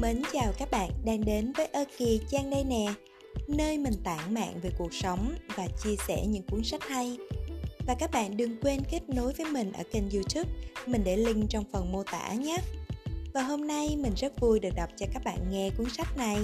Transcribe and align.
Mến 0.00 0.22
chào 0.32 0.52
các 0.58 0.70
bạn 0.70 0.90
đang 1.04 1.24
đến 1.24 1.52
với 1.52 1.66
Ơ 1.66 1.84
Kỳ 1.98 2.20
Trang 2.30 2.50
đây 2.50 2.64
nè, 2.64 2.86
Nơi 3.48 3.78
mình 3.78 3.94
tản 4.04 4.34
mạn 4.34 4.60
về 4.62 4.70
cuộc 4.78 4.94
sống 4.94 5.34
và 5.56 5.66
chia 5.84 5.96
sẻ 6.08 6.26
những 6.26 6.42
cuốn 6.42 6.64
sách 6.64 6.82
hay. 6.88 7.18
Và 7.86 7.94
các 7.98 8.10
bạn 8.10 8.36
đừng 8.36 8.60
quên 8.60 8.80
kết 8.90 9.08
nối 9.08 9.32
với 9.32 9.46
mình 9.52 9.72
ở 9.72 9.82
kênh 9.92 10.10
youtube, 10.10 10.50
Mình 10.86 11.02
để 11.04 11.16
link 11.16 11.50
trong 11.50 11.64
phần 11.72 11.92
mô 11.92 12.02
tả 12.02 12.32
nhé. 12.32 12.58
Và 13.34 13.42
hôm 13.42 13.66
nay 13.66 13.96
mình 13.96 14.12
rất 14.16 14.40
vui 14.40 14.60
được 14.60 14.70
đọc 14.76 14.88
cho 14.96 15.06
các 15.12 15.24
bạn 15.24 15.38
nghe 15.50 15.70
cuốn 15.78 15.86
sách 15.90 16.16
này. 16.16 16.38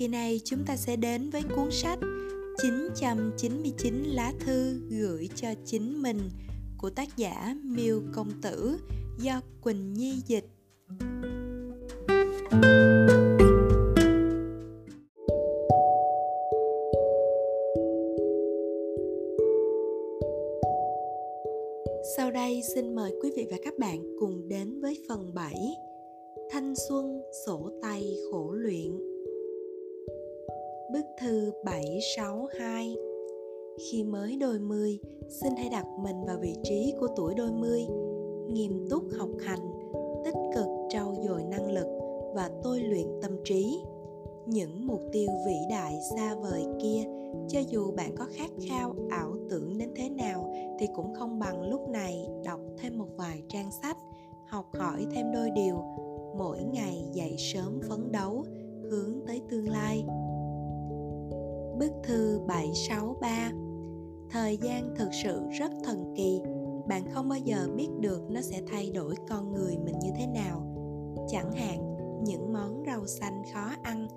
Kỳ 0.00 0.08
này 0.08 0.40
chúng 0.44 0.64
ta 0.66 0.76
sẽ 0.76 0.96
đến 0.96 1.30
với 1.30 1.42
cuốn 1.56 1.70
sách 1.70 1.98
999 2.62 4.04
lá 4.04 4.32
thư 4.40 4.80
gửi 4.90 5.28
cho 5.34 5.48
chính 5.64 6.02
mình 6.02 6.30
của 6.78 6.90
tác 6.90 7.16
giả 7.16 7.56
Miêu 7.64 8.02
Công 8.12 8.30
Tử 8.42 8.76
do 9.18 9.40
Quỳnh 9.60 9.94
Nhi 9.94 10.22
dịch. 10.26 10.44
Sau 22.16 22.30
đây 22.30 22.62
xin 22.74 22.94
mời 22.94 23.12
quý 23.22 23.32
vị 23.36 23.46
và 23.50 23.56
các 23.64 23.74
bạn 23.78 23.98
cùng 24.20 24.48
đến 24.48 24.80
với 24.80 24.98
phần 25.08 25.34
7 25.34 25.54
Thanh 26.50 26.74
xuân 26.88 27.22
sổ 27.46 27.70
tay 27.82 28.16
khổ 28.30 28.52
luyện 28.52 29.09
Bức 30.92 31.06
thư 31.20 31.52
762 31.64 32.96
Khi 33.78 34.04
mới 34.04 34.36
đôi 34.36 34.58
mươi, 34.58 34.98
xin 35.28 35.52
hãy 35.56 35.68
đặt 35.68 35.86
mình 35.98 36.24
vào 36.26 36.38
vị 36.42 36.54
trí 36.62 36.94
của 37.00 37.08
tuổi 37.16 37.34
đôi 37.34 37.52
mươi, 37.52 37.86
nghiêm 38.48 38.86
túc 38.90 39.02
học 39.18 39.28
hành, 39.40 39.72
tích 40.24 40.34
cực 40.54 40.66
trau 40.88 41.14
dồi 41.28 41.44
năng 41.44 41.72
lực 41.72 41.86
và 42.34 42.50
tôi 42.62 42.80
luyện 42.80 43.06
tâm 43.22 43.32
trí. 43.44 43.80
Những 44.46 44.86
mục 44.86 45.00
tiêu 45.12 45.28
vĩ 45.46 45.56
đại 45.70 45.98
xa 46.16 46.34
vời 46.34 46.64
kia, 46.82 47.04
cho 47.48 47.60
dù 47.68 47.92
bạn 47.92 48.14
có 48.16 48.26
khát 48.32 48.50
khao 48.68 48.94
ảo 49.10 49.36
tưởng 49.50 49.78
đến 49.78 49.90
thế 49.96 50.08
nào 50.08 50.54
thì 50.78 50.86
cũng 50.94 51.14
không 51.14 51.38
bằng 51.38 51.70
lúc 51.70 51.88
này 51.88 52.26
đọc 52.44 52.60
thêm 52.78 52.98
một 52.98 53.08
vài 53.16 53.42
trang 53.48 53.70
sách, 53.82 53.96
học 54.48 54.66
hỏi 54.78 55.06
thêm 55.10 55.32
đôi 55.32 55.50
điều, 55.50 55.76
mỗi 56.38 56.58
ngày 56.72 57.04
dậy 57.12 57.34
sớm 57.38 57.80
phấn 57.88 58.12
đấu, 58.12 58.44
hướng 58.90 59.20
tới 59.26 59.40
tương 59.50 59.68
lai. 59.68 60.04
Bức 61.80 61.92
thư 62.02 62.40
763 62.46 63.52
Thời 64.30 64.56
gian 64.56 64.94
thực 64.96 65.08
sự 65.24 65.42
rất 65.58 65.70
thần 65.84 66.14
kỳ. 66.16 66.40
Bạn 66.88 67.02
không 67.12 67.28
bao 67.28 67.38
giờ 67.38 67.68
biết 67.76 67.88
được 68.00 68.30
nó 68.30 68.40
sẽ 68.40 68.60
thay 68.66 68.90
đổi 68.94 69.14
con 69.28 69.52
người 69.52 69.78
mình 69.84 69.98
như 70.02 70.10
thế 70.18 70.26
nào. 70.26 70.76
Chẳng 71.28 71.52
hạn, 71.52 71.94
những 72.24 72.52
món 72.52 72.82
rau 72.86 73.06
xanh 73.06 73.42
khó 73.54 73.70
ăn 73.82 74.08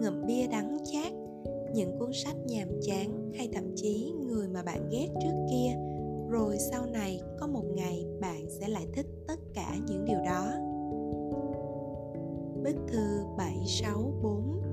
Ngậm 0.00 0.26
bia 0.26 0.46
đắng 0.46 0.78
chát, 0.84 1.12
Những 1.74 1.98
cuốn 1.98 2.10
sách 2.12 2.36
nhàm 2.46 2.68
chán 2.82 3.32
Hay 3.38 3.48
thậm 3.52 3.64
chí 3.76 4.12
người 4.26 4.48
mà 4.48 4.62
bạn 4.62 4.88
ghét 4.90 5.08
trước 5.22 5.46
kia. 5.50 5.76
Rồi 6.30 6.56
sau 6.58 6.86
này, 6.86 7.20
có 7.40 7.46
một 7.46 7.64
ngày 7.76 8.06
bạn 8.20 8.46
sẽ 8.60 8.68
lại 8.68 8.86
thích 8.94 9.06
tất 9.28 9.40
cả 9.54 9.76
những 9.88 10.04
điều 10.04 10.18
đó. 10.24 10.52
Bức 12.64 12.76
thư 12.88 13.24
764 13.36 14.65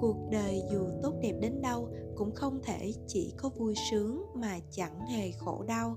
cuộc 0.00 0.16
đời 0.30 0.62
dù 0.70 0.80
tốt 1.02 1.12
đẹp 1.22 1.34
đến 1.40 1.62
đâu 1.62 1.88
cũng 2.16 2.34
không 2.34 2.60
thể 2.62 2.92
chỉ 3.06 3.34
có 3.36 3.48
vui 3.48 3.74
sướng 3.90 4.22
mà 4.34 4.58
chẳng 4.70 5.06
hề 5.06 5.30
khổ 5.30 5.64
đau. 5.68 5.96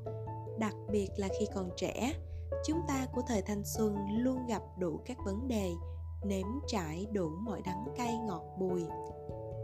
Đặc 0.59 0.75
biệt 0.91 1.09
là 1.17 1.27
khi 1.39 1.45
còn 1.55 1.69
trẻ, 1.77 2.13
chúng 2.65 2.79
ta 2.87 3.07
của 3.13 3.21
thời 3.27 3.41
thanh 3.41 3.63
xuân 3.65 3.95
luôn 4.17 4.37
gặp 4.47 4.61
đủ 4.79 4.99
các 5.05 5.17
vấn 5.25 5.47
đề, 5.47 5.71
nếm 6.25 6.47
trải 6.67 7.07
đủ 7.13 7.29
mọi 7.29 7.61
đắng 7.65 7.85
cay 7.97 8.17
ngọt 8.27 8.43
bùi. 8.59 8.83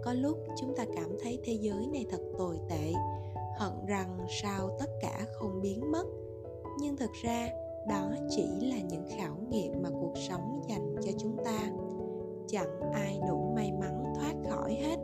Có 0.03 0.13
lúc 0.13 0.37
chúng 0.57 0.75
ta 0.77 0.85
cảm 0.95 1.17
thấy 1.23 1.39
thế 1.43 1.53
giới 1.53 1.87
này 1.87 2.05
thật 2.09 2.21
tồi 2.37 2.59
tệ, 2.69 2.93
hận 3.57 3.85
rằng 3.87 4.17
sao 4.41 4.69
tất 4.79 4.89
cả 5.01 5.25
không 5.39 5.61
biến 5.61 5.91
mất. 5.91 6.05
Nhưng 6.79 6.97
thực 6.97 7.11
ra, 7.23 7.49
đó 7.89 8.11
chỉ 8.29 8.47
là 8.61 8.77
những 8.89 9.07
khảo 9.17 9.37
nghiệm 9.49 9.81
mà 9.83 9.89
cuộc 9.89 10.13
sống 10.29 10.61
dành 10.69 10.95
cho 11.05 11.11
chúng 11.19 11.37
ta. 11.45 11.71
Chẳng 12.47 12.91
ai 12.93 13.19
đủ 13.27 13.53
may 13.55 13.71
mắn 13.71 14.06
thoát 14.67 14.77
hết. 14.79 14.97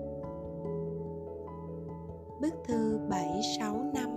Bức 2.41 2.53
thư 2.67 2.99
765 3.09 4.09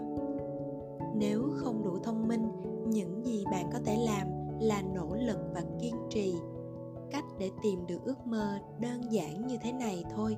Nếu 1.14 1.42
không 1.56 1.84
đủ 1.84 1.98
thông 1.98 2.28
minh, 2.28 2.48
những 2.86 3.26
gì 3.26 3.44
bạn 3.50 3.70
có 3.72 3.78
thể 3.84 3.96
làm 3.96 4.28
là 4.60 4.82
nỗ 4.94 5.14
lực 5.14 5.38
và 5.54 5.62
kiên 5.80 5.94
trì. 6.10 6.34
Cách 7.10 7.24
để 7.38 7.50
tìm 7.62 7.86
được 7.86 8.04
ước 8.04 8.26
mơ 8.26 8.58
đơn 8.80 9.12
giản 9.12 9.46
như 9.46 9.56
thế 9.62 9.72
này 9.72 10.04
thôi. 10.14 10.36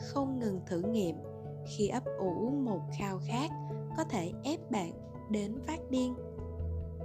Không 0.00 0.38
ngừng 0.38 0.60
thử 0.66 0.80
nghiệm, 0.80 1.16
khi 1.66 1.88
ấp 1.88 2.02
ủ 2.18 2.50
một 2.50 2.80
khao 2.98 3.18
khát 3.26 3.50
có 3.96 4.04
thể 4.04 4.32
ép 4.44 4.70
bạn 4.70 4.92
đến 5.30 5.58
phát 5.66 5.90
điên. 5.90 6.14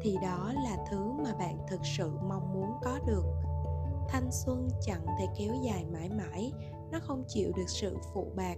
Thì 0.01 0.17
đó 0.21 0.53
là 0.63 0.77
thứ 0.91 1.11
mà 1.23 1.33
bạn 1.39 1.57
thực 1.69 1.79
sự 1.97 2.11
mong 2.27 2.53
muốn 2.53 2.69
có 2.83 2.99
được. 3.07 3.23
Thanh 4.09 4.31
xuân 4.31 4.67
chẳng 4.81 5.05
thể 5.19 5.27
kéo 5.37 5.53
dài 5.63 5.85
mãi 5.93 6.09
mãi 6.09 6.51
nó 6.91 6.99
không 7.01 7.23
chịu 7.27 7.51
được 7.57 7.67
sự 7.67 7.95
phụ 8.13 8.27
bạc. 8.35 8.55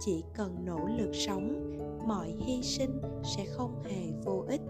Chỉ 0.00 0.24
cần 0.34 0.56
nỗ 0.64 0.78
lực 0.98 1.10
sống 1.12 1.76
mọi 2.06 2.34
hy 2.38 2.62
sinh 2.62 3.00
sẽ 3.24 3.44
không 3.44 3.82
hề 3.84 4.12
vô 4.24 4.44
ích. 4.48 4.60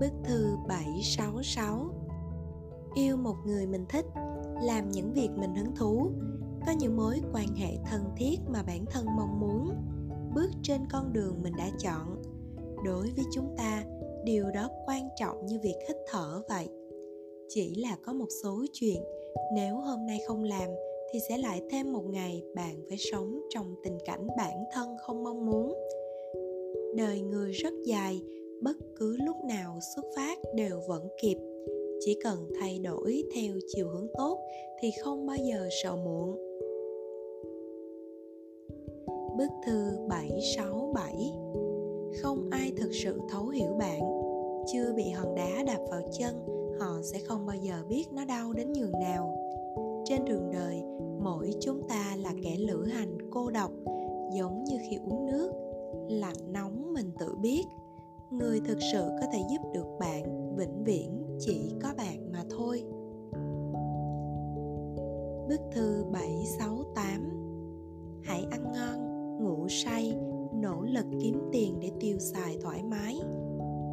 Bức 0.00 0.12
thư 0.24 0.56
766 0.68 1.90
Yêu 2.94 3.16
một 3.16 3.36
người 3.46 3.66
mình 3.66 3.86
thích 3.88 4.06
Làm 4.62 4.90
những 4.90 5.12
việc 5.12 5.28
mình 5.36 5.54
hứng 5.54 5.76
thú 5.76 6.10
Có 6.66 6.72
những 6.72 6.96
mối 6.96 7.20
quan 7.32 7.46
hệ 7.56 7.76
thân 7.90 8.04
thiết 8.16 8.36
mà 8.48 8.62
bản 8.62 8.84
thân 8.90 9.06
mong 9.16 9.40
muốn. 9.40 9.74
Bước 10.34 10.50
trên 10.62 10.80
con 10.92 11.12
đường 11.12 11.42
mình 11.42 11.52
đã 11.58 11.70
chọn. 11.78 12.22
Đối 12.84 13.10
với 13.16 13.24
chúng 13.32 13.54
ta, 13.56 13.84
điều 14.24 14.50
đó 14.50 14.68
quan 14.86 15.08
trọng 15.16 15.46
như 15.46 15.58
việc 15.62 15.76
hít 15.88 15.96
thở 16.10 16.42
vậy. 16.48 16.68
Chỉ 17.48 17.74
là 17.74 17.96
có 18.04 18.12
một 18.12 18.28
số 18.42 18.64
chuyện 18.72 19.02
nếu 19.54 19.76
hôm 19.76 20.06
nay 20.06 20.20
không 20.26 20.44
làm 20.44 20.70
thì 21.12 21.20
sẽ 21.28 21.38
lại 21.38 21.62
thêm 21.70 21.92
một 21.92 22.04
ngày 22.10 22.42
bạn 22.54 22.74
phải 22.88 22.98
sống 22.98 23.40
trong 23.50 23.74
tình 23.82 23.98
cảnh 24.04 24.26
bản 24.36 24.64
thân 24.72 24.88
không 25.06 25.24
mong 25.24 25.46
muốn. 25.46 25.74
Đời 26.96 27.20
người 27.20 27.52
rất 27.52 27.74
dài, 27.84 28.22
bất 28.62 28.76
cứ 28.96 29.16
lúc 29.16 29.36
nào 29.48 29.78
xuất 29.96 30.04
phát 30.16 30.38
đều 30.54 30.80
vẫn 30.88 31.08
kịp. 31.22 31.36
Chỉ 32.00 32.18
cần 32.24 32.48
thay 32.60 32.78
đổi 32.78 33.24
theo 33.34 33.54
chiều 33.68 33.88
hướng 33.88 34.08
tốt 34.18 34.38
thì 34.80 34.90
không 35.02 35.26
bao 35.26 35.36
giờ 35.36 35.68
sợ 35.82 35.96
muộn. 35.96 36.36
Bức 39.36 39.50
thư 39.66 39.90
767 40.08 41.32
Không 42.22 42.48
ai 42.50 42.72
thực 42.76 42.90
sự 42.92 43.20
thấu 43.28 43.48
hiểu 43.48 43.74
bạn. 43.78 44.00
Chưa 44.72 44.92
bị 44.96 45.10
hòn 45.10 45.34
đá 45.34 45.64
đạp 45.66 45.80
vào 45.90 46.02
chân, 46.18 46.34
họ 46.80 47.00
sẽ 47.02 47.18
không 47.18 47.46
bao 47.46 47.56
giờ 47.62 47.74
biết 47.88 48.04
nó 48.12 48.24
đau 48.24 48.52
đến 48.52 48.72
nhường 48.72 48.92
nào 48.92 49.41
trên 50.04 50.24
đường 50.24 50.50
đời 50.52 50.82
mỗi 51.22 51.50
chúng 51.60 51.88
ta 51.88 52.16
là 52.18 52.32
kẻ 52.42 52.56
lữ 52.58 52.84
hành 52.84 53.18
cô 53.30 53.50
độc 53.50 53.70
giống 54.36 54.64
như 54.64 54.78
khi 54.90 54.96
uống 54.96 55.26
nước 55.26 55.52
lạnh 56.08 56.52
nóng 56.52 56.92
mình 56.94 57.10
tự 57.18 57.34
biết. 57.34 57.64
Người 58.30 58.60
thực 58.60 58.78
sự 58.92 59.08
có 59.20 59.26
thể 59.32 59.38
giúp 59.50 59.70
được 59.74 59.86
bạn 60.00 60.54
vĩnh 60.56 60.84
viễn 60.84 61.36
chỉ 61.38 61.72
có 61.82 61.88
bạn 61.96 62.32
mà 62.32 62.44
thôi. 62.50 62.82
Bức 65.48 65.60
thư 65.72 66.04
768 66.12 67.42
Hãy 68.24 68.46
ăn 68.50 68.72
ngon, 68.72 69.38
ngủ 69.44 69.68
say, 69.68 70.16
nỗ 70.54 70.82
lực 70.82 71.06
kiếm 71.20 71.48
tiền 71.52 71.80
để 71.80 71.90
tiêu 72.00 72.18
xài 72.18 72.58
thoải 72.62 72.82
mái. 72.82 73.20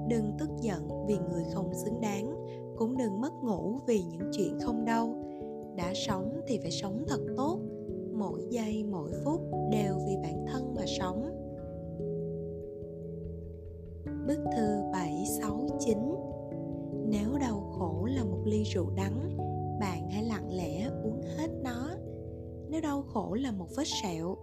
Đừng 0.10 0.32
tức 0.40 0.50
giận 0.62 1.06
vì 1.08 1.18
người 1.32 1.44
không 1.54 1.74
xứng 1.74 2.02
đáng 2.02 2.36
cũng 2.78 2.98
đừng 2.98 3.22
mất 3.22 3.34
ngủ 3.44 3.80
vì 3.88 4.04
những 4.04 4.32
chuyện 4.34 4.60
không 4.62 4.86
đâu 4.86 5.29
đã 5.80 5.94
sống 5.94 6.42
thì 6.48 6.60
phải 6.62 6.72
sống 6.72 7.04
thật 7.08 7.20
tốt. 7.38 7.60
Mỗi 8.14 8.48
giây, 8.50 8.84
mỗi 8.84 9.12
phút 9.24 9.42
đều 9.72 10.00
vì 10.08 10.18
bản 10.24 10.46
thân 10.48 10.74
mà 10.76 10.82
sống. 11.00 11.22
Bức 14.28 14.40
thư 14.58 14.82
769 14.94 15.98
Nếu 17.08 17.38
đau 17.42 17.74
khổ 17.78 18.08
là 18.16 18.24
một 18.24 18.42
ly 18.46 18.64
rượu 18.64 18.90
đắng, 18.96 19.38
Bạn 19.80 20.10
hãy 20.10 20.24
lặng 20.24 20.54
lẽ 20.54 20.90
uống 21.04 21.22
hết 21.38 21.48
nó. 21.64 21.90
Nếu 22.70 22.82
đau 22.82 23.02
khổ 23.02 23.34
là 23.34 23.52
một 23.52 23.68
vết 23.76 23.88
sẹo, 24.04 24.38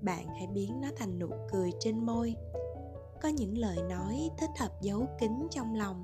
Bạn 0.00 0.26
hãy 0.26 0.46
biến 0.54 0.80
nó 0.80 0.88
thành 0.96 1.18
nụ 1.18 1.28
cười 1.52 1.70
trên 1.80 2.06
môi. 2.06 2.34
Có 3.22 3.28
những 3.28 3.58
lời 3.58 3.76
nói 3.90 4.30
thích 4.38 4.50
hợp 4.58 4.82
giấu 4.82 5.06
kín 5.20 5.32
trong 5.50 5.74
lòng, 5.74 6.02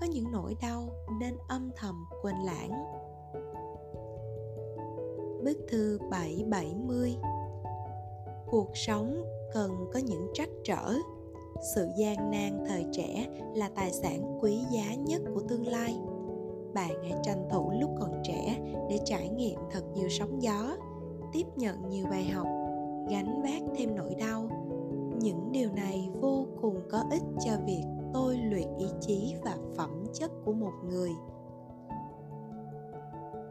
có 0.00 0.06
những 0.06 0.32
nỗi 0.32 0.56
đau 0.62 0.88
nên 1.20 1.34
âm 1.48 1.70
thầm 1.76 2.04
quên 2.22 2.34
lãng. 2.44 3.01
Bức 5.44 5.58
thư 5.68 5.98
770 6.10 7.16
Cuộc 8.46 8.70
sống 8.74 9.24
cần 9.54 9.90
có 9.92 9.98
những 9.98 10.30
trắc 10.34 10.48
trở. 10.64 10.94
Sự 11.74 11.88
gian 11.98 12.30
nan 12.30 12.64
thời 12.68 12.86
trẻ 12.92 13.26
là 13.54 13.70
tài 13.74 13.92
sản 13.92 14.38
quý 14.40 14.58
giá 14.70 14.94
nhất 14.94 15.22
của 15.34 15.40
tương 15.48 15.66
lai. 15.66 15.96
Bạn 16.74 16.90
hãy 17.02 17.20
tranh 17.22 17.48
thủ 17.50 17.72
lúc 17.80 17.90
còn 18.00 18.22
trẻ 18.24 18.58
để 18.90 18.98
trải 19.04 19.28
nghiệm 19.28 19.58
thật 19.70 19.82
nhiều 19.94 20.08
sóng 20.08 20.42
gió, 20.42 20.76
Tiếp 21.32 21.46
nhận 21.56 21.88
nhiều 21.88 22.06
bài 22.10 22.24
học, 22.24 22.46
Gánh 23.10 23.42
vác 23.42 23.62
thêm 23.76 23.96
nỗi 23.96 24.14
đau. 24.14 24.48
Những 25.20 25.52
điều 25.52 25.72
này 25.72 26.08
vô 26.20 26.46
cùng 26.60 26.80
có 26.90 27.04
ích 27.10 27.22
cho 27.44 27.52
việc 27.66 27.84
tôi 28.14 28.36
luyện 28.36 28.76
ý 28.78 28.86
chí 29.00 29.34
và 29.44 29.56
phẩm 29.76 30.04
chất 30.14 30.30
của 30.44 30.52
một 30.52 30.72
người. 30.88 31.10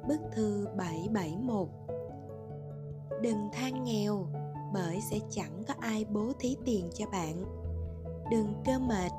Bức 0.08 0.20
thư 0.32 0.68
771 0.78 1.68
Đừng 3.21 3.50
than 3.51 3.83
nghèo, 3.83 4.27
bởi 4.73 5.01
sẽ 5.12 5.19
chẳng 5.29 5.63
có 5.68 5.73
ai 5.79 6.06
bố 6.06 6.31
thí 6.39 6.57
tiền 6.65 6.89
cho 6.94 7.06
bạn. 7.12 7.44
Đừng 8.31 8.53
cơ 8.65 8.79
mệt, 8.79 9.12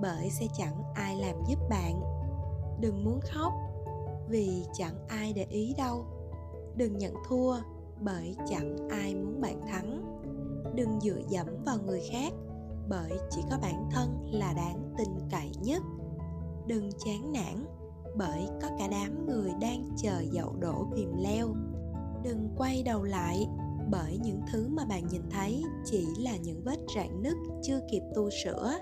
bởi 0.00 0.30
sẽ 0.30 0.46
chẳng 0.58 0.82
ai 0.94 1.16
làm 1.16 1.36
giúp 1.48 1.58
bạn. 1.70 2.00
Đừng 2.80 3.04
muốn 3.04 3.20
khóc, 3.20 3.52
vì 4.28 4.64
chẳng 4.74 5.06
ai 5.08 5.32
để 5.32 5.46
ý 5.50 5.74
đâu. 5.78 6.04
Đừng 6.76 6.98
nhận 6.98 7.14
thua, 7.28 7.56
bởi 8.00 8.36
chẳng 8.48 8.88
ai 8.88 9.14
muốn 9.14 9.40
bạn 9.40 9.60
thắng. 9.66 10.20
Đừng 10.74 11.00
dựa 11.00 11.20
dẫm 11.28 11.46
vào 11.66 11.76
người 11.86 12.00
khác, 12.10 12.32
bởi 12.88 13.12
chỉ 13.30 13.40
có 13.50 13.58
bản 13.62 13.88
thân 13.90 14.30
là 14.32 14.52
đáng 14.52 14.94
tin 14.98 15.08
cậy 15.30 15.50
nhất. 15.62 15.82
Đừng 16.66 16.90
chán 17.04 17.32
nản, 17.32 17.66
bởi 18.16 18.48
có 18.62 18.68
cả 18.78 18.88
đám 18.90 19.26
người 19.26 19.50
đang 19.60 19.88
chờ 19.96 20.22
dậu 20.32 20.52
đổ 20.60 20.86
kìm 20.96 21.12
leo 21.18 21.48
đừng 22.24 22.48
quay 22.56 22.82
đầu 22.84 23.02
lại 23.02 23.46
bởi 23.90 24.18
những 24.24 24.40
thứ 24.52 24.66
mà 24.68 24.84
bạn 24.84 25.02
nhìn 25.12 25.22
thấy 25.30 25.62
chỉ 25.84 26.06
là 26.20 26.36
những 26.44 26.60
vết 26.64 26.78
rạn 26.96 27.22
nứt 27.22 27.36
chưa 27.62 27.80
kịp 27.90 28.02
tu 28.14 28.30
sửa. 28.44 28.72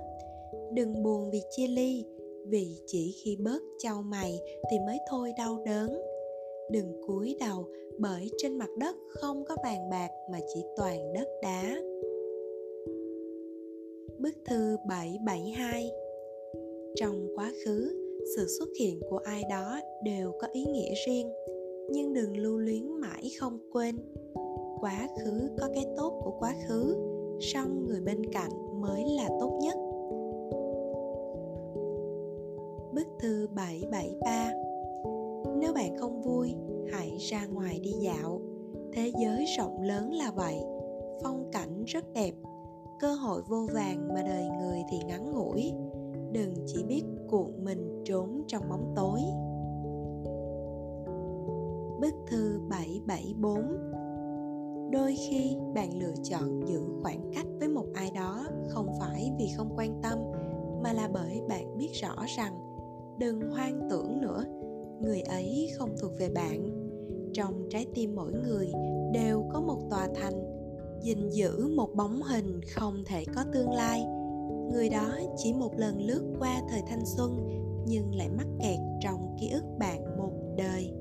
Đừng 0.72 1.02
buồn 1.02 1.30
vì 1.30 1.42
chia 1.50 1.66
ly 1.66 2.04
vì 2.48 2.76
chỉ 2.86 3.14
khi 3.24 3.36
bớt 3.36 3.62
trao 3.78 4.02
mày 4.02 4.40
thì 4.70 4.76
mới 4.86 4.98
thôi 5.10 5.32
đau 5.38 5.62
đớn. 5.66 6.02
Đừng 6.70 7.02
cúi 7.06 7.36
đầu 7.40 7.68
bởi 7.98 8.30
trên 8.38 8.58
mặt 8.58 8.70
đất 8.78 8.96
không 9.08 9.44
có 9.44 9.56
vàng 9.64 9.90
bạc 9.90 10.10
mà 10.32 10.38
chỉ 10.54 10.60
toàn 10.76 11.12
đất 11.12 11.28
đá. 11.42 11.76
Bức 14.18 14.34
thư 14.44 14.76
772 14.88 15.90
Trong 16.96 17.28
quá 17.36 17.52
khứ, 17.64 18.02
sự 18.36 18.46
xuất 18.58 18.68
hiện 18.80 19.00
của 19.10 19.18
ai 19.18 19.42
đó 19.50 19.80
đều 20.04 20.32
có 20.40 20.48
ý 20.52 20.64
nghĩa 20.64 20.94
riêng, 21.06 21.32
nhưng 21.90 22.12
đừng 22.12 22.36
lưu 22.36 22.58
luyến 22.58 23.00
mãi 23.00 23.30
không 23.38 23.58
quên. 23.72 23.96
Quá 24.80 25.08
khứ 25.18 25.50
có 25.58 25.68
cái 25.74 25.84
tốt 25.96 26.20
của 26.24 26.36
quá 26.38 26.54
khứ, 26.66 26.96
song 27.40 27.86
người 27.86 28.00
bên 28.00 28.32
cạnh 28.32 28.80
mới 28.80 29.04
là 29.04 29.28
tốt 29.40 29.58
nhất. 29.62 29.76
Bức 32.94 33.06
thư 33.20 33.48
773 33.54 34.52
Nếu 35.60 35.72
bạn 35.72 35.96
không 35.98 36.22
vui, 36.22 36.54
hãy 36.92 37.16
ra 37.18 37.46
ngoài 37.46 37.80
đi 37.82 37.92
dạo. 37.92 38.40
Thế 38.92 39.12
giới 39.18 39.44
rộng 39.58 39.82
lớn 39.82 40.12
là 40.12 40.30
vậy, 40.30 40.56
phong 41.22 41.48
cảnh 41.52 41.84
rất 41.86 42.12
đẹp 42.12 42.34
cơ 43.00 43.14
hội 43.14 43.42
vô 43.48 43.66
vàng 43.74 44.08
mà 44.14 44.22
đời 44.22 44.44
người 44.60 44.82
thì 44.90 44.98
ngắn 45.06 45.32
ngủi 45.32 45.72
đừng 46.32 46.54
chỉ 46.66 46.84
biết 46.88 47.02
cuộn 47.28 47.64
mình 47.64 48.02
trốn 48.04 48.42
trong 48.46 48.68
bóng 48.68 48.92
tối 48.96 49.20
Bức 52.00 52.14
thư 52.26 52.60
774 52.68 53.56
Đôi 54.90 55.16
khi 55.16 55.56
bạn 55.74 55.98
lựa 55.98 56.14
chọn 56.22 56.66
giữ 56.66 56.80
khoảng 57.02 57.30
cách 57.34 57.46
với 57.58 57.68
một 57.68 57.86
ai 57.94 58.10
đó 58.14 58.46
không 58.68 58.88
phải 59.00 59.32
vì 59.38 59.46
không 59.56 59.74
quan 59.76 60.00
tâm 60.02 60.18
mà 60.82 60.92
là 60.92 61.08
bởi 61.12 61.40
bạn 61.48 61.78
biết 61.78 61.90
rõ 61.92 62.14
rằng 62.36 62.58
đừng 63.18 63.50
hoang 63.50 63.88
tưởng 63.90 64.20
nữa, 64.20 64.44
người 65.00 65.20
ấy 65.20 65.70
không 65.78 65.94
thuộc 66.00 66.12
về 66.18 66.28
bạn. 66.28 66.86
Trong 67.32 67.68
trái 67.70 67.86
tim 67.94 68.14
mỗi 68.14 68.32
người 68.32 68.72
đều 69.12 69.44
có 69.52 69.60
một 69.60 69.78
tòa 69.90 70.08
thành 70.14 70.56
gìn 71.02 71.28
giữ 71.30 71.68
một 71.76 71.94
bóng 71.94 72.22
hình 72.22 72.60
không 72.74 73.02
thể 73.06 73.24
có 73.34 73.44
tương 73.52 73.70
lai. 73.70 74.04
Người 74.72 74.88
đó 74.88 75.18
chỉ 75.36 75.52
một 75.52 75.78
lần 75.78 76.00
lướt 76.00 76.22
qua 76.38 76.62
thời 76.70 76.80
thanh 76.86 77.06
xuân 77.06 77.48
nhưng 77.86 78.14
lại 78.14 78.28
mắc 78.36 78.46
kẹt 78.60 78.78
trong 79.00 79.36
ký 79.40 79.50
ức 79.50 79.64
bạn 79.78 80.18
một 80.18 80.32
đời. 80.56 80.92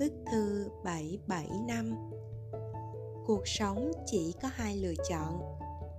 Bức 0.00 0.12
thư 0.32 0.68
775 0.84 2.10
Cuộc 3.26 3.48
sống 3.48 3.92
chỉ 4.06 4.34
có 4.42 4.48
hai 4.52 4.76
lựa 4.76 4.94
chọn. 5.08 5.40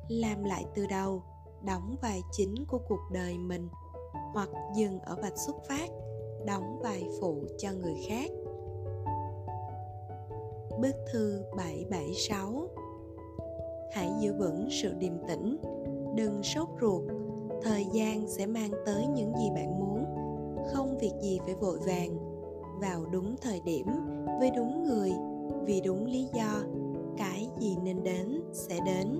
Làm 0.07 0.43
lại 0.43 0.65
từ 0.75 0.85
đầu, 0.89 1.23
đóng 1.65 1.95
vai 2.01 2.21
chính 2.31 2.55
của 2.67 2.79
cuộc 2.87 2.99
đời 3.11 3.37
mình 3.37 3.69
Hoặc 4.33 4.49
dừng 4.75 4.99
ở 4.99 5.15
vạch 5.21 5.37
xuất 5.37 5.55
phát, 5.67 5.89
đóng 6.45 6.79
vai 6.81 7.09
phụ 7.19 7.43
cho 7.57 7.69
người 7.71 7.95
khác. 8.07 8.31
Bức 10.79 10.95
thư 11.11 11.43
776 11.57 12.67
Hãy 13.93 14.11
giữ 14.21 14.33
vững 14.33 14.67
sự 14.81 14.93
điềm 14.93 15.13
tĩnh, 15.27 15.57
đừng 16.15 16.43
sốt 16.43 16.67
ruột, 16.81 17.03
thời 17.63 17.85
gian 17.93 18.27
sẽ 18.27 18.45
mang 18.45 18.71
tới 18.85 19.07
những 19.07 19.33
gì 19.37 19.49
bạn 19.55 19.79
muốn, 19.79 20.05
không 20.73 20.97
việc 20.97 21.13
gì 21.21 21.39
phải 21.45 21.55
vội 21.55 21.79
vàng, 21.79 22.20
vào 22.81 23.05
đúng 23.11 23.35
thời 23.41 23.61
điểm, 23.65 23.87
với 24.39 24.51
đúng 24.55 24.83
người, 24.83 25.11
vì 25.65 25.81
đúng 25.81 26.05
lý 26.05 26.27
do, 26.33 26.61
cái 27.17 27.49
gì 27.59 27.77
nên 27.83 28.03
đến 28.03 28.41
sẽ 28.53 28.79
đến. 28.85 29.19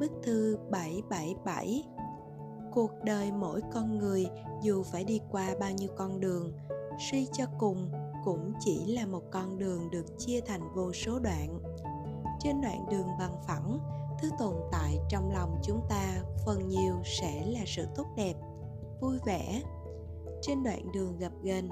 Bức 0.00 0.12
thư 0.22 0.58
777 0.70 1.84
Cuộc 2.72 2.90
đời 3.04 3.32
mỗi 3.32 3.60
con 3.72 3.98
người 3.98 4.26
dù 4.62 4.82
phải 4.82 5.04
đi 5.04 5.20
qua 5.30 5.54
bao 5.60 5.70
nhiêu 5.72 5.88
con 5.96 6.20
đường, 6.20 6.52
suy 7.10 7.26
cho 7.32 7.44
cùng 7.58 7.90
cũng 8.24 8.52
chỉ 8.60 8.86
là 8.86 9.06
một 9.06 9.22
con 9.30 9.58
đường 9.58 9.90
được 9.90 10.18
chia 10.18 10.40
thành 10.40 10.74
vô 10.74 10.92
số 10.92 11.18
đoạn 11.18 11.58
trên 12.40 12.60
đoạn 12.60 12.86
đường 12.90 13.08
bằng 13.18 13.36
phẳng 13.46 13.78
thứ 14.22 14.30
tồn 14.38 14.54
tại 14.72 14.98
trong 15.08 15.32
lòng 15.32 15.58
chúng 15.62 15.80
ta 15.88 16.22
phần 16.46 16.68
nhiều 16.68 16.94
sẽ 17.04 17.46
là 17.46 17.60
sự 17.66 17.86
tốt 17.96 18.06
đẹp 18.16 18.34
vui 19.00 19.18
vẻ 19.26 19.62
trên 20.42 20.62
đoạn 20.62 20.92
đường 20.92 21.18
gặp 21.18 21.32
gần, 21.42 21.68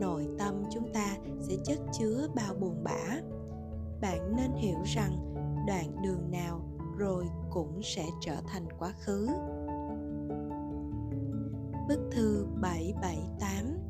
nội 0.00 0.26
tâm 0.38 0.62
chúng 0.70 0.92
ta 0.92 1.16
sẽ 1.40 1.54
chất 1.64 1.78
chứa 1.98 2.28
bao 2.34 2.54
buồn 2.54 2.84
bã. 2.84 3.20
Bạn 4.00 4.36
nên 4.36 4.52
hiểu 4.52 4.78
rằng 4.84 5.34
đoạn 5.66 6.02
đường 6.02 6.30
nào 6.30 6.60
rồi 6.98 7.24
cũng 7.50 7.80
sẽ 7.82 8.04
trở 8.20 8.36
thành 8.46 8.66
quá 8.78 8.94
khứ. 9.04 9.28
Bức 11.88 12.00
thư 12.12 12.46
778 12.60 13.86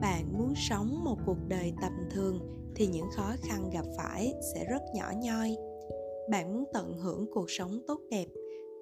bạn 0.00 0.38
muốn 0.38 0.54
sống 0.56 1.04
một 1.04 1.16
cuộc 1.26 1.38
đời 1.48 1.72
tầm 1.80 1.92
thường 2.10 2.38
thì 2.74 2.86
những 2.86 3.06
khó 3.16 3.34
khăn 3.42 3.70
gặp 3.70 3.84
phải 3.96 4.34
sẽ 4.54 4.64
rất 4.64 4.82
nhỏ 4.94 5.12
nhoi. 5.16 5.56
Bạn 6.30 6.52
muốn 6.54 6.64
tận 6.72 6.98
hưởng 6.98 7.26
cuộc 7.34 7.50
sống 7.50 7.80
tốt 7.86 8.00
đẹp 8.10 8.26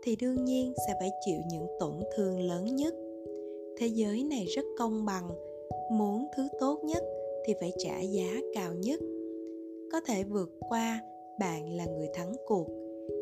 thì 0.03 0.17
đương 0.17 0.45
nhiên 0.45 0.75
sẽ 0.87 0.95
phải 1.01 1.11
chịu 1.27 1.41
những 1.51 1.67
tổn 1.81 2.01
thương 2.17 2.41
lớn 2.41 2.77
nhất 2.77 2.95
thế 3.79 3.87
giới 3.87 4.25
này 4.25 4.45
rất 4.45 4.65
công 4.79 5.05
bằng 5.05 5.29
muốn 5.91 6.27
thứ 6.37 6.49
tốt 6.61 6.81
nhất 6.85 7.05
thì 7.47 7.55
phải 7.61 7.73
trả 7.79 8.01
giá 8.01 8.41
cao 8.55 8.75
nhất. 8.75 9.01
Có 9.93 10.01
thể 10.01 10.25
vượt 10.25 10.51
qua 10.69 11.01
bạn 11.41 11.73
là 11.77 11.87
người 11.87 12.09
thắng 12.15 12.33
cuộc. 12.47 12.67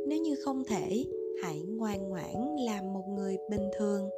Nếu 0.08 0.18
như 0.18 0.34
không 0.44 0.64
thể 0.64 1.04
hãy 1.42 1.62
ngoan 1.68 2.08
ngoãn 2.08 2.56
làm 2.66 2.92
một 2.92 3.04
người 3.08 3.36
bình 3.50 3.70
thường. 3.78 4.10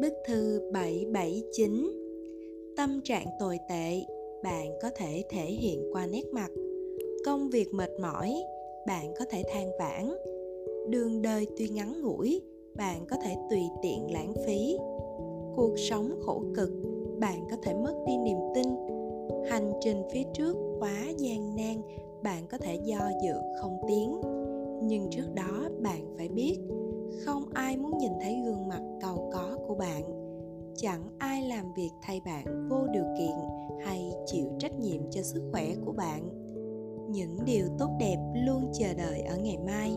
Bức 0.00 0.12
thư 0.26 0.70
779 0.72 2.04
Tâm 2.76 3.00
trạng 3.04 3.26
tồi 3.38 3.58
tệ, 3.68 4.13
bạn 4.44 4.78
có 4.82 4.90
thể 4.96 5.24
thể 5.28 5.44
hiện 5.44 5.88
qua 5.92 6.06
nét 6.06 6.24
mặt. 6.32 6.50
Công 7.24 7.50
việc 7.50 7.74
mệt 7.74 7.90
mỏi, 8.00 8.34
bạn 8.86 9.14
có 9.18 9.24
thể 9.30 9.42
than 9.48 9.70
vãn. 9.78 10.14
Đường 10.88 11.22
đời 11.22 11.46
tuy 11.58 11.68
ngắn 11.68 12.02
ngủi, 12.02 12.42
bạn 12.76 13.06
có 13.10 13.16
thể 13.24 13.36
tùy 13.50 13.62
tiện 13.82 14.12
lãng 14.12 14.34
phí. 14.46 14.76
Cuộc 15.56 15.74
sống 15.76 16.20
khổ 16.22 16.42
cực, 16.54 16.70
bạn 17.18 17.46
có 17.50 17.56
thể 17.62 17.74
mất 17.74 17.94
đi 18.06 18.16
niềm 18.16 18.38
tin. 18.54 18.68
Hành 19.50 19.72
trình 19.80 20.02
phía 20.12 20.22
trước 20.34 20.56
quá 20.80 21.04
gian 21.16 21.56
nan, 21.56 21.82
bạn 22.22 22.46
có 22.50 22.58
thể 22.58 22.78
do 22.84 23.10
dự 23.22 23.34
không 23.60 23.76
tiến. 23.88 24.20
Nhưng 24.82 25.10
trước 25.10 25.34
đó 25.34 25.68
bạn 25.82 26.14
phải 26.16 26.28
biết, 26.28 26.58
không 27.24 27.44
ai 27.54 27.76
muốn 27.76 27.98
nhìn 27.98 28.12
thấy 28.20 28.42
gương 28.44 28.68
mặt 28.68 28.80
cầu 29.00 29.30
có 29.32 29.58
của 29.66 29.74
bạn 29.74 30.23
chẳng 30.76 31.02
ai 31.18 31.42
làm 31.42 31.72
việc 31.72 31.90
thay 32.02 32.20
bạn 32.24 32.68
vô 32.68 32.86
điều 32.92 33.04
kiện 33.18 33.36
hay 33.84 34.12
chịu 34.26 34.46
trách 34.58 34.80
nhiệm 34.80 35.10
cho 35.10 35.22
sức 35.22 35.42
khỏe 35.52 35.74
của 35.84 35.92
bạn. 35.92 36.28
Những 37.10 37.36
điều 37.44 37.66
tốt 37.78 37.90
đẹp 38.00 38.16
luôn 38.46 38.72
chờ 38.78 38.94
đợi 38.94 39.20
ở 39.20 39.36
ngày 39.36 39.58
mai. 39.66 39.96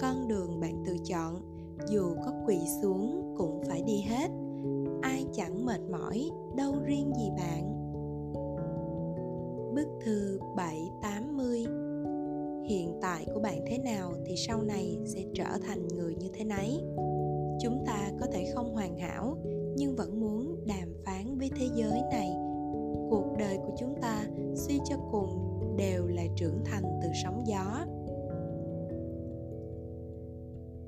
Con 0.00 0.28
đường 0.28 0.60
bạn 0.60 0.82
tự 0.86 0.96
chọn, 1.04 1.42
dù 1.88 2.14
có 2.24 2.32
quỳ 2.46 2.58
xuống 2.82 3.34
cũng 3.38 3.62
phải 3.68 3.82
đi 3.82 4.00
hết. 4.00 4.30
Ai 5.02 5.24
chẳng 5.32 5.66
mệt 5.66 5.80
mỏi, 5.90 6.30
đâu 6.56 6.74
riêng 6.84 7.12
gì 7.16 7.30
bạn. 7.36 7.76
Bức 9.74 9.88
thư 10.04 10.38
780 10.56 11.66
Hiện 12.64 12.98
tại 13.02 13.26
của 13.34 13.40
bạn 13.40 13.64
thế 13.66 13.78
nào 13.78 14.12
thì 14.26 14.34
sau 14.36 14.62
này 14.62 14.98
sẽ 15.06 15.20
trở 15.34 15.58
thành 15.66 15.88
người 15.88 16.14
như 16.14 16.28
thế 16.34 16.44
nấy. 16.44 16.80
Chúng 17.62 17.84
ta 17.86 18.10
có 18.20 18.26
thể 18.32 18.52
không 18.54 18.74
hoàn 18.74 18.98
hảo 18.98 19.36
nhưng 19.80 19.96
vẫn 19.96 20.20
muốn 20.20 20.64
đàm 20.66 20.94
phán 21.04 21.38
với 21.38 21.50
thế 21.56 21.68
giới 21.74 22.00
này. 22.10 22.30
Cuộc 23.10 23.34
đời 23.38 23.56
của 23.56 23.74
chúng 23.78 23.94
ta 24.02 24.26
suy 24.54 24.80
cho 24.84 24.96
cùng 25.12 25.60
đều 25.76 26.06
là 26.06 26.22
trưởng 26.36 26.64
thành 26.64 27.00
từ 27.02 27.08
sóng 27.24 27.42
gió. 27.46 27.86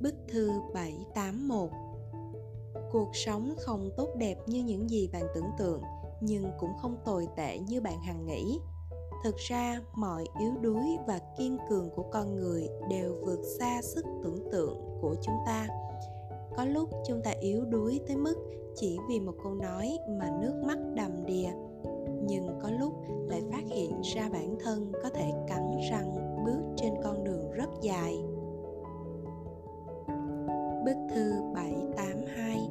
Bức 0.01 0.15
thư 0.29 0.51
781 0.75 1.71
Cuộc 2.93 3.11
sống 3.13 3.55
không 3.59 3.91
tốt 3.97 4.09
đẹp 4.19 4.37
như 4.47 4.63
những 4.63 4.91
gì 4.91 5.09
bạn 5.13 5.25
tưởng 5.35 5.51
tượng, 5.59 5.83
nhưng 6.21 6.45
cũng 6.59 6.73
không 6.83 6.97
tồi 7.05 7.29
tệ 7.37 7.59
như 7.59 7.81
bạn 7.81 8.01
hằng 8.01 8.27
nghĩ 8.27 8.59
thực 9.25 9.37
ra 9.37 9.81
mọi 9.95 10.25
yếu 10.41 10.53
đuối 10.61 10.99
và 11.07 11.21
kiên 11.39 11.59
cường 11.69 11.91
của 11.91 12.05
con 12.13 12.37
người 12.37 12.69
đều 12.91 13.15
vượt 13.25 13.41
xa 13.59 13.81
sức 13.83 14.05
tưởng 14.25 14.51
tượng 14.53 14.99
của 15.01 15.15
chúng 15.23 15.37
ta 15.47 15.69
có 16.57 16.65
lúc 16.65 16.89
chúng 17.07 17.23
ta 17.23 17.31
yếu 17.41 17.65
đuối 17.65 18.01
tới 18.07 18.17
mức 18.17 18.35
chỉ 18.75 18.99
vì 19.09 19.21
một 19.21 19.35
câu 19.43 19.55
nói 19.55 19.99
mà 20.19 20.31
nước 20.43 20.63
mắt 20.67 20.79
đầm 20.95 21.27
đìa. 21.27 21.51
Nhưng 22.25 22.59
có 22.63 22.71
lúc 22.71 22.93
lại 23.29 23.43
phát 23.51 23.63
hiện 23.67 24.01
ra 24.15 24.29
bản 24.33 24.57
thân 24.61 24.93
có 25.03 25.09
thể 25.09 25.33
cắn 25.49 25.63
răng 25.91 26.43
bước 26.45 26.75
trên 26.77 26.95
con 27.05 27.25
đường 27.25 27.51
rất 27.51 27.69
dài. 27.83 28.25
Bức 30.85 30.97
thư 31.15 31.33
782 31.55 32.69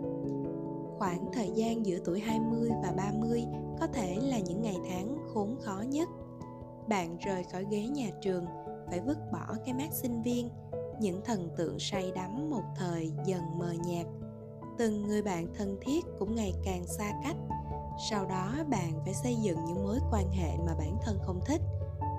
Khoảng 0.98 1.32
thời 1.34 1.52
gian 1.56 1.86
giữa 1.86 1.98
tuổi 2.06 2.20
20 2.20 2.70
và 2.84 2.94
30 2.98 3.46
có 3.80 3.88
thể 3.88 4.18
là 4.22 4.40
những 4.40 4.62
ngày 4.62 4.78
tháng 4.90 5.18
khốn 5.34 5.56
khó 5.62 5.84
nhất. 5.90 6.10
Bạn 6.88 7.18
rời 7.18 7.44
khỏi 7.44 7.66
ghế 7.70 7.88
nhà 7.88 8.10
trường, 8.22 8.46
phải 8.88 9.00
vứt 9.00 9.18
bỏ 9.32 9.56
cái 9.66 9.74
mát 9.74 9.94
sinh 9.94 10.22
viên 10.22 10.50
những 11.02 11.22
thần 11.26 11.50
tượng 11.58 11.80
say 11.80 12.12
đắm 12.16 12.50
một 12.50 12.64
thời 12.76 13.12
dần 13.26 13.42
mờ 13.60 13.74
nhạt. 13.86 14.06
Từng 14.78 15.08
người 15.08 15.22
bạn 15.22 15.48
thân 15.58 15.78
thiết 15.82 16.06
cũng 16.20 16.36
ngày 16.36 16.54
càng 16.64 16.88
xa 16.88 17.12
cách. 17.24 17.36
Sau 18.10 18.26
đó, 18.26 18.56
bạn 18.70 18.92
phải 19.04 19.14
xây 19.14 19.36
dựng 19.36 19.58
những 19.66 19.84
mối 19.84 20.00
quan 20.12 20.30
hệ 20.32 20.58
mà 20.58 20.76
bản 20.78 20.98
thân 21.02 21.20
không 21.22 21.40
thích. 21.46 21.62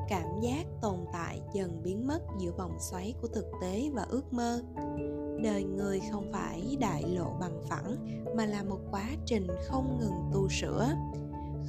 Cảm 0.09 0.41
giác 0.41 0.67
tồn 0.81 0.97
tại 1.13 1.41
dần 1.53 1.83
biến 1.83 2.07
mất 2.07 2.23
giữa 2.39 2.53
vòng 2.59 2.77
xoáy 2.79 3.15
của 3.23 3.29
thực 3.29 3.47
tế 3.63 3.91
và 3.93 4.03
ước 4.03 4.33
mơ. 4.33 4.63
Đời 5.43 5.65
người 5.65 6.01
không 6.13 6.33
phải 6.33 6.77
đại 6.81 7.03
lộ 7.03 7.33
bằng 7.41 7.63
phẳng, 7.69 7.97
mà 8.37 8.47
là 8.47 8.63
một 8.63 8.79
quá 8.91 9.09
trình 9.27 9.47
không 9.65 9.99
ngừng 10.01 10.31
tu 10.33 10.49
sửa. 10.49 10.95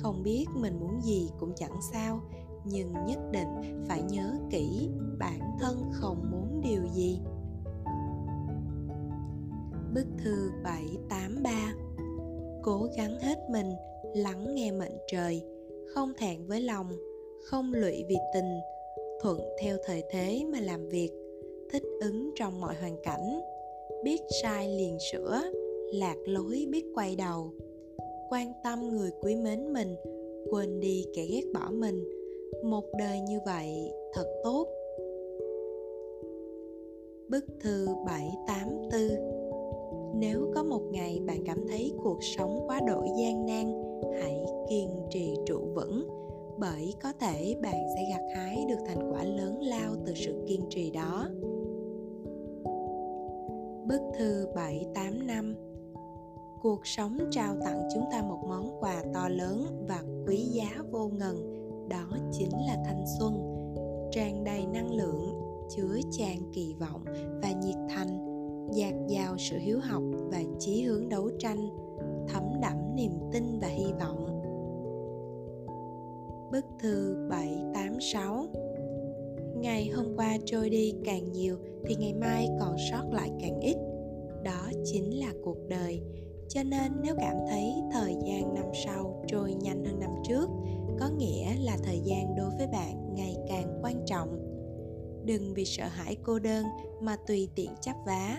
Không 0.02 0.24
biết 0.24 0.46
mình 0.56 0.80
muốn 0.80 1.02
gì 1.02 1.30
cũng 1.40 1.54
chẳng 1.56 1.82
sao, 1.92 2.20
nhưng 2.66 2.94
nhất 3.06 3.20
định 3.32 3.84
phải 3.88 4.02
nhớ 4.02 4.34
kỹ 4.50 4.90
bản 5.20 5.58
thân 5.60 5.92
không 5.94 6.32
muốn 6.32 6.43
điều 6.64 6.82
gì. 6.96 7.20
Bức 9.94 10.06
thư 10.24 10.52
783 10.64 11.74
Cố 12.64 12.88
gắng 12.98 13.20
hết 13.20 13.38
mình, 13.50 13.72
lắng 14.16 14.56
nghe 14.56 14.72
mệnh 14.72 14.98
trời, 15.08 15.42
không 15.88 16.14
thẹn 16.18 16.48
với 16.48 16.62
lòng, 16.62 16.90
không 17.44 17.74
lụy 17.74 18.04
vì 18.08 18.16
tình, 18.34 18.60
thuận 19.22 19.40
theo 19.62 19.78
thời 19.86 20.04
thế 20.12 20.46
mà 20.52 20.60
làm 20.60 20.90
việc, 20.90 21.10
thích 21.72 21.84
ứng 22.02 22.32
trong 22.36 22.62
mọi 22.62 22.76
hoàn 22.76 22.98
cảnh, 23.04 23.42
biết 24.04 24.22
sai 24.42 24.70
liền 24.70 24.98
sửa, 25.12 25.42
lạc 25.94 26.16
lối 26.26 26.66
biết 26.72 26.86
quay 26.96 27.16
đầu, 27.16 27.54
quan 28.30 28.54
tâm 28.64 28.90
người 28.90 29.12
quý 29.22 29.36
mến 29.36 29.74
mình, 29.74 29.96
quên 30.52 30.80
đi 30.80 31.06
kẻ 31.16 31.26
ghét 31.26 31.44
bỏ 31.54 31.70
mình, 31.72 32.04
một 32.64 32.84
đời 33.00 33.20
như 33.20 33.40
vậy 33.46 33.92
thật 34.14 34.42
tốt. 34.44 34.68
Bức 37.34 37.46
thư 37.62 37.88
784 38.06 40.20
Nếu 40.20 40.52
có 40.56 40.64
một 40.64 40.82
ngày 40.92 41.22
bạn 41.28 41.44
cảm 41.46 41.68
thấy 41.68 41.94
cuộc 42.04 42.24
sống 42.24 42.64
quá 42.68 42.80
đổi 42.88 43.08
gian 43.20 43.46
nan, 43.46 43.74
Hãy 44.22 44.46
kiên 44.70 44.90
trì 45.10 45.36
trụ 45.46 45.60
vững, 45.76 46.08
Bởi 46.58 46.94
có 47.04 47.14
thể 47.20 47.56
bạn 47.62 47.76
sẽ 47.96 48.06
gặt 48.10 48.22
hái 48.36 48.66
được 48.70 48.84
thành 48.88 49.12
quả 49.12 49.24
lớn 49.24 49.60
lao 49.62 49.96
từ 50.06 50.14
sự 50.16 50.44
kiên 50.48 50.62
trì 50.70 50.92
đó. 50.92 51.28
Bức 53.88 54.02
thư 54.18 54.48
785 54.56 55.56
Cuộc 56.62 56.88
sống 56.88 57.18
trao 57.32 57.56
tặng 57.66 57.90
chúng 57.94 58.04
ta 58.12 58.22
một 58.22 58.40
món 58.48 58.78
quà 58.80 59.04
to 59.14 59.30
lớn 59.30 59.86
và 59.88 60.04
quý 60.28 60.38
giá 60.38 60.70
vô 60.92 61.08
ngần, 61.08 61.36
đó 61.90 62.18
chính 62.32 62.52
là 62.68 62.84
thanh 62.86 63.04
xuân. 63.20 63.34
Tràn 64.12 64.44
đầy 64.44 64.66
năng 64.66 64.96
lượng 64.96 65.33
chứa 65.70 66.00
chan 66.12 66.38
kỳ 66.54 66.76
vọng 66.80 67.04
và 67.42 67.52
nhiệt 67.52 67.78
thành, 67.90 68.20
dạt 68.74 68.94
dào 69.08 69.36
sự 69.38 69.58
hiếu 69.58 69.80
học 69.80 70.04
và 70.32 70.44
chí 70.60 70.84
hướng 70.84 71.10
đấu 71.10 71.30
tranh, 71.40 71.70
thấm 72.28 72.44
đẫm 72.62 72.96
niềm 72.96 73.12
tin 73.32 73.60
và 73.60 73.68
hy 73.68 73.94
vọng 74.00 74.34
Bức 76.54 76.66
thư 76.80 77.28
786 77.30 78.48
Ngày 79.56 79.90
hôm 79.90 80.06
qua 80.18 80.38
trôi 80.46 80.70
đi 80.70 80.94
càng 81.06 81.32
nhiều 81.32 81.58
thì 81.86 81.96
ngày 81.96 82.14
mai 82.14 82.48
còn 82.60 82.76
sót 82.92 83.04
lại 83.12 83.32
càng 83.42 83.60
ít. 83.60 83.78
Đó 84.44 84.72
chính 84.84 85.20
là 85.20 85.34
cuộc 85.44 85.58
đời. 85.68 86.02
Cho 86.50 86.64
nên 86.64 86.92
nếu 87.02 87.16
cảm 87.18 87.36
thấy 87.50 87.74
thời 87.92 88.16
gian 88.26 88.54
năm 88.54 88.66
sau 88.86 89.24
trôi 89.28 89.54
nhanh 89.54 89.86
hơn 89.86 90.00
năm 90.00 90.10
trước, 90.28 90.50
có 91.00 91.10
nghĩa 91.18 91.56
là 91.60 91.78
thời 91.84 92.00
gian 92.00 92.36
đối 92.36 92.50
với 92.58 92.68
bạn 92.68 93.14
ngày 93.16 93.36
càng 93.50 93.80
quan 93.84 94.06
trọng 94.06 94.43
đừng 95.26 95.54
vì 95.54 95.66
sợ 95.66 95.86
hãi 95.86 96.18
cô 96.24 96.40
đơn 96.40 96.66
mà 97.02 97.18
tùy 97.28 97.50
tiện 97.56 97.70
chấp 97.82 97.96
vá. 98.06 98.38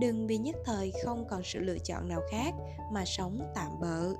Đừng 0.00 0.26
vì 0.26 0.38
nhất 0.38 0.56
thời 0.64 0.92
không 1.04 1.24
còn 1.30 1.42
sự 1.44 1.58
lựa 1.60 1.78
chọn 1.78 2.08
nào 2.08 2.20
khác 2.30 2.54
mà 2.92 3.04
sống 3.04 3.38
tạm 3.54 3.80
bợ. 3.80 4.14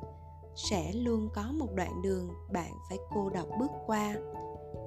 Sẽ 0.54 0.92
luôn 0.92 1.28
có 1.34 1.52
một 1.52 1.74
đoạn 1.74 2.02
đường 2.02 2.28
bạn 2.52 2.70
phải 2.88 2.98
cô 3.14 3.30
độc 3.30 3.48
bước 3.60 3.70
qua. 3.86 4.16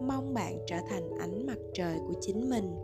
Mong 0.01 0.34
bạn 0.34 0.58
trở 0.68 0.77
thành 0.89 1.18
ánh 1.20 1.46
mặt 1.46 1.58
trời 1.74 1.98
của 2.08 2.13
chính 2.22 2.50
mình, 2.50 2.75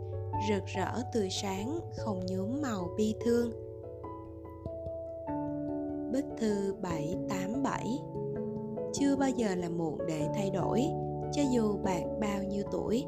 rực 0.48 0.62
rỡ 0.66 1.02
tươi 1.14 1.28
sáng, 1.30 1.80
không 1.96 2.26
nhuốm 2.26 2.62
màu 2.62 2.94
bi 2.96 3.14
thương. 3.20 3.50
Bức 6.12 6.24
thư 6.38 6.74
787 6.82 7.98
chưa 8.92 9.16
bao 9.16 9.30
giờ 9.30 9.54
là 9.54 9.68
muộn 9.68 9.98
để 10.08 10.28
thay 10.34 10.50
đổi, 10.50 10.84
cho 11.32 11.42
dù 11.52 11.76
bạn 11.76 12.20
bao 12.20 12.42
nhiêu 12.42 12.62
tuổi 12.72 13.04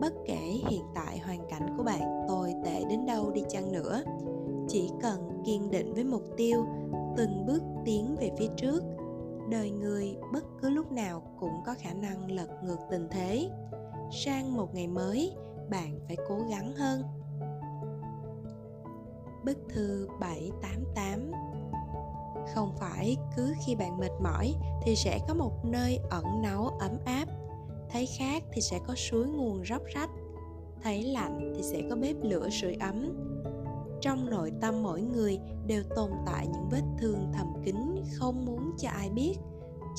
bất 0.00 0.12
kể 0.26 0.60
hiện 0.68 0.84
tại 0.94 1.18
hoàn 1.18 1.48
cảnh 1.48 1.74
của 1.76 1.82
bạn 1.82 2.24
tồi 2.28 2.54
tệ 2.64 2.84
đến 2.88 3.06
đâu 3.06 3.30
đi 3.30 3.42
chăng 3.48 3.72
nữa. 3.72 4.02
Chỉ 4.68 4.90
cần 5.02 5.42
kiên 5.44 5.70
định 5.70 5.94
với 5.94 6.04
mục 6.04 6.22
tiêu, 6.36 6.66
từng 7.16 7.46
bước 7.46 7.62
tiến 7.84 8.16
về 8.20 8.30
phía 8.38 8.48
trước, 8.56 8.82
đời 9.48 9.70
người 9.70 10.16
bất 10.32 10.44
cứ 10.62 10.70
lúc 10.70 10.92
nào 10.92 11.22
cũng 11.40 11.62
có 11.66 11.74
khả 11.78 11.94
năng 11.94 12.30
lật 12.30 12.48
ngược 12.62 12.78
tình 12.90 13.08
thế. 13.10 13.50
Sang 14.12 14.56
một 14.56 14.74
ngày 14.74 14.86
mới, 14.86 15.32
bạn 15.70 16.00
phải 16.06 16.16
cố 16.28 16.38
gắng 16.50 16.72
hơn. 16.72 17.02
Bức 19.44 19.58
thư 19.68 20.08
788 20.20 21.32
không 22.54 22.72
phải 22.76 23.16
cứ 23.36 23.54
khi 23.66 23.74
bạn 23.74 23.98
mệt 23.98 24.10
mỏi 24.22 24.54
thì 24.82 24.96
sẽ 24.96 25.20
có 25.28 25.34
một 25.34 25.64
nơi 25.64 25.98
ẩn 26.10 26.42
náu, 26.42 26.68
ấm 26.80 26.92
áp 27.04 27.26
thấy 27.92 28.06
khát 28.18 28.42
thì 28.52 28.60
sẽ 28.60 28.78
có 28.86 28.94
suối 28.94 29.26
nguồn 29.26 29.64
róc 29.64 29.82
rách, 29.94 30.10
thấy 30.82 31.02
lạnh 31.02 31.52
thì 31.56 31.62
sẽ 31.62 31.82
có 31.90 31.96
bếp 31.96 32.16
lửa 32.22 32.48
sưởi 32.50 32.74
ấm. 32.74 33.12
Trong 34.00 34.30
nội 34.30 34.52
tâm 34.60 34.82
mỗi 34.82 35.02
người 35.02 35.38
đều 35.66 35.82
tồn 35.96 36.10
tại 36.26 36.46
những 36.46 36.68
vết 36.70 36.82
thương 36.98 37.32
thầm 37.32 37.46
kín 37.64 37.76
không 38.14 38.44
muốn 38.44 38.72
cho 38.78 38.88
ai 38.88 39.10
biết, 39.10 39.34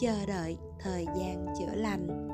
chờ 0.01 0.25
đợi 0.27 0.57
thời 0.79 1.05
gian 1.05 1.45
chữa 1.59 1.75
lành. 1.75 2.27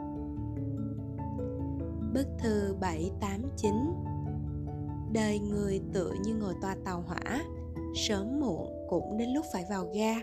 Bức 2.13 2.27
thư 2.39 2.75
789 2.81 3.73
Đời 5.13 5.39
người 5.39 5.81
tựa 5.93 6.11
như 6.25 6.35
ngồi 6.35 6.53
toa 6.61 6.75
tàu 6.85 7.01
hỏa, 7.01 7.43
Sớm 7.95 8.39
muộn 8.39 8.87
cũng 8.89 9.17
đến 9.17 9.29
lúc 9.29 9.45
phải 9.53 9.65
vào 9.69 9.89
ga. 9.93 10.15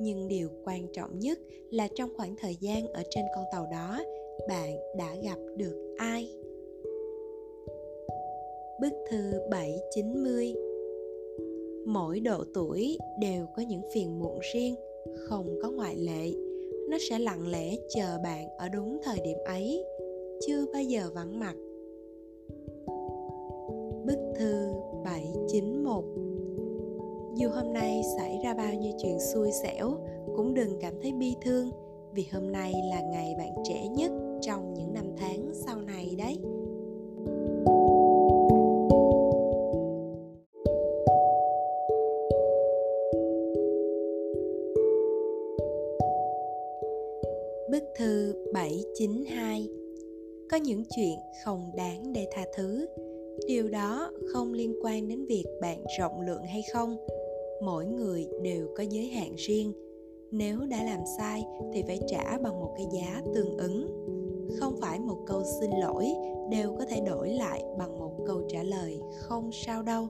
Nhưng 0.00 0.28
điều 0.28 0.48
quan 0.64 0.92
trọng 0.92 1.18
nhất 1.18 1.38
là 1.70 1.88
trong 1.96 2.10
khoảng 2.16 2.36
thời 2.36 2.56
gian 2.56 2.86
ở 2.86 3.02
trên 3.10 3.24
con 3.34 3.44
tàu 3.52 3.66
đó 3.72 4.00
bạn 4.48 4.76
đã 4.96 5.16
gặp 5.22 5.38
được 5.56 5.94
ai 5.96 6.28
Bức 8.80 8.92
thư 9.10 9.32
790 9.50 10.54
Mỗi 11.86 12.20
độ 12.20 12.44
tuổi 12.54 12.98
đều 13.20 13.46
có 13.56 13.62
những 13.62 13.82
phiền 13.94 14.18
muộn 14.18 14.38
riêng, 14.52 14.74
không 15.28 15.58
có 15.62 15.70
ngoại 15.70 15.96
lệ. 15.96 16.32
Nó 16.90 16.98
sẽ 17.10 17.18
lặng 17.18 17.48
lẽ 17.50 17.76
chờ 17.88 18.18
bạn 18.24 18.48
ở 18.58 18.68
đúng 18.68 18.98
thời 19.02 19.18
điểm 19.24 19.38
ấy. 19.44 19.84
chưa 20.46 20.66
bao 20.72 20.82
giờ 20.82 21.10
vắng 21.14 21.40
mặt 21.40 21.54
Bức 24.06 24.18
thư 24.38 24.72
791 25.04 26.04
Dù 27.34 27.48
hôm 27.48 27.72
nay 27.72 28.02
xảy 28.18 28.40
ra 28.44 28.54
bao 28.54 28.74
nhiêu 28.74 28.92
chuyện 29.02 29.18
xui 29.34 29.50
xẻo 29.62 29.90
Cũng 30.36 30.54
đừng 30.54 30.78
cảm 30.80 30.94
thấy 31.02 31.12
bi 31.12 31.34
thương 31.42 31.70
Vì 32.12 32.26
hôm 32.32 32.52
nay 32.52 32.72
là 32.90 33.00
ngày 33.00 33.34
bạn 33.38 33.52
trẻ 33.64 33.88
nhất 33.88 34.10
trong 34.42 34.74
những 34.74 34.92
năm 34.92 35.04
tháng 35.16 35.50
sau 35.54 35.80
này 35.80 36.14
đấy. 36.18 36.38
Bức 47.70 47.84
thư 47.98 48.34
792 48.52 49.68
Có 50.50 50.56
những 50.56 50.84
chuyện 50.96 51.18
không 51.44 51.70
đáng 51.76 52.12
để 52.12 52.28
tha 52.30 52.44
thứ. 52.56 52.86
Điều 53.46 53.68
đó 53.68 54.10
không 54.32 54.52
liên 54.52 54.74
quan 54.82 55.08
đến 55.08 55.26
việc 55.26 55.44
bạn 55.60 55.84
rộng 55.98 56.20
lượng 56.20 56.42
hay 56.42 56.62
không. 56.72 56.96
Mỗi 57.62 57.86
người 57.86 58.28
đều 58.42 58.68
có 58.76 58.82
giới 58.82 59.06
hạn 59.06 59.34
riêng. 59.36 59.72
Nếu 60.30 60.58
đã 60.70 60.84
làm 60.84 61.00
sai 61.18 61.44
thì 61.72 61.82
phải 61.86 62.00
trả 62.06 62.38
bằng 62.38 62.60
một 62.60 62.74
cái 62.76 62.86
giá 62.92 63.22
tương 63.34 63.58
ứng. 63.58 63.99
Không 64.58 64.76
phải 64.80 65.00
một 65.00 65.18
câu 65.26 65.42
xin 65.60 65.70
lỗi 65.70 66.06
đều 66.50 66.76
có 66.78 66.84
thể 66.84 67.00
đổi 67.00 67.28
lại 67.30 67.64
bằng 67.78 67.98
một 67.98 68.12
câu 68.26 68.42
trả 68.48 68.62
lời 68.62 69.00
không 69.18 69.50
sao 69.52 69.82
đâu. 69.82 70.08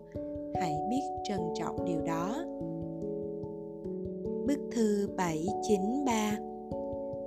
Hãy 0.61 0.75
biết 0.91 1.03
trân 1.25 1.41
trọng 1.55 1.85
điều 1.85 2.01
đó. 2.01 2.45
Bức 4.47 4.59
thư 4.73 5.09
793 5.17 6.39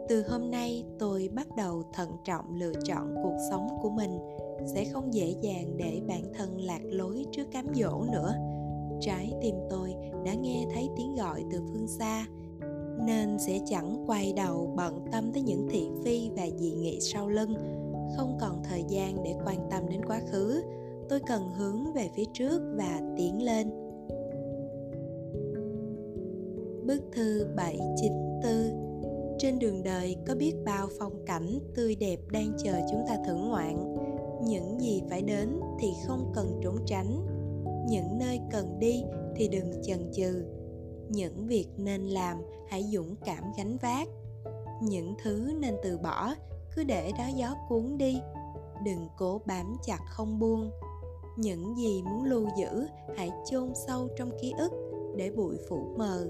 từ 0.09 0.23
hôm 0.29 0.51
nay 0.51 0.85
tôi 0.99 1.29
bắt 1.33 1.47
đầu 1.57 1.83
thận 1.93 2.09
trọng 2.25 2.55
lựa 2.55 2.73
chọn 2.85 3.15
cuộc 3.23 3.37
sống 3.49 3.67
của 3.81 3.89
mình. 3.89 4.19
Sẽ 4.65 4.85
không 4.85 5.13
dễ 5.13 5.35
dàng 5.41 5.77
để 5.77 6.01
bản 6.07 6.23
thân 6.33 6.61
lạc 6.61 6.81
lối 6.83 7.25
trước 7.31 7.51
cám 7.51 7.65
dỗ 7.75 8.03
nữa. 8.11 8.33
Trái 9.01 9.33
tim 9.41 9.55
tôi 9.69 9.95
đã 10.25 10.33
nghe 10.33 10.65
thấy 10.73 10.89
tiếng 10.97 11.15
gọi 11.15 11.43
từ 11.51 11.61
phương 11.73 11.87
xa 11.87 12.25
nên 12.99 13.39
sẽ 13.39 13.59
chẳng 13.65 14.03
quay 14.07 14.33
đầu 14.35 14.73
bận 14.75 15.05
tâm 15.11 15.31
tới 15.33 15.43
những 15.43 15.67
thị 15.71 15.87
phi 16.03 16.29
và 16.35 16.43
dị 16.57 16.71
nghị 16.71 16.99
sau 17.01 17.29
lưng. 17.29 17.53
Không 18.17 18.37
còn 18.41 18.63
thời 18.63 18.83
gian 18.89 19.23
để 19.23 19.35
quan 19.45 19.67
tâm 19.71 19.89
đến 19.89 20.05
quá 20.05 20.21
khứ. 20.31 20.61
Tôi 21.09 21.19
cần 21.27 21.49
hướng 21.57 21.93
về 21.93 22.09
phía 22.15 22.25
trước 22.33 22.61
và 22.75 23.01
tiến 23.17 23.43
lên. 23.43 23.69
Bức 26.85 27.01
thư 27.15 27.47
794 27.55 28.83
trên 29.37 29.59
đường 29.59 29.83
đời 29.83 30.15
có 30.27 30.35
biết 30.35 30.53
bao 30.65 30.87
phong 30.99 31.25
cảnh 31.25 31.59
tươi 31.75 31.95
đẹp 31.95 32.19
đang 32.31 32.53
chờ 32.63 32.73
chúng 32.91 33.01
ta 33.07 33.17
thưởng 33.27 33.49
ngoạn. 33.49 33.95
Những 34.45 34.79
gì 34.79 35.01
phải 35.09 35.21
đến 35.21 35.49
thì 35.79 35.87
không 36.07 36.31
cần 36.35 36.59
trốn 36.63 36.75
tránh. 36.85 37.27
Những 37.89 38.17
nơi 38.19 38.39
cần 38.51 38.79
đi 38.79 39.03
thì 39.35 39.47
đừng 39.47 39.71
chần 39.83 40.11
chừ 40.13 40.45
những 41.09 41.47
việc 41.47 41.67
nên 41.77 42.01
làm 42.01 42.37
hãy 42.69 42.83
dũng 42.93 43.15
cảm 43.25 43.43
gánh 43.57 43.77
vác. 43.77 44.07
Những 44.81 45.15
thứ 45.23 45.51
nên 45.59 45.75
từ 45.83 45.97
bỏ, 45.97 46.33
cứ 46.75 46.83
để 46.83 47.11
đó 47.17 47.25
gió 47.35 47.55
cuốn 47.69 47.97
đi. 47.97 48.19
Đừng 48.85 49.07
cố 49.17 49.41
bám 49.45 49.77
chặt 49.85 49.99
không 50.09 50.39
buông. 50.39 50.71
Những 51.37 51.75
gì 51.77 52.03
muốn 52.03 52.23
lưu 52.23 52.47
giữ, 52.57 52.87
hãy 53.17 53.31
chôn 53.51 53.71
sâu 53.87 54.07
trong 54.17 54.31
ký 54.41 54.53
ức 54.57 54.71
để 55.15 55.31
bụi 55.31 55.57
phủ 55.69 55.95
mờ. 55.97 56.27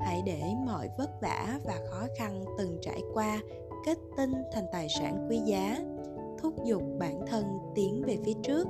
Hãy 0.00 0.22
để 0.26 0.42
mọi 0.66 0.88
vất 0.98 1.10
vả 1.22 1.60
và 1.64 1.80
khó 1.90 2.06
khăn 2.18 2.44
từng 2.58 2.78
trải 2.82 3.02
qua 3.14 3.40
kết 3.86 3.98
tinh 4.16 4.32
thành 4.52 4.64
tài 4.72 4.88
sản 5.00 5.26
quý 5.30 5.38
giá, 5.46 5.78
thúc 6.38 6.54
giục 6.64 6.82
bản 6.98 7.20
thân 7.26 7.44
tiến 7.74 8.02
về 8.06 8.18
phía 8.24 8.34
trước. 8.42 8.66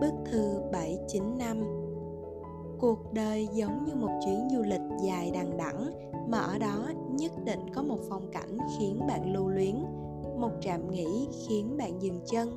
Bức 0.00 0.12
thư 0.30 0.60
795 0.72 1.81
Cuộc 2.82 3.12
đời 3.12 3.48
giống 3.52 3.84
như 3.84 3.94
một 3.94 4.20
chuyến 4.24 4.48
du 4.50 4.62
lịch 4.62 4.80
dài 5.02 5.30
đằng 5.34 5.56
đẵng 5.56 5.90
mà 6.28 6.38
ở 6.38 6.58
đó 6.58 6.88
nhất 7.10 7.32
định 7.44 7.74
có 7.74 7.82
một 7.82 7.98
phong 8.08 8.30
cảnh 8.32 8.58
khiến 8.78 9.06
bạn 9.08 9.32
lưu 9.32 9.48
luyến, 9.48 9.84
một 10.36 10.50
trạm 10.60 10.90
nghỉ 10.90 11.28
khiến 11.46 11.76
bạn 11.76 12.02
dừng 12.02 12.20
chân, 12.26 12.56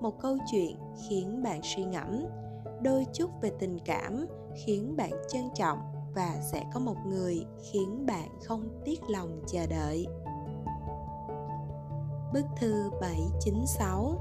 một 0.00 0.20
câu 0.20 0.36
chuyện 0.52 0.76
khiến 1.08 1.42
bạn 1.42 1.60
suy 1.62 1.84
ngẫm, 1.84 2.24
đôi 2.82 3.06
chút 3.12 3.30
về 3.40 3.50
tình 3.58 3.78
cảm 3.84 4.26
khiến 4.64 4.96
bạn 4.96 5.10
trân 5.28 5.42
trọng 5.54 5.78
và 6.14 6.40
sẽ 6.52 6.64
có 6.74 6.80
một 6.80 6.96
người 7.06 7.44
khiến 7.72 8.06
bạn 8.06 8.28
không 8.42 8.68
tiếc 8.84 9.00
lòng 9.08 9.42
chờ 9.46 9.66
đợi. 9.66 10.06
Bức 12.32 12.44
thư 12.60 12.90
796 13.00 14.14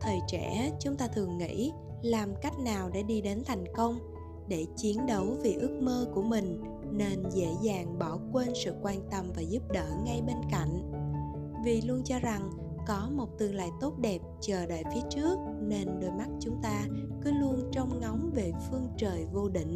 Thời 0.00 0.18
trẻ 0.28 0.72
chúng 0.80 0.96
ta 0.96 1.06
thường 1.06 1.38
nghĩ 1.38 1.72
làm 2.02 2.34
cách 2.42 2.58
nào 2.58 2.90
để 2.92 3.02
đi 3.02 3.20
đến 3.20 3.42
thành 3.46 3.64
công, 3.74 4.13
để 4.48 4.66
chiến 4.76 5.06
đấu 5.06 5.26
vì 5.42 5.54
ước 5.54 5.78
mơ 5.82 6.06
của 6.14 6.22
mình, 6.22 6.60
nên 6.92 7.22
dễ 7.34 7.48
dàng 7.62 7.98
bỏ 7.98 8.18
quên 8.32 8.48
sự 8.64 8.74
quan 8.82 9.00
tâm 9.10 9.32
và 9.36 9.42
giúp 9.42 9.62
đỡ 9.72 9.86
ngay 10.04 10.22
bên 10.26 10.36
cạnh. 10.50 10.92
Vì 11.64 11.80
luôn 11.80 12.02
cho 12.04 12.18
rằng 12.18 12.50
có 12.86 13.08
một 13.12 13.38
tương 13.38 13.54
lai 13.54 13.68
tốt 13.80 13.98
đẹp 13.98 14.18
chờ 14.40 14.66
đợi 14.66 14.82
phía 14.94 15.00
trước, 15.10 15.38
nên 15.60 16.00
đôi 16.00 16.10
mắt 16.10 16.28
chúng 16.40 16.56
ta 16.62 16.86
cứ 17.22 17.30
luôn 17.40 17.70
trông 17.72 18.00
ngóng 18.00 18.30
về 18.34 18.52
phương 18.70 18.88
trời 18.96 19.26
vô 19.32 19.48
định 19.48 19.74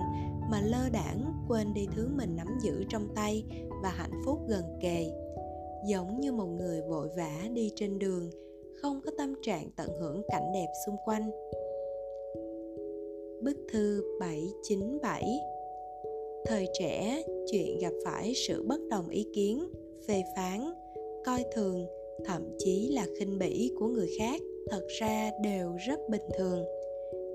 mà 0.51 0.61
lơ 0.61 0.89
đảng 0.93 1.45
quên 1.49 1.75
đi 1.75 1.87
thứ 1.97 2.09
mình 2.17 2.37
nắm 2.37 2.59
giữ 2.63 2.85
trong 2.89 3.09
tay 3.15 3.45
và 3.83 3.91
hạnh 3.91 4.23
phúc 4.27 4.39
gần 4.49 4.65
kề 4.81 5.11
giống 5.87 6.21
như 6.21 6.33
một 6.33 6.47
người 6.47 6.83
vội 6.83 7.09
vã 7.17 7.33
đi 7.53 7.71
trên 7.77 7.99
đường, 7.99 8.31
không 8.83 9.01
có 9.05 9.11
tâm 9.19 9.35
trạng 9.43 9.71
tận 9.77 9.91
hưởng 10.01 10.23
cảnh 10.29 10.53
đẹp 10.55 10.67
xung 10.87 10.97
quanh 11.05 11.31
Bức 13.42 13.57
thư 13.72 14.03
797 14.20 15.40
Thời 16.44 16.66
trẻ, 16.79 17.22
chuyện 17.53 17.79
gặp 17.79 17.92
phải 18.05 18.33
sự 18.35 18.64
bất 18.66 18.81
đồng 18.90 19.09
ý 19.09 19.27
kiến, 19.35 19.68
phê 20.09 20.22
phán, 20.37 20.72
coi 21.24 21.44
thường 21.55 21.87
thậm 22.24 22.42
chí 22.59 22.88
là 22.92 23.07
khinh 23.18 23.38
bỉ 23.38 23.72
của 23.79 23.87
người 23.87 24.09
khác 24.18 24.40
thật 24.70 24.87
ra 25.01 25.31
đều 25.44 25.77
rất 25.87 26.01
bình 26.09 26.22
thường. 26.38 26.64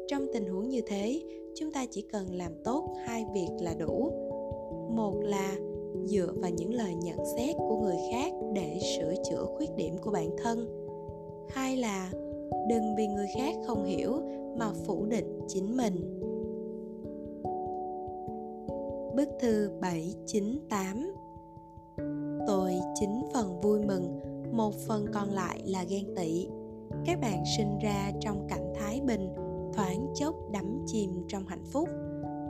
Trong 0.07 0.27
tình 0.33 0.45
huống 0.45 0.69
như 0.69 0.81
thế 0.87 1.21
chúng 1.55 1.71
ta 1.71 1.85
chỉ 1.91 2.01
cần 2.01 2.35
làm 2.35 2.51
tốt 2.63 2.95
hai 3.05 3.25
việc 3.33 3.49
là 3.59 3.73
đủ. 3.79 4.11
Một 4.95 5.21
là 5.23 5.57
dựa 6.05 6.33
vào 6.35 6.51
những 6.51 6.73
lời 6.73 6.93
nhận 6.95 7.17
xét 7.37 7.55
của 7.57 7.81
người 7.81 7.97
khác 8.11 8.33
để 8.53 8.79
sửa 8.97 9.13
chữa 9.29 9.45
khuyết 9.57 9.69
điểm 9.75 9.97
của 9.97 10.11
bản 10.11 10.29
thân. 10.37 10.67
Hai 11.49 11.77
là 11.77 12.11
đừng 12.69 12.95
vì 12.97 13.07
người 13.07 13.27
khác 13.37 13.55
không 13.67 13.85
hiểu 13.85 14.11
mà 14.57 14.71
phủ 14.85 15.05
định 15.05 15.39
chính 15.47 15.77
mình. 15.77 16.19
Bức 19.15 19.29
thư 19.39 19.71
798 19.81 21.13
Tôi 22.47 22.73
chính 22.95 23.25
phần 23.33 23.61
vui 23.61 23.79
mừng, 23.79 24.19
một 24.51 24.73
phần 24.87 25.05
còn 25.13 25.29
lại 25.29 25.61
là 25.65 25.83
ghen 25.83 26.15
tị. 26.15 26.47
Các 27.05 27.19
bạn 27.21 27.43
sinh 27.57 27.79
ra 27.83 28.11
trong 28.21 28.47
cảnh 28.49 28.73
thái 28.75 29.01
bình, 29.01 29.29
thoáng 29.73 30.13
chốc 30.15 30.35
đắm 30.51 30.83
chìm 30.85 31.11
trong 31.27 31.45
hạnh 31.47 31.63
phúc. 31.71 31.89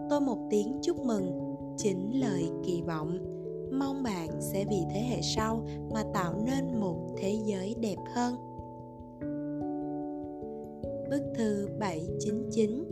Tôi 0.10 0.22
một 0.22 0.38
tiếng 0.50 0.80
chúc 0.82 0.98
mừng, 1.00 1.56
chính 1.78 2.22
lời 2.22 2.44
kỳ 2.66 2.82
vọng. 2.82 3.18
Mong 3.80 4.04
bạn 4.04 4.30
sẽ 4.42 4.66
vì 4.70 4.82
thế 4.94 5.00
hệ 5.10 5.22
sau 5.22 5.62
mà 5.94 6.04
tạo 6.14 6.34
nên 6.46 6.80
một 6.80 6.98
thế 7.18 7.40
giới 7.46 7.76
đẹp 7.80 7.98
hơn. 8.14 8.36
Bức 11.14 11.24
thư 11.36 11.68
799 11.80 12.84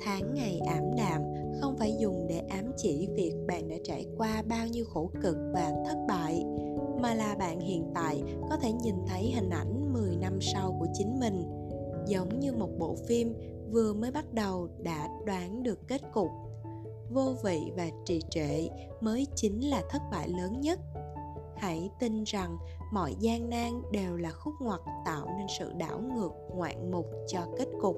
Tháng 0.00 0.34
ngày 0.34 0.60
ảm 0.66 0.82
đạm, 0.96 1.22
không 1.60 1.76
phải 1.78 1.96
dùng 2.00 2.26
để 2.28 2.38
ám 2.38 2.72
chỉ 2.76 3.08
việc 3.14 3.32
bạn 3.48 3.68
đã 3.68 3.76
trải 3.84 4.06
qua 4.16 4.42
bao 4.42 4.66
nhiêu 4.66 4.84
khổ 4.84 5.10
cực 5.22 5.36
và 5.54 5.72
thất 5.86 5.96
bại, 6.08 6.44
mà 7.00 7.14
là 7.14 7.34
bạn 7.38 7.60
hiện 7.60 7.90
tại 7.94 8.22
có 8.50 8.56
thể 8.56 8.72
nhìn 8.72 8.94
thấy 9.06 9.32
hình 9.34 9.50
ảnh 9.50 9.92
10 9.92 10.16
năm 10.16 10.38
sau 10.40 10.76
của 10.80 10.86
chính 10.94 11.20
mình, 11.20 11.44
giống 12.06 12.40
như 12.40 12.52
một 12.52 12.70
bộ 12.78 12.96
phim 13.08 13.34
vừa 13.70 13.92
mới 13.92 14.10
bắt 14.10 14.34
đầu 14.34 14.68
đã 14.82 15.08
đoán 15.26 15.62
được 15.62 15.88
kết 15.88 16.00
cục. 16.12 16.30
Vô 17.10 17.34
vị 17.44 17.60
và 17.76 17.88
trì 18.04 18.20
trệ 18.30 18.68
mới 19.00 19.26
chính 19.34 19.70
là 19.70 19.82
thất 19.90 20.02
bại 20.10 20.28
lớn 20.28 20.60
nhất 20.60 20.80
hãy 21.60 21.90
tin 21.98 22.24
rằng 22.24 22.58
mọi 22.92 23.14
gian 23.20 23.50
nan 23.50 23.82
đều 23.92 24.16
là 24.16 24.30
khúc 24.30 24.54
ngoặt 24.60 24.80
tạo 25.04 25.26
nên 25.38 25.46
sự 25.58 25.72
đảo 25.72 26.00
ngược 26.00 26.32
ngoạn 26.54 26.90
mục 26.90 27.06
cho 27.26 27.40
kết 27.58 27.68
cục. 27.80 27.96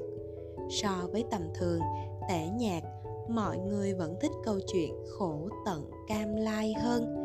So 0.70 1.08
với 1.12 1.24
tầm 1.30 1.42
thường 1.54 1.80
tẻ 2.28 2.48
nhạt 2.48 2.82
mọi 3.28 3.58
người 3.58 3.94
vẫn 3.94 4.16
thích 4.20 4.30
câu 4.44 4.58
chuyện 4.72 4.94
khổ 5.18 5.48
tận 5.66 5.90
cam 6.08 6.36
lai 6.36 6.74
hơn. 6.82 7.16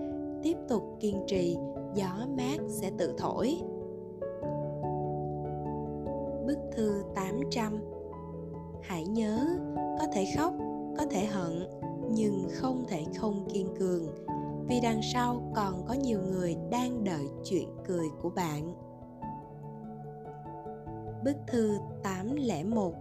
Tiếp 0.43 0.57
tục 0.69 0.97
kiên 0.99 1.23
trì 1.27 1.57
gió 1.93 2.27
mát 2.37 2.57
sẽ 2.67 2.91
tự 2.97 3.13
thổi. 3.17 3.61
Bức 6.47 6.57
thư 6.75 7.03
800 7.15 7.79
Hãy 8.81 9.05
nhớ, 9.05 9.39
có 9.99 10.07
thể 10.13 10.25
khóc, 10.37 10.53
có 10.97 11.05
thể 11.11 11.25
hận, 11.25 11.67
nhưng 12.09 12.47
không 12.53 12.85
thể 12.87 13.05
không 13.17 13.47
kiên 13.53 13.75
cường 13.79 14.07
vì 14.67 14.79
đằng 14.81 15.01
sau 15.13 15.51
còn 15.55 15.85
có 15.87 15.93
nhiều 15.93 16.19
người 16.21 16.55
đang 16.71 17.03
đợi 17.03 17.27
chuyện 17.43 17.69
cười 17.87 18.07
của 18.21 18.29
bạn. 18.29 18.73
Bức 21.23 21.35
thư 21.47 21.77
801 22.03 22.93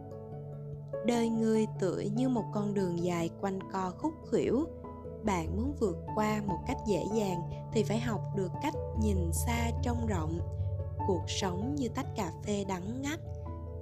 Đời 1.07 1.29
người 1.29 1.67
tựa 1.81 2.03
như 2.15 2.29
một 2.29 2.45
con 2.53 2.75
đường 2.75 3.05
dài 3.05 3.31
quanh 3.41 3.59
co 3.73 3.93
khúc 3.99 4.13
khuỷu. 4.31 4.65
Bạn 5.25 5.57
muốn 5.57 5.75
vượt 5.81 5.97
qua 6.15 6.43
một 6.47 6.59
cách 6.67 6.77
dễ 6.87 7.05
dàng 7.15 7.41
thì 7.73 7.83
phải 7.83 8.01
học 8.01 8.21
được 8.37 8.51
cách 8.63 8.75
nhìn 9.03 9.33
xa 9.33 9.71
trông 9.83 10.07
rộng. 10.07 10.41
Cuộc 11.07 11.25
sống 11.27 11.75
như 11.75 11.89
tách 11.89 12.17
cà 12.17 12.33
phê 12.45 12.65
đắng 12.69 13.03
ngắt. 13.03 13.21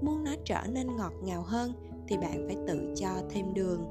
Muốn 0.01 0.25
nó 0.25 0.33
trở 0.45 0.61
nên 0.69 0.97
ngọt 0.97 1.13
ngào 1.23 1.43
hơn 1.43 1.73
thì 2.09 2.19
bạn 2.19 2.45
phải 2.47 2.57
tự 2.69 2.95
cho 2.97 3.09
thêm 3.31 3.55
đường. 3.55 3.85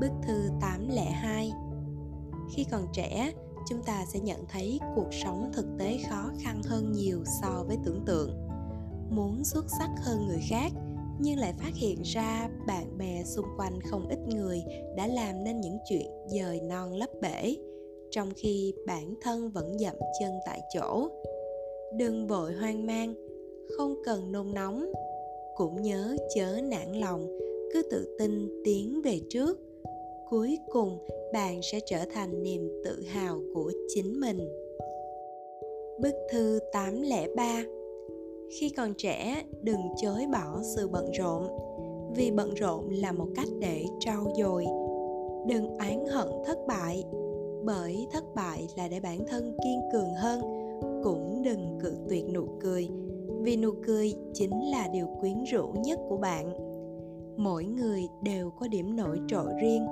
Bức 0.00 0.10
thư 0.26 0.48
802 0.60 1.52
Khi 2.54 2.64
còn 2.70 2.86
trẻ, 2.92 3.32
chúng 3.68 3.82
ta 3.82 4.04
sẽ 4.12 4.20
nhận 4.20 4.44
thấy 4.48 4.80
cuộc 4.96 5.08
sống 5.24 5.50
thực 5.54 5.66
tế 5.78 5.98
khó 6.10 6.30
khăn 6.40 6.62
hơn 6.64 6.92
nhiều 6.92 7.24
so 7.42 7.64
với 7.66 7.76
tưởng 7.84 8.04
tượng. 8.06 8.30
Muốn 9.10 9.44
xuất 9.44 9.64
sắc 9.78 9.90
hơn 9.98 10.26
người 10.26 10.40
khác 10.48 10.72
nhưng 11.20 11.38
lại 11.38 11.54
phát 11.58 11.74
hiện 11.74 12.02
ra 12.02 12.48
bạn 12.66 12.98
bè 12.98 13.22
xung 13.24 13.46
quanh 13.56 13.80
không 13.90 14.08
ít 14.08 14.18
người 14.28 14.62
đã 14.96 15.06
làm 15.06 15.44
nên 15.44 15.60
những 15.60 15.78
chuyện 15.88 16.06
dời 16.26 16.60
non 16.60 16.92
lấp 16.92 17.10
bể 17.22 17.56
trong 18.10 18.30
khi 18.36 18.74
bản 18.86 19.14
thân 19.22 19.50
vẫn 19.50 19.78
dậm 19.78 19.96
chân 20.20 20.32
tại 20.46 20.60
chỗ. 20.74 21.08
Đừng 21.98 22.26
vội 22.26 22.52
hoang 22.52 22.86
mang 22.86 23.14
không 23.76 24.02
cần 24.04 24.32
nôn 24.32 24.54
nóng. 24.54 24.92
Cũng 25.56 25.82
nhớ 25.82 26.16
chớ 26.34 26.60
nản 26.62 26.92
lòng 26.92 27.26
cứ 27.72 27.82
tự 27.90 28.16
tin 28.18 28.62
tiến 28.64 29.02
về 29.02 29.20
trước 29.30 29.65
cuối 30.30 30.58
cùng 30.72 30.98
bạn 31.32 31.60
sẽ 31.62 31.80
trở 31.86 31.98
thành 32.14 32.42
niềm 32.42 32.82
tự 32.84 33.02
hào 33.02 33.40
của 33.54 33.72
chính 33.88 34.20
mình. 34.20 34.38
Bức 36.00 36.14
thư 36.32 36.58
803 36.72 37.64
Khi 38.50 38.70
còn 38.70 38.94
trẻ, 38.94 39.42
đừng 39.62 39.80
chối 40.02 40.20
bỏ 40.32 40.60
sự 40.76 40.88
bận 40.88 41.10
rộn 41.18 41.48
vì 42.16 42.30
bận 42.30 42.54
rộn 42.54 42.90
là 42.90 43.12
một 43.12 43.28
cách 43.36 43.48
để 43.60 43.84
trau 44.00 44.26
dồi. 44.38 44.64
Đừng 45.48 45.78
oán 45.78 46.06
hận 46.06 46.28
thất 46.46 46.58
bại 46.66 47.04
bởi 47.64 48.06
thất 48.12 48.24
bại 48.34 48.68
là 48.76 48.88
để 48.88 49.00
bản 49.00 49.26
thân 49.26 49.56
kiên 49.64 49.80
cường 49.92 50.14
hơn 50.14 50.40
cũng 51.04 51.42
đừng 51.42 51.78
cự 51.82 51.96
tuyệt 52.08 52.24
nụ 52.34 52.46
cười 52.60 52.88
vì 53.40 53.56
nụ 53.56 53.70
cười 53.86 54.14
chính 54.34 54.70
là 54.70 54.88
điều 54.92 55.06
quyến 55.20 55.44
rũ 55.44 55.72
nhất 55.84 55.98
của 56.08 56.16
bạn. 56.16 56.52
Mỗi 57.36 57.64
người 57.64 58.02
đều 58.22 58.50
có 58.50 58.68
điểm 58.68 58.96
nổi 58.96 59.20
trội 59.28 59.52
riêng 59.62 59.86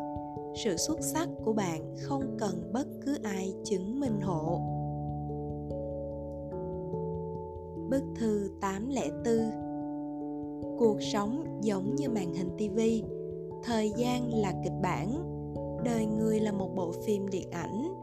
sự 0.54 0.76
xuất 0.76 1.00
sắc 1.00 1.28
của 1.44 1.52
bạn 1.52 1.94
không 2.02 2.36
cần 2.38 2.70
bất 2.72 2.86
cứ 3.06 3.18
ai 3.22 3.54
chứng 3.64 4.00
minh 4.00 4.20
hộ. 4.20 4.60
Bức 7.90 8.02
thư 8.16 8.50
804 8.60 9.64
Cuộc 10.78 11.02
sống 11.12 11.60
giống 11.62 11.94
như 11.94 12.08
màn 12.08 12.34
hình 12.34 12.50
tivi 12.58 13.02
Thời 13.64 13.92
gian 13.96 14.34
là 14.34 14.52
kịch 14.64 14.72
bản. 14.82 15.30
Đời 15.84 16.06
người 16.06 16.40
là 16.40 16.52
một 16.52 16.70
bộ 16.76 16.92
phim 17.06 17.28
điện 17.28 17.50
ảnh. 17.50 17.94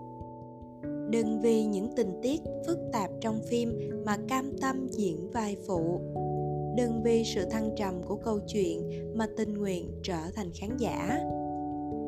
Đừng 1.12 1.40
vì 1.42 1.66
những 1.66 1.96
tình 1.96 2.20
tiết 2.22 2.42
phức 2.68 2.78
tạp 2.94 3.10
trong 3.22 3.40
phim 3.50 3.80
mà 4.06 4.18
cam 4.28 4.52
tâm 4.62 4.88
diễn 4.88 5.32
vai 5.32 5.58
phụ. 5.68 6.00
Đừng 6.78 7.04
vì 7.04 7.24
sự 7.36 7.46
thăng 7.46 7.70
trầm 7.78 8.04
của 8.04 8.16
câu 8.16 8.40
chuyện 8.48 8.90
mà 9.16 9.28
tình 9.38 9.54
nguyện 9.54 9.92
trở 10.04 10.22
thành 10.36 10.52
khán 10.54 10.78
giả 10.78 11.20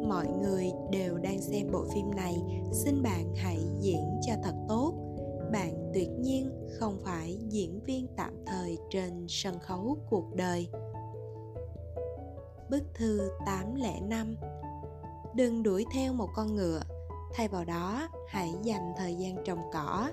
mọi 0.10 0.28
người 0.28 0.72
đều 0.92 1.18
đang 1.18 1.42
xem 1.42 1.72
bộ 1.72 1.86
phim 1.94 2.12
này 2.16 2.36
xin 2.72 3.04
bạn 3.04 3.36
hãy 3.36 3.60
diễn 3.80 4.20
cho 4.28 4.34
thật 4.44 4.56
tốt. 4.70 4.94
Bạn 5.52 5.92
tuyệt 5.94 6.10
nhiên 6.20 6.68
không 6.80 6.98
phải 7.04 7.38
diễn 7.50 7.80
viên 7.86 8.08
tạm 8.18 8.34
thời 8.46 8.78
trên 8.90 9.26
sân 9.30 9.60
khấu 9.60 9.98
cuộc 10.10 10.36
đời. 10.36 10.68
Bức 12.70 12.84
thư 12.94 13.32
805 13.46 14.36
Đừng 15.36 15.64
đuổi 15.64 15.86
theo 15.94 16.14
một 16.14 16.30
con 16.36 16.56
ngựa. 16.56 16.82
Thay 17.34 17.48
vào 17.48 17.66
đó, 17.66 18.10
hãy 18.28 18.54
dành 18.64 18.94
thời 18.98 19.16
gian 19.16 19.44
trồng 19.46 19.62
cỏ. 19.74 20.10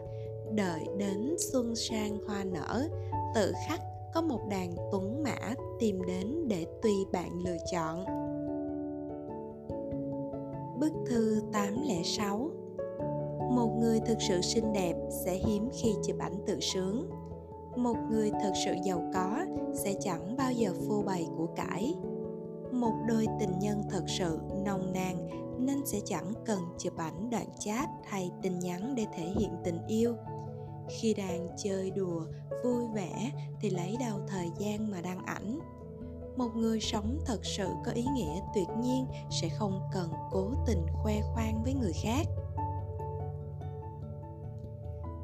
Đợi 0.52 0.86
đến 0.98 1.34
xuân 1.52 1.76
sang 1.76 2.18
hoa 2.26 2.44
nở 2.44 2.88
Tự 3.34 3.52
khắc 3.68 3.80
có 4.14 4.22
một 4.22 4.40
đàn 4.50 4.74
tuấn 4.92 5.22
mã 5.22 5.54
tìm 5.80 6.02
đến 6.06 6.48
để 6.48 6.66
tùy 6.82 6.92
bạn 7.12 7.42
lựa 7.44 7.56
chọn. 7.72 8.19
Bức 10.80 10.92
thư 11.06 11.42
806 11.52 12.50
Một 13.50 13.76
người 13.80 14.00
thực 14.06 14.18
sự 14.28 14.40
xinh 14.40 14.72
đẹp 14.72 14.94
sẽ 15.24 15.34
hiếm 15.34 15.68
khi 15.72 15.88
chụp 16.06 16.18
ảnh 16.18 16.34
tự 16.46 16.60
sướng. 16.60 17.10
Một 17.76 17.96
người 18.10 18.30
thật 18.30 18.52
sự 18.64 18.74
giàu 18.84 19.10
có 19.14 19.44
sẽ 19.74 19.94
chẳng 20.00 20.36
bao 20.36 20.52
giờ 20.52 20.72
phô 20.88 21.02
bày 21.02 21.26
của 21.36 21.46
cải. 21.46 21.94
Một 22.72 22.92
đôi 23.08 23.26
tình 23.40 23.58
nhân 23.58 23.82
thật 23.90 24.04
sự 24.18 24.38
nồng 24.64 24.92
nàn 24.92 25.28
nên 25.58 25.86
sẽ 25.86 25.98
chẳng 26.04 26.32
cần 26.46 26.58
chụp 26.78 26.96
ảnh 26.96 27.30
đoạn 27.30 27.46
chat 27.58 27.88
hay 28.04 28.30
tin 28.42 28.58
nhắn 28.58 28.94
để 28.94 29.06
thể 29.16 29.24
hiện 29.24 29.50
tình 29.64 29.78
yêu. 29.86 30.14
Khi 30.88 31.14
đang 31.14 31.48
chơi 31.56 31.90
đùa, 31.90 32.22
vui 32.64 32.84
vẻ 32.94 33.30
thì 33.60 33.70
lấy 33.70 33.96
đâu 34.00 34.18
thời 34.28 34.50
gian 34.58 34.90
mà 34.90 35.00
đăng 35.00 35.24
ảnh 35.24 35.60
một 36.40 36.56
người 36.56 36.80
sống 36.80 37.18
thật 37.26 37.44
sự 37.44 37.66
có 37.84 37.92
ý 37.92 38.04
nghĩa 38.14 38.40
tuyệt 38.54 38.68
nhiên 38.82 39.06
sẽ 39.30 39.48
không 39.48 39.80
cần 39.92 40.10
cố 40.30 40.52
tình 40.66 40.86
khoe 41.02 41.20
khoang 41.34 41.62
với 41.62 41.74
người 41.74 41.92
khác. 42.02 42.26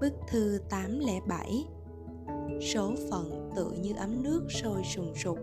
Bức 0.00 0.12
thư 0.29 0.61
807 0.70 1.64
Số 2.61 2.94
phận 3.11 3.50
tựa 3.57 3.70
như 3.70 3.94
ấm 3.96 4.22
nước 4.22 4.46
sôi 4.50 4.83
sùng 4.85 5.14
sục, 5.14 5.38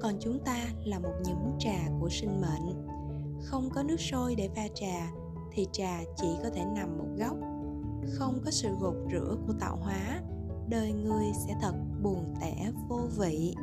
Còn 0.00 0.14
chúng 0.20 0.38
ta 0.44 0.56
là 0.84 0.98
một 0.98 1.12
nhúm 1.24 1.58
trà 1.58 1.78
của 2.00 2.08
sinh 2.08 2.40
mệnh. 2.40 2.86
Không 3.44 3.70
có 3.74 3.82
nước 3.82 4.00
sôi 4.00 4.34
để 4.34 4.48
pha 4.56 4.68
trà, 4.74 5.10
Thì 5.52 5.66
trà 5.72 6.00
chỉ 6.16 6.28
có 6.42 6.50
thể 6.50 6.64
nằm 6.64 6.98
một 6.98 7.08
góc. 7.18 7.36
Không 8.12 8.40
có 8.44 8.50
sự 8.50 8.68
gột 8.80 8.96
rửa 9.12 9.36
của 9.46 9.52
tạo 9.60 9.76
hóa, 9.76 10.20
Đời 10.68 10.92
người 10.92 11.26
sẽ 11.46 11.54
thật 11.60 11.74
buồn 12.02 12.34
tẻ 12.40 12.70
vô 12.88 13.00
vị 13.18 13.54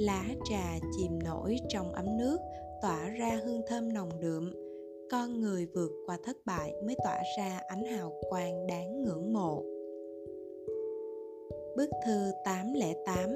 lá 0.00 0.24
trà 0.50 0.78
chìm 0.98 1.18
nổi 1.24 1.56
trong 1.68 1.92
ấm 1.92 2.16
nước 2.18 2.38
tỏa 2.82 3.10
ra 3.18 3.40
hương 3.44 3.60
thơm 3.66 3.92
nồng 3.92 4.20
đượm 4.20 4.52
con 5.10 5.40
người 5.40 5.66
vượt 5.74 5.90
qua 6.06 6.18
thất 6.24 6.36
bại 6.46 6.74
mới 6.86 6.96
tỏa 7.04 7.22
ra 7.38 7.60
ánh 7.68 7.84
hào 7.84 8.12
quang 8.28 8.66
đáng 8.66 9.02
ngưỡng 9.02 9.32
mộ 9.32 9.62
Bức 11.76 11.90
thư 12.06 12.30
808 12.44 13.30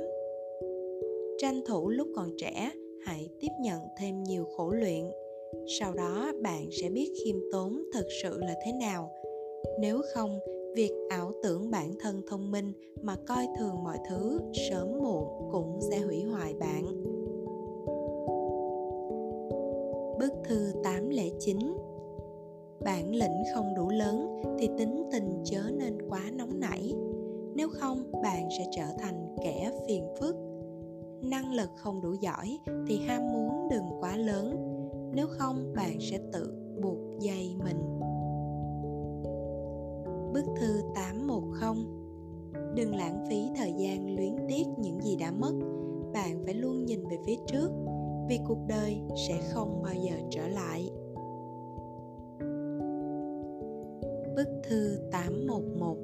Tranh 1.39 1.61
thủ 1.67 1.91
lúc 1.91 2.09
còn 2.17 2.31
trẻ, 2.39 2.71
hãy 3.07 3.29
tiếp 3.41 3.49
nhận 3.61 3.81
thêm 3.99 4.25
nhiều 4.25 4.45
khổ 4.57 4.71
luyện. 4.71 5.11
Sau 5.79 5.95
đó 5.95 6.33
bạn 6.43 6.69
sẽ 6.83 6.89
biết 6.89 7.13
khiêm 7.25 7.37
tốn 7.53 7.83
thực 7.95 8.07
sự 8.23 8.39
là 8.39 8.55
thế 8.65 8.73
nào. 8.73 9.11
Nếu 9.81 10.03
không, 10.15 10.39
việc 10.75 10.93
ảo 11.09 11.33
tưởng 11.43 11.71
bản 11.71 11.93
thân 12.01 12.23
thông 12.29 12.51
minh 12.51 12.73
mà 13.03 13.17
coi 13.29 13.47
thường 13.59 13.85
mọi 13.85 13.99
thứ 14.09 14.41
sớm 14.71 14.99
muộn 15.03 15.49
cũng 15.53 15.79
sẽ 15.91 16.01
hủy 16.01 16.23
hoại 16.23 16.55
bạn. 16.55 16.85
Bức 20.19 20.33
thư 20.45 20.73
809 20.85 21.59
Bản 22.85 23.15
lĩnh 23.15 23.43
không 23.55 23.75
đủ 23.77 23.89
lớn 23.91 24.43
thì 24.59 24.69
tính 24.79 25.09
tình 25.13 25.43
chớ 25.45 25.63
nên 25.79 26.09
quá 26.09 26.21
nóng 26.33 26.61
nảy. 26.61 26.95
Nếu 27.55 27.69
không, 27.69 28.13
bạn 28.23 28.49
sẽ 28.59 28.65
trở 28.77 28.87
thành 28.99 29.37
kẻ 29.45 29.73
phiền 29.89 30.05
phức. 30.21 30.37
Năng 31.23 31.55
lực 31.55 31.71
không 31.77 32.01
đủ 32.03 32.13
giỏi 32.13 32.59
thì 32.87 32.99
ham 33.07 33.33
muốn 33.33 33.69
đừng 33.71 33.85
quá 34.01 34.17
lớn. 34.17 34.57
Nếu 35.15 35.27
không, 35.27 35.73
bạn 35.77 36.01
sẽ 36.01 36.19
tự 36.33 36.55
buộc 36.83 37.14
Đừng 42.85 42.97
lãng 42.97 43.25
phí 43.29 43.51
thời 43.57 43.73
gian 43.79 44.17
luyến 44.17 44.37
tiếc 44.49 44.65
những 44.79 45.01
gì 45.01 45.17
đã 45.17 45.31
mất. 45.31 45.53
Bạn 46.13 46.43
phải 46.45 46.55
luôn 46.55 46.85
nhìn 46.85 47.05
về 47.09 47.17
phía 47.27 47.37
trước, 47.47 47.71
Vì 48.29 48.39
cuộc 48.49 48.59
đời 48.69 49.01
sẽ 49.29 49.41
không 49.53 49.83
bao 49.83 49.95
giờ 49.95 50.13
trở 50.31 50.49
lại. 50.49 50.91
Bức 54.37 54.49
thư 54.69 54.99
811 55.13 55.97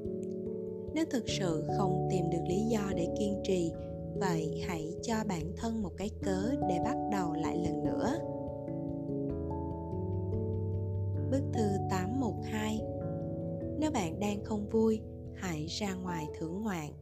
Nếu 0.94 1.04
thực 1.10 1.28
sự 1.28 1.64
không 1.78 2.08
tìm 2.10 2.30
được 2.30 2.42
lý 2.48 2.60
do 2.60 2.80
để 2.96 3.06
kiên 3.18 3.40
trì, 3.44 3.72
Vậy 4.20 4.64
hãy 4.66 4.94
cho 5.02 5.14
bản 5.28 5.52
thân 5.56 5.82
một 5.82 5.92
cái 5.96 6.10
cớ 6.22 6.50
để 6.68 6.78
bắt 6.84 6.96
đầu 7.12 7.32
lại 7.32 7.56
lần 7.64 7.84
nữa. 7.84 8.14
Bức 11.30 11.42
thư 11.52 11.68
812 11.90 12.80
nếu 13.78 13.90
bạn 13.90 14.20
đang 14.20 14.44
không 14.44 14.66
vui 14.70 15.00
hãy 15.60 15.66
ra 15.68 15.94
ngoài 15.94 16.28
thưởng 16.38 16.62
ngoạn. 16.62 16.92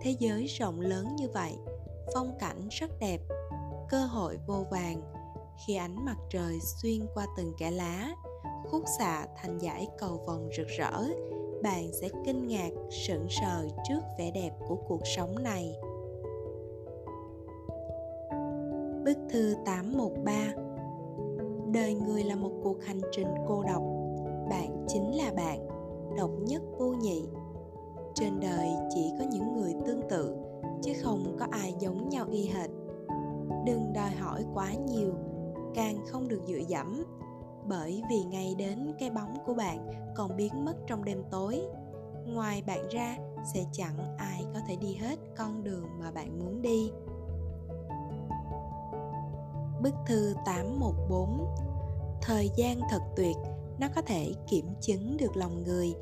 Thế 0.00 0.14
giới 0.18 0.46
rộng 0.46 0.80
lớn 0.80 1.16
như 1.16 1.28
vậy, 1.28 1.52
phong 2.14 2.38
cảnh 2.38 2.68
rất 2.70 2.90
đẹp, 3.00 3.20
cơ 3.88 4.00
hội 4.00 4.38
vô 4.46 4.64
vàng 4.70 5.02
khi 5.66 5.74
ánh 5.74 6.04
mặt 6.04 6.16
trời 6.30 6.58
xuyên 6.60 7.06
qua 7.14 7.26
từng 7.36 7.52
kẽ 7.58 7.70
lá, 7.70 8.14
khúc 8.70 8.84
xạ 8.98 9.26
thành 9.36 9.60
dải 9.60 9.88
cầu 9.98 10.22
vồng 10.26 10.48
rực 10.56 10.66
rỡ, 10.68 11.04
bạn 11.62 11.92
sẽ 11.92 12.08
kinh 12.24 12.46
ngạc, 12.46 12.70
sững 12.90 13.26
sờ 13.28 13.68
trước 13.88 14.00
vẻ 14.18 14.30
đẹp 14.30 14.50
của 14.68 14.76
cuộc 14.88 15.06
sống 15.16 15.42
này. 15.42 15.74
Bức 19.04 19.18
thư 19.30 19.54
813 19.64 20.32
Đời 21.72 21.94
người 21.94 22.24
là 22.24 22.36
một 22.36 22.52
cuộc 22.62 22.82
hành 22.82 23.00
trình 23.12 23.28
cô 23.48 23.62
độc. 23.62 23.82
Bạn 24.50 24.86
chính 24.88 25.16
là 25.16 25.32
bạn. 25.36 25.66
Độc 26.16 26.30
nhất 26.40 26.62
vô 26.78 26.92
nhị. 26.92 27.24
Trên 28.20 28.40
đời 28.40 28.70
chỉ 28.94 29.12
có 29.18 29.24
những 29.30 29.56
người 29.56 29.74
tương 29.86 30.08
tự 30.10 30.36
Chứ 30.82 30.92
không 31.02 31.36
có 31.38 31.46
ai 31.50 31.74
giống 31.78 32.08
nhau 32.08 32.26
y 32.30 32.46
hệt. 32.46 32.70
Đừng 33.66 33.92
đòi 33.92 34.10
hỏi 34.10 34.44
quá 34.54 34.72
nhiều 34.72 35.14
Càng 35.74 36.06
không 36.06 36.28
được 36.28 36.40
dựa 36.46 36.60
dẫm 36.68 37.04
Bởi 37.68 38.02
vì 38.10 38.24
ngay 38.24 38.54
đến 38.58 38.94
cái 38.98 39.10
bóng 39.10 39.34
của 39.46 39.54
bạn 39.54 39.90
còn 40.14 40.36
biến 40.36 40.64
mất 40.64 40.74
trong 40.86 41.04
đêm 41.04 41.22
tối. 41.30 41.62
Ngoài 42.26 42.62
bạn 42.66 42.88
ra 42.90 43.16
sẽ 43.54 43.64
chẳng 43.72 44.16
ai 44.16 44.44
có 44.54 44.60
thể 44.68 44.76
đi 44.76 44.94
hết 44.94 45.18
con 45.36 45.64
đường 45.64 45.86
mà 46.00 46.10
bạn 46.10 46.38
muốn 46.38 46.62
đi. 46.62 46.90
Bức 49.82 49.94
thư 50.06 50.34
814 50.46 51.46
Thời 52.22 52.50
gian 52.56 52.80
thật 52.90 53.00
tuyệt, 53.16 53.36
nó 53.80 53.86
có 53.94 54.02
thể 54.02 54.32
kiểm 54.50 54.66
chứng 54.80 55.16
được 55.16 55.36
lòng 55.36 55.62
người, 55.64 55.94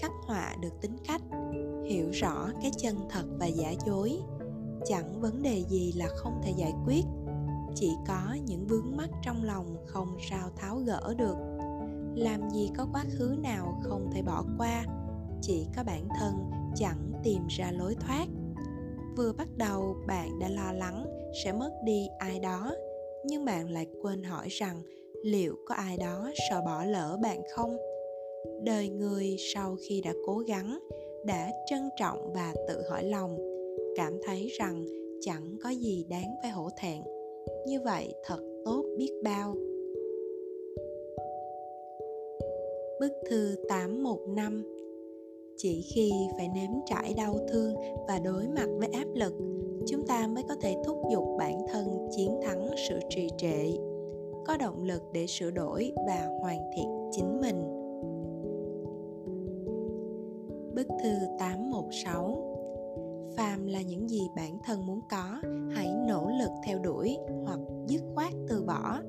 khắc 0.00 0.12
họa 0.26 0.56
được 0.60 0.80
tính 0.80 0.96
cách, 1.08 1.22
hiểu 1.86 2.10
rõ 2.12 2.50
cái 2.62 2.70
chân 2.78 2.96
thật 3.10 3.24
và 3.38 3.46
giả 3.46 3.74
dối. 3.86 4.18
Chẳng 4.84 5.20
vấn 5.20 5.42
đề 5.42 5.62
gì 5.68 5.92
là 5.96 6.06
không 6.16 6.40
thể 6.44 6.52
giải 6.56 6.72
quyết, 6.86 7.02
chỉ 7.74 7.90
có 8.08 8.36
những 8.46 8.66
vướng 8.66 8.96
mắc 8.96 9.10
trong 9.24 9.44
lòng 9.44 9.76
không 9.86 10.16
sao 10.30 10.50
tháo 10.56 10.76
gỡ 10.76 11.14
được. 11.18 11.36
Làm 12.14 12.50
gì 12.50 12.70
có 12.76 12.86
quá 12.92 13.04
khứ 13.18 13.36
nào 13.42 13.80
không 13.82 14.10
thể 14.12 14.22
bỏ 14.22 14.44
qua, 14.58 14.84
chỉ 15.42 15.66
có 15.76 15.82
bản 15.84 16.08
thân 16.20 16.50
chẳng 16.76 17.12
tìm 17.24 17.46
ra 17.48 17.70
lối 17.70 17.94
thoát 17.94 18.26
vừa 19.16 19.32
bắt 19.32 19.48
đầu 19.56 19.96
bạn 20.06 20.38
đã 20.38 20.48
lo 20.48 20.72
lắng 20.72 21.06
sẽ 21.44 21.52
mất 21.52 21.70
đi 21.84 22.06
ai 22.18 22.38
đó 22.38 22.74
nhưng 23.24 23.44
bạn 23.44 23.70
lại 23.70 23.86
quên 24.02 24.22
hỏi 24.22 24.48
rằng 24.48 24.82
liệu 25.24 25.56
có 25.66 25.74
ai 25.74 25.96
đó 25.96 26.30
sợ 26.50 26.60
bỏ 26.60 26.84
lỡ 26.84 27.18
bạn 27.22 27.42
không 27.54 27.76
đời 28.64 28.88
người 28.88 29.36
sau 29.54 29.76
khi 29.88 30.00
đã 30.00 30.12
cố 30.26 30.38
gắng 30.38 30.78
đã 31.26 31.52
trân 31.66 31.88
trọng 31.96 32.32
và 32.32 32.54
tự 32.68 32.82
hỏi 32.90 33.04
lòng, 33.04 33.38
cảm 33.96 34.18
thấy 34.24 34.48
rằng 34.58 34.84
chẳng 35.20 35.56
có 35.62 35.70
gì 35.70 36.04
đáng 36.08 36.34
phải 36.42 36.50
hổ 36.50 36.68
thẹn. 36.76 37.02
Như 37.66 37.80
vậy 37.80 38.14
thật 38.24 38.38
tốt 38.64 38.84
biết 38.98 39.12
bao. 39.24 39.54
Bức 43.00 43.12
thư 43.30 43.56
815 43.68 44.64
Chỉ 45.56 45.82
khi 45.94 46.10
phải 46.36 46.48
nếm 46.48 46.70
trải 46.86 47.14
đau 47.16 47.38
thương 47.48 47.74
và 48.08 48.18
đối 48.18 48.48
mặt 48.48 48.68
với 48.78 48.88
áp 48.92 49.08
lực, 49.14 49.32
chúng 49.86 50.06
ta 50.06 50.26
mới 50.26 50.44
có 50.48 50.54
thể 50.60 50.74
thúc 50.84 50.96
giục 51.12 51.24
bản 51.38 51.66
thân 51.68 52.08
chiến 52.16 52.30
thắng 52.42 52.68
sự 52.88 52.98
trì 53.08 53.28
trệ, 53.38 53.72
có 54.46 54.56
động 54.56 54.84
lực 54.84 55.02
để 55.12 55.26
sửa 55.26 55.50
đổi 55.50 55.92
và 56.06 56.28
hoàn 56.40 56.58
thiện 56.76 57.10
chính 57.12 57.40
mình. 57.40 57.85
Bức 60.76 60.88
thư 61.02 61.14
816 61.38 62.36
Phàm 63.36 63.66
là 63.66 63.82
những 63.82 64.10
gì 64.10 64.28
bản 64.36 64.58
thân 64.64 64.86
muốn 64.86 65.00
có, 65.10 65.40
hãy 65.74 65.88
nỗ 66.08 66.30
lực 66.38 66.50
theo 66.66 66.78
đuổi 66.78 67.16
hoặc 67.44 67.58
dứt 67.86 68.02
khoát 68.14 68.32
từ 68.48 68.62
bỏ. 68.62 69.00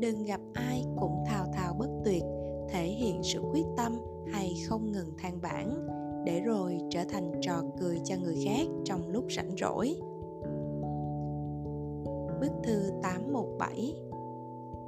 Đừng 0.00 0.24
gặp 0.24 0.40
ai 0.52 0.84
cũng 1.00 1.24
thao 1.26 1.46
thao 1.52 1.74
bất 1.74 1.88
tuyệt, 2.04 2.22
thể 2.68 2.84
hiện 2.84 3.22
sự 3.22 3.40
quyết 3.52 3.64
tâm 3.76 3.98
hay 4.32 4.54
không 4.68 4.92
ngừng 4.92 5.10
than 5.18 5.40
vãn 5.40 5.86
để 6.24 6.40
rồi 6.40 6.78
trở 6.90 7.00
thành 7.08 7.32
trò 7.40 7.62
cười 7.80 8.00
cho 8.04 8.16
người 8.22 8.36
khác 8.44 8.66
trong 8.84 9.08
lúc 9.08 9.24
rảnh 9.36 9.50
rỗi. 9.60 9.96
Bức 12.40 12.52
thư 12.64 12.90
817 13.02 13.94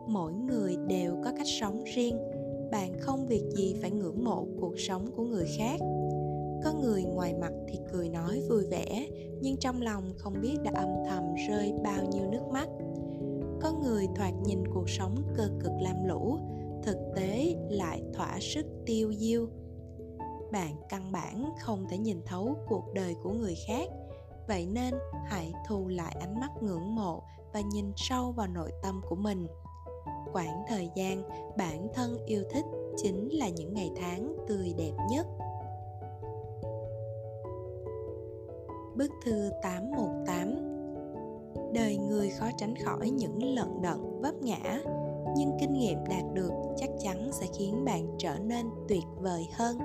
Mỗi 0.08 0.32
người 0.32 0.76
đều 0.88 1.16
có 1.24 1.32
cách 1.36 1.48
sống 1.60 1.84
riêng, 1.84 2.18
bạn 2.72 2.92
không 3.00 3.26
việc 3.26 3.44
gì 3.56 3.74
phải 3.80 3.90
ngưỡng 3.90 4.24
mộ 4.24 4.46
cuộc 4.60 4.78
sống 4.78 5.06
của 5.16 5.22
người 5.22 5.46
khác. 5.58 5.80
Có 6.64 6.72
người 6.72 7.04
ngoài 7.04 7.34
mặt 7.40 7.52
thì 7.68 7.78
cười 7.92 8.08
nói 8.08 8.42
vui 8.48 8.66
vẻ, 8.70 9.08
nhưng 9.40 9.56
trong 9.56 9.82
lòng 9.82 10.12
không 10.18 10.40
biết 10.42 10.56
đã 10.64 10.70
âm 10.74 10.88
thầm 11.08 11.22
rơi 11.48 11.72
bao 11.84 12.04
nhiêu 12.12 12.30
nước 12.30 12.42
mắt. 12.52 12.68
Có 13.60 13.72
người 13.82 14.06
thoạt 14.16 14.34
nhìn 14.44 14.58
cuộc 14.74 14.90
sống 14.90 15.22
cơ 15.36 15.48
cực 15.60 15.72
lam 15.80 16.04
lũ, 16.04 16.38
thực 16.82 16.96
tế 17.16 17.54
lại 17.70 18.02
thỏa 18.14 18.38
sức 18.40 18.66
tiêu 18.86 19.12
diêu. 19.12 19.48
Bạn 20.52 20.76
căn 20.88 21.12
bản 21.12 21.50
không 21.60 21.86
thể 21.88 21.98
nhìn 21.98 22.22
thấu 22.26 22.56
cuộc 22.68 22.84
đời 22.94 23.14
của 23.22 23.30
người 23.30 23.54
khác 23.66 23.88
vậy 24.48 24.66
nên 24.72 24.94
hãy 25.26 25.52
thu 25.66 25.88
lại 25.88 26.16
ánh 26.20 26.40
mắt 26.40 26.50
ngưỡng 26.62 26.94
mộ 26.94 27.22
và 27.52 27.60
nhìn 27.60 27.92
sâu 27.96 28.32
vào 28.32 28.46
nội 28.46 28.72
tâm 28.82 29.00
của 29.08 29.16
mình. 29.16 29.46
Quãng 30.32 30.64
thời 30.68 30.90
gian 30.96 31.22
bản 31.56 31.88
thân 31.94 32.26
yêu 32.26 32.42
thích 32.50 32.64
chính 32.96 33.28
là 33.28 33.48
những 33.48 33.74
ngày 33.74 33.90
tháng 34.00 34.36
tươi 34.48 34.74
đẹp 34.78 34.92
nhất. 35.10 35.26
Bức 38.98 39.10
thư 39.24 39.50
818 39.62 40.54
Đời 41.74 41.96
người 41.96 42.30
khó 42.30 42.46
tránh 42.56 42.74
khỏi 42.76 43.10
những 43.10 43.54
lận 43.54 43.82
đận, 43.82 44.20
vấp 44.20 44.34
ngã, 44.42 44.80
Nhưng 45.36 45.52
kinh 45.60 45.72
nghiệm 45.72 45.98
đạt 46.04 46.22
được 46.34 46.50
chắc 46.76 46.90
chắn 47.00 47.30
sẽ 47.32 47.46
khiến 47.58 47.84
bạn 47.84 48.08
trở 48.18 48.38
nên 48.38 48.66
tuyệt 48.88 49.04
vời 49.16 49.48
hơn. 49.52 49.78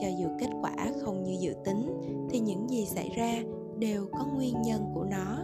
Cho 0.00 0.08
dù 0.18 0.26
kết 0.38 0.48
quả 0.62 0.74
không 1.02 1.22
như 1.22 1.36
dự 1.40 1.54
tính, 1.64 2.00
thì 2.30 2.38
những 2.38 2.70
gì 2.70 2.86
xảy 2.86 3.10
ra 3.16 3.34
đều 3.78 4.06
có 4.12 4.26
nguyên 4.34 4.62
nhân 4.62 4.90
của 4.94 5.04
nó. 5.04 5.38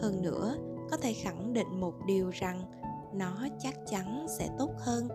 Hơn 0.00 0.22
nữa, 0.22 0.56
có 0.90 0.96
thể 0.96 1.12
khẳng 1.12 1.52
định 1.52 1.80
một 1.80 1.94
điều 2.06 2.30
rằng 2.30 2.62
nó 3.14 3.48
chắc 3.58 3.74
chắn 3.86 4.26
sẽ 4.38 4.48
tốt 4.58 4.70
hơn, 4.78 5.08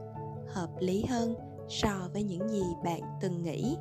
hợp 0.48 0.70
lý 0.80 1.06
hơn 1.06 1.36
so 1.70 2.10
với 2.14 2.24
những 2.24 2.50
gì 2.50 2.64
bạn 2.84 3.02
từng 3.22 3.44
nghĩ 3.44 3.78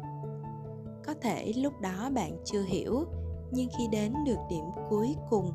có 1.10 1.16
thể 1.20 1.52
lúc 1.56 1.80
đó 1.80 2.10
bạn 2.14 2.36
chưa 2.44 2.62
hiểu, 2.62 3.04
nhưng 3.50 3.68
khi 3.78 3.88
đến 3.92 4.14
được 4.26 4.38
điểm 4.50 4.64
cuối 4.90 5.16
cùng, 5.30 5.52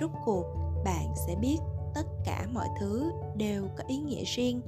rốt 0.00 0.10
cuộc 0.24 0.44
bạn 0.84 1.14
sẽ 1.26 1.36
biết 1.40 1.56
tất 1.94 2.06
cả 2.24 2.46
mọi 2.52 2.68
thứ 2.80 3.10
đều 3.36 3.68
có 3.76 3.84
ý 3.86 3.96
nghĩa 3.98 4.24
riêng. 4.24 4.60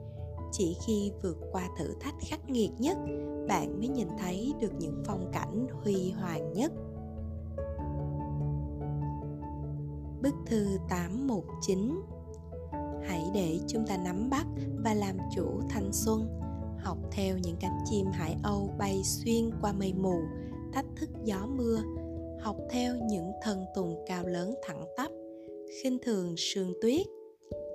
Chỉ 0.53 0.77
khi 0.87 1.13
vượt 1.23 1.37
qua 1.53 1.69
thử 1.79 1.95
thách 2.01 2.15
khắc 2.21 2.51
nghiệt 2.51 2.71
nhất, 2.79 2.97
bạn 3.49 3.79
mới 3.79 3.89
nhìn 3.89 4.09
thấy 4.19 4.55
được 4.61 4.73
những 4.79 5.03
phong 5.07 5.31
cảnh 5.33 5.67
huy 5.83 6.11
hoàng 6.11 6.53
nhất. 6.53 6.73
Bức 10.23 10.35
thư 10.47 10.79
819 10.89 12.01
Hãy 13.09 13.25
để 13.35 13.61
chúng 13.67 13.87
ta 13.87 13.97
nắm 13.97 14.31
bắt 14.31 14.47
và 14.85 14.95
làm 14.95 15.17
chủ 15.37 15.61
thanh 15.69 15.93
xuân. 15.93 16.46
Học 16.87 16.99
theo 17.13 17.39
những 17.39 17.57
cánh 17.61 17.79
chim 17.91 18.07
hải 18.13 18.37
âu 18.43 18.71
bay 18.79 19.03
xuyên 19.05 19.51
qua 19.61 19.73
mây 19.73 19.93
mù, 19.93 20.15
Thách 20.73 20.85
thức 21.01 21.09
gió 21.25 21.47
mưa, 21.57 21.79
Học 22.41 22.57
theo 22.71 22.95
những 23.11 23.33
thân 23.43 23.65
tùng 23.75 24.05
cao 24.07 24.27
lớn 24.27 24.55
thẳng 24.63 24.85
tắp, 24.97 25.11
khinh 25.83 25.99
thường 25.99 26.35
sương 26.37 26.73
tuyết. 26.83 27.07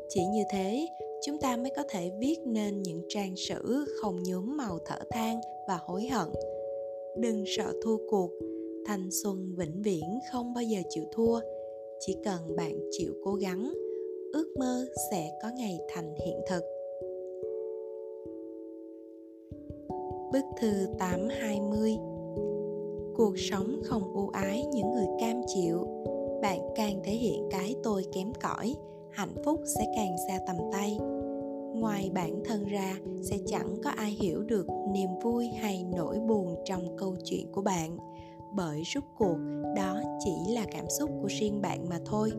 Chỉ 0.09 0.25
như 0.25 0.43
thế, 0.51 0.87
chúng 1.25 1.37
ta 1.41 1.57
mới 1.57 1.71
có 1.75 1.83
thể 1.89 2.11
viết 2.19 2.37
nên 2.45 2.83
những 2.83 3.01
trang 3.09 3.35
sử 3.35 3.85
không 4.01 4.23
nhuốm 4.23 4.57
màu 4.57 4.79
thở 4.85 4.99
than 5.11 5.41
và 5.67 5.79
hối 5.85 6.07
hận. 6.07 6.29
Đừng 7.17 7.43
sợ 7.57 7.73
thua 7.83 7.97
cuộc, 8.09 8.31
thanh 8.85 9.09
xuân 9.23 9.55
vĩnh 9.55 9.81
viễn 9.81 10.19
không 10.31 10.53
bao 10.53 10.63
giờ 10.63 10.79
chịu 10.89 11.03
thua. 11.11 11.39
Chỉ 11.99 12.17
cần 12.23 12.55
bạn 12.55 12.73
chịu 12.91 13.13
cố 13.23 13.33
gắng, 13.33 13.73
ước 14.33 14.47
mơ 14.59 14.85
sẽ 15.11 15.31
có 15.43 15.49
ngày 15.57 15.79
thành 15.89 16.15
hiện 16.25 16.41
thực. 16.49 16.63
Bức 20.31 20.45
thư 20.59 20.87
820 20.99 21.97
Cuộc 23.15 23.33
sống 23.37 23.75
không 23.83 24.13
ưu 24.13 24.29
ái 24.29 24.65
những 24.73 24.91
người 24.91 25.05
cam 25.19 25.41
chịu. 25.47 25.87
Bạn 26.41 26.59
càng 26.75 27.01
thể 27.03 27.11
hiện 27.11 27.47
cái 27.51 27.75
tôi 27.83 28.05
kém 28.13 28.33
cỏi, 28.41 28.75
hạnh 29.11 29.33
phúc 29.45 29.59
sẽ 29.65 29.93
càng 29.95 30.15
xa 30.27 30.39
tầm 30.47 30.55
tay. 30.71 30.97
Ngoài 31.75 32.11
bản 32.13 32.43
thân 32.45 32.65
ra, 32.65 32.97
sẽ 33.21 33.37
chẳng 33.47 33.75
có 33.83 33.89
ai 33.89 34.11
hiểu 34.11 34.43
được 34.43 34.67
niềm 34.91 35.09
vui 35.23 35.47
hay 35.47 35.85
nỗi 35.95 36.19
buồn 36.19 36.55
trong 36.65 36.97
câu 36.97 37.15
chuyện 37.25 37.51
của 37.51 37.61
bạn. 37.61 37.97
Bởi 38.55 38.81
rút 38.81 39.03
cuộc, 39.17 39.37
đó 39.75 40.01
chỉ 40.19 40.53
là 40.53 40.65
cảm 40.71 40.89
xúc 40.89 41.09
của 41.21 41.27
riêng 41.27 41.61
bạn 41.61 41.89
mà 41.89 41.99
thôi. 42.05 42.31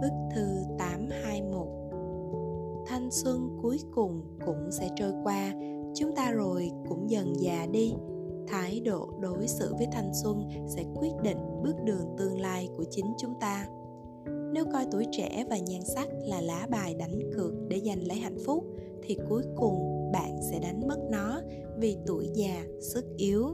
Bức 0.00 0.12
thư 0.34 0.71
xuân 3.12 3.58
cuối 3.62 3.78
cùng 3.94 4.22
cũng 4.46 4.70
sẽ 4.70 4.88
trôi 4.96 5.12
qua. 5.24 5.54
Chúng 5.94 6.14
ta 6.16 6.30
rồi 6.30 6.70
cũng 6.88 7.10
dần 7.10 7.32
già 7.38 7.66
đi. 7.72 7.94
Thái 8.48 8.80
độ 8.80 9.08
đối 9.20 9.48
xử 9.48 9.74
với 9.78 9.86
thanh 9.92 10.10
xuân 10.22 10.48
sẽ 10.66 10.84
quyết 10.94 11.12
định 11.22 11.38
bước 11.62 11.74
đường 11.84 12.16
tương 12.18 12.40
lai 12.40 12.68
của 12.76 12.84
chính 12.90 13.06
chúng 13.18 13.34
ta. 13.40 13.66
Nếu 14.52 14.64
coi 14.72 14.86
tuổi 14.90 15.06
trẻ 15.12 15.44
và 15.50 15.58
nhan 15.58 15.84
sắc 15.84 16.08
là 16.24 16.40
lá 16.40 16.66
bài 16.70 16.94
đánh 16.94 17.18
cược 17.36 17.52
để 17.68 17.80
giành 17.84 18.06
lấy 18.06 18.18
hạnh 18.18 18.38
phúc, 18.46 18.64
thì 19.02 19.16
cuối 19.28 19.42
cùng 19.56 20.10
bạn 20.12 20.40
sẽ 20.50 20.58
đánh 20.58 20.88
mất 20.88 20.98
nó 21.10 21.40
vì 21.78 21.96
tuổi 22.06 22.28
già, 22.34 22.64
sức 22.80 23.04
yếu. 23.16 23.46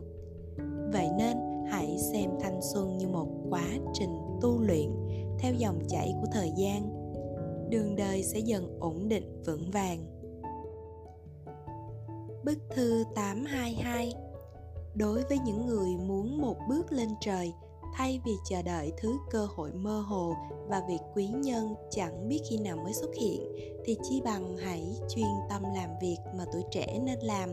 Vậy 0.92 1.08
nên 1.18 1.36
hãy 1.66 1.98
xem 2.12 2.30
thanh 2.40 2.60
xuân 2.62 2.98
như 2.98 3.08
một 3.08 3.28
quá 3.50 3.68
trình 3.92 4.18
tu 4.40 4.60
luyện, 4.60 4.90
theo 5.38 5.54
dòng 5.54 5.78
chảy 5.88 6.14
của 6.20 6.26
thời 6.32 6.52
gian 6.56 6.97
đường 7.70 7.96
đời 7.96 8.22
sẽ 8.22 8.38
dần 8.38 8.78
ổn 8.80 9.08
định 9.08 9.42
vững 9.46 9.70
vàng. 9.70 9.98
Bức 12.44 12.58
thư 12.70 13.04
822 13.14 14.14
Đối 14.94 15.22
với 15.22 15.38
những 15.44 15.66
người 15.66 15.96
muốn 15.96 16.40
một 16.40 16.56
bước 16.68 16.92
lên 16.92 17.08
trời, 17.20 17.52
thay 17.94 18.20
vì 18.24 18.32
chờ 18.44 18.62
đợi 18.62 18.92
thứ 18.96 19.18
cơ 19.30 19.46
hội 19.56 19.72
mơ 19.72 20.00
hồ 20.00 20.34
và 20.68 20.82
việc 20.88 20.98
quý 21.14 21.26
nhân 21.26 21.74
chẳng 21.90 22.28
biết 22.28 22.40
khi 22.50 22.58
nào 22.58 22.76
mới 22.76 22.92
xuất 22.92 23.14
hiện, 23.20 23.40
thì 23.84 23.96
chi 24.02 24.20
bằng 24.24 24.56
hãy 24.56 24.96
chuyên 25.08 25.26
tâm 25.50 25.62
làm 25.74 25.90
việc 26.00 26.16
mà 26.36 26.44
tuổi 26.52 26.62
trẻ 26.70 26.98
nên 27.04 27.18
làm. 27.18 27.48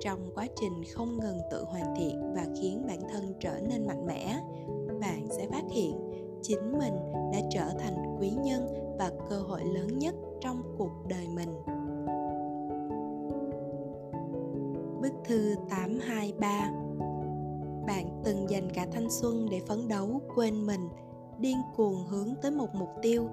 Trong 0.00 0.30
quá 0.34 0.46
trình 0.60 0.82
không 0.94 1.18
ngừng 1.20 1.38
tự 1.50 1.64
hoàn 1.64 1.94
thiện 1.98 2.34
và 2.34 2.46
khiến 2.60 2.84
bản 2.86 3.00
thân 3.12 3.34
trở 3.40 3.60
nên 3.68 3.86
mạnh 3.86 4.06
mẽ, 4.06 4.40
bạn 5.00 5.28
sẽ 5.30 5.48
phát 5.50 5.64
hiện 5.70 5.92
chính 6.42 6.78
mình 6.78 6.94
đã 7.32 7.38
trở 7.50 7.70
thành 7.78 8.11
quý 8.22 8.30
nhân 8.30 8.94
và 8.98 9.10
cơ 9.30 9.38
hội 9.38 9.64
lớn 9.64 9.98
nhất 9.98 10.14
trong 10.40 10.62
cuộc 10.78 10.92
đời 11.08 11.26
mình 11.28 11.62
Bức 15.02 15.12
thư 15.24 15.54
823 15.70 16.70
Bạn 17.86 18.22
từng 18.24 18.50
dành 18.50 18.70
cả 18.74 18.86
thanh 18.92 19.10
xuân 19.10 19.48
để 19.50 19.60
phấn 19.68 19.88
đấu 19.88 20.20
quên 20.34 20.66
mình, 20.66 20.88
điên 21.38 21.56
cuồng 21.76 22.06
hướng 22.06 22.34
tới 22.42 22.50
một 22.50 22.74
mục 22.74 22.88
tiêu. 23.02 23.28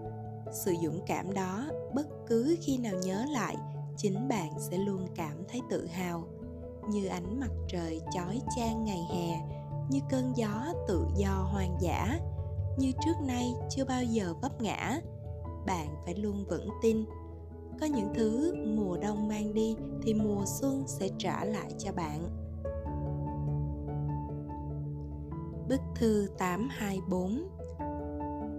Sự 0.52 0.74
dũng 0.84 1.00
cảm 1.08 1.34
đó, 1.34 1.66
bất 1.94 2.08
cứ 2.28 2.56
khi 2.62 2.78
nào 2.78 2.94
nhớ 3.04 3.26
lại, 3.32 3.56
chính 3.98 4.28
bạn 4.28 4.52
sẽ 4.60 4.78
luôn 4.78 5.08
cảm 5.16 5.44
thấy 5.48 5.62
tự 5.70 5.86
hào. 5.86 6.24
Như 6.90 7.08
ánh 7.08 7.40
mặt 7.40 7.52
trời 7.68 8.02
chói 8.12 8.42
chang 8.56 8.84
ngày 8.86 9.08
hè, 9.14 9.42
như 9.90 10.00
cơn 10.10 10.34
gió 10.36 10.66
tự 10.88 11.06
do 11.18 11.50
hoang 11.52 11.78
dã, 11.80 12.20
như 12.80 12.92
trước 13.06 13.22
nay 13.28 13.54
chưa 13.70 13.86
bao 13.86 14.04
giờ 14.04 14.34
vấp 14.42 14.62
ngã. 14.62 15.02
Bạn 15.66 15.88
phải 16.06 16.16
luôn 16.16 16.46
vững 16.50 16.70
tin 16.82 17.06
có 17.80 17.86
những 17.86 18.14
thứ 18.16 18.56
mùa 18.78 18.98
đông 18.98 19.28
mang 19.28 19.54
đi 19.54 19.76
thì 20.04 20.14
mùa 20.14 20.44
xuân 20.46 20.84
sẽ 20.88 21.10
trả 21.18 21.46
lại 21.46 21.72
cho 21.78 21.92
bạn. 21.92 22.30
Bức 25.70 25.82
thư 25.96 26.28
824 26.38 27.50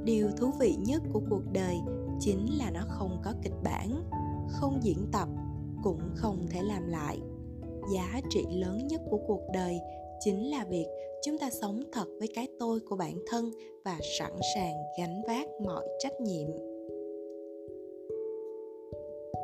Điều 0.05 0.31
thú 0.37 0.51
vị 0.61 0.77
nhất 0.87 1.03
của 1.13 1.21
cuộc 1.31 1.43
đời 1.53 1.77
chính 2.21 2.59
là 2.59 2.71
nó 2.71 2.81
không 2.89 3.21
có 3.25 3.33
kịch 3.43 3.63
bản, 3.65 4.03
không 4.49 4.79
diễn 4.83 5.07
tập, 5.13 5.29
cũng 5.83 6.01
không 6.15 6.47
thể 6.51 6.63
làm 6.63 6.89
lại. 6.89 7.21
Giá 7.93 8.21
trị 8.31 8.47
lớn 8.51 8.87
nhất 8.87 9.01
của 9.11 9.19
cuộc 9.27 9.43
đời 9.55 9.79
chính 10.21 10.51
là 10.51 10.65
việc 10.71 10.87
chúng 11.23 11.39
ta 11.39 11.51
sống 11.51 11.83
thật 11.93 12.07
với 12.19 12.29
cái 12.35 12.49
tôi 12.59 12.81
của 12.81 12.97
bản 12.97 13.15
thân 13.27 13.51
và 13.85 13.99
sẵn 14.19 14.33
sàng 14.55 14.75
gánh 14.99 15.23
vác 15.27 15.49
mọi 15.65 15.89
trách 15.99 16.21
nhiệm. 16.21 16.49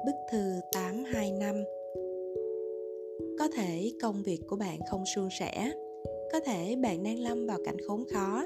Bức 0.07 0.15
thư 0.33 0.61
825 0.73 1.65
Có 3.39 3.49
thể 3.57 3.93
công 4.03 4.23
việc 4.23 4.41
của 4.49 4.57
bạn 4.57 4.79
không 4.91 5.05
suôn 5.15 5.29
sẻ. 5.39 5.73
Có 6.33 6.41
thể 6.41 6.77
bạn 6.77 7.03
đang 7.03 7.19
lâm 7.19 7.47
vào 7.47 7.59
cảnh 7.65 7.77
khốn 7.87 8.05
khó. 8.13 8.45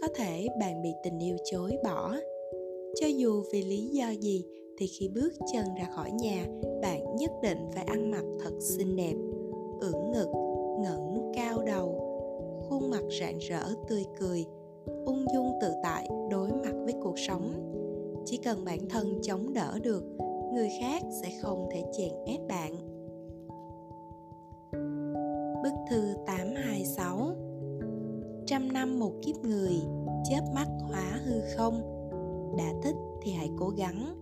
Có 0.00 0.08
thể 0.14 0.46
bạn 0.60 0.82
bị 0.82 0.90
tình 1.04 1.18
yêu 1.18 1.36
chối 1.44 1.72
bỏ. 1.84 2.16
Cho 3.00 3.06
dù 3.06 3.42
vì 3.52 3.62
lý 3.62 3.88
do 3.92 4.10
gì 4.10 4.44
thì 4.78 4.86
khi 4.86 5.08
bước 5.08 5.32
chân 5.52 5.64
ra 5.78 5.88
khỏi 5.94 6.10
nhà, 6.10 6.46
bạn 6.82 7.16
nhất 7.16 7.30
định 7.42 7.58
phải 7.74 7.84
ăn 7.84 8.10
mặc 8.10 8.24
thật 8.40 8.52
xinh 8.60 8.96
đẹp, 8.96 9.14
ưỡn 9.80 10.10
ngực 10.12 10.47
cao 11.34 11.62
đầu 11.66 12.04
khuôn 12.68 12.90
mặt 12.90 13.02
rạng 13.20 13.38
rỡ 13.38 13.62
tươi 13.88 14.04
cười 14.20 14.46
ung 15.06 15.24
dung 15.34 15.58
tự 15.60 15.72
tại 15.82 16.08
đối 16.30 16.48
mặt 16.48 16.72
với 16.84 16.94
cuộc 17.02 17.18
sống. 17.18 17.52
Chỉ 18.24 18.36
cần 18.36 18.64
bản 18.64 18.88
thân 18.88 19.18
chống 19.22 19.52
đỡ 19.52 19.78
được 19.82 20.04
người 20.54 20.68
khác 20.80 21.02
sẽ 21.22 21.30
không 21.42 21.68
thể 21.72 21.84
chèn 21.92 22.12
ép 22.26 22.40
bạn. 22.48 22.72
Bức 25.62 25.72
thư 25.90 26.14
826 26.26 27.34
Trăm 28.46 28.72
năm 28.72 28.98
một 28.98 29.12
kiếp 29.22 29.36
người, 29.36 29.74
chớp 30.30 30.40
mắt 30.54 30.66
hóa 30.80 31.20
hư 31.24 31.40
không. 31.56 31.82
Đã 32.58 32.72
thích 32.82 32.96
thì 33.22 33.32
hãy 33.32 33.50
cố 33.58 33.68
gắng 33.68 34.14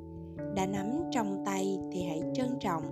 Đã 0.54 0.66
nắm 0.66 1.00
trong 1.10 1.42
tay 1.46 1.78
thì 1.92 2.02
hãy 2.02 2.22
trân 2.34 2.48
trọng. 2.60 2.82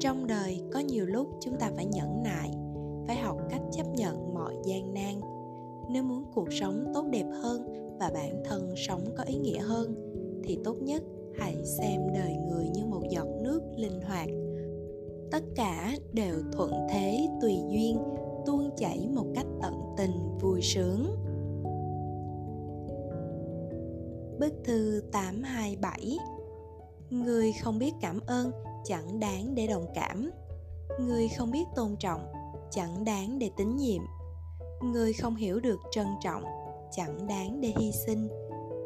Trong 0.00 0.26
đời 0.26 0.62
có 0.72 0.80
nhiều 0.80 1.06
lúc 1.06 1.28
chúng 1.40 1.56
ta 1.58 1.70
phải 1.76 1.84
nhẫn 1.84 2.22
nại 2.22 2.57
phải 3.08 3.16
học 3.16 3.36
cách 3.50 3.60
chấp 3.72 3.86
nhận 3.94 4.34
mọi 4.34 4.54
gian 4.64 4.94
nan. 4.94 5.20
Nếu 5.90 6.02
muốn 6.02 6.24
cuộc 6.34 6.52
sống 6.52 6.90
tốt 6.94 7.04
đẹp 7.10 7.26
hơn 7.42 7.62
và 8.00 8.10
bản 8.14 8.42
thân 8.44 8.74
sống 8.76 9.04
có 9.16 9.22
ý 9.22 9.36
nghĩa 9.36 9.58
hơn, 9.58 9.94
thì 10.44 10.58
tốt 10.64 10.76
nhất 10.80 11.02
hãy 11.38 11.64
xem 11.64 12.00
đời 12.14 12.36
người 12.48 12.68
như 12.74 12.86
một 12.86 13.02
giọt 13.10 13.26
nước 13.42 13.60
linh 13.76 14.00
hoạt. 14.00 14.28
Tất 15.30 15.42
cả 15.54 15.94
đều 16.12 16.34
thuận 16.52 16.72
thế, 16.90 17.28
tùy 17.40 17.54
duyên, 17.70 17.98
tuôn 18.46 18.70
chảy 18.76 19.08
một 19.08 19.26
cách 19.34 19.46
tận 19.62 19.74
tình, 19.96 20.38
vui 20.40 20.60
sướng. 20.62 21.16
Bức 24.38 24.54
thư 24.64 25.02
827 25.12 26.18
Người 27.10 27.52
không 27.62 27.78
biết 27.78 27.92
cảm 28.00 28.20
ơn 28.26 28.50
chẳng 28.84 29.20
đáng 29.20 29.54
để 29.54 29.66
đồng 29.66 29.86
cảm. 29.94 30.30
Người 31.00 31.28
không 31.28 31.50
biết 31.50 31.64
tôn 31.76 31.96
trọng 31.96 32.37
chẳng 32.70 33.04
đáng 33.04 33.38
để 33.38 33.50
tín 33.56 33.76
nhiệm 33.76 34.02
Người 34.82 35.12
không 35.12 35.36
hiểu 35.36 35.60
được 35.60 35.78
trân 35.90 36.06
trọng 36.20 36.44
chẳng 36.90 37.26
đáng 37.26 37.60
để 37.60 37.72
hy 37.76 37.92
sinh 37.92 38.28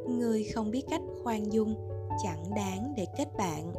Người 0.09 0.45
không 0.45 0.71
biết 0.71 0.85
cách 0.91 1.03
khoan 1.23 1.53
dung 1.53 1.75
chẳng 2.23 2.55
đáng 2.57 2.93
để 2.97 3.07
kết 3.17 3.29
bạn. 3.39 3.73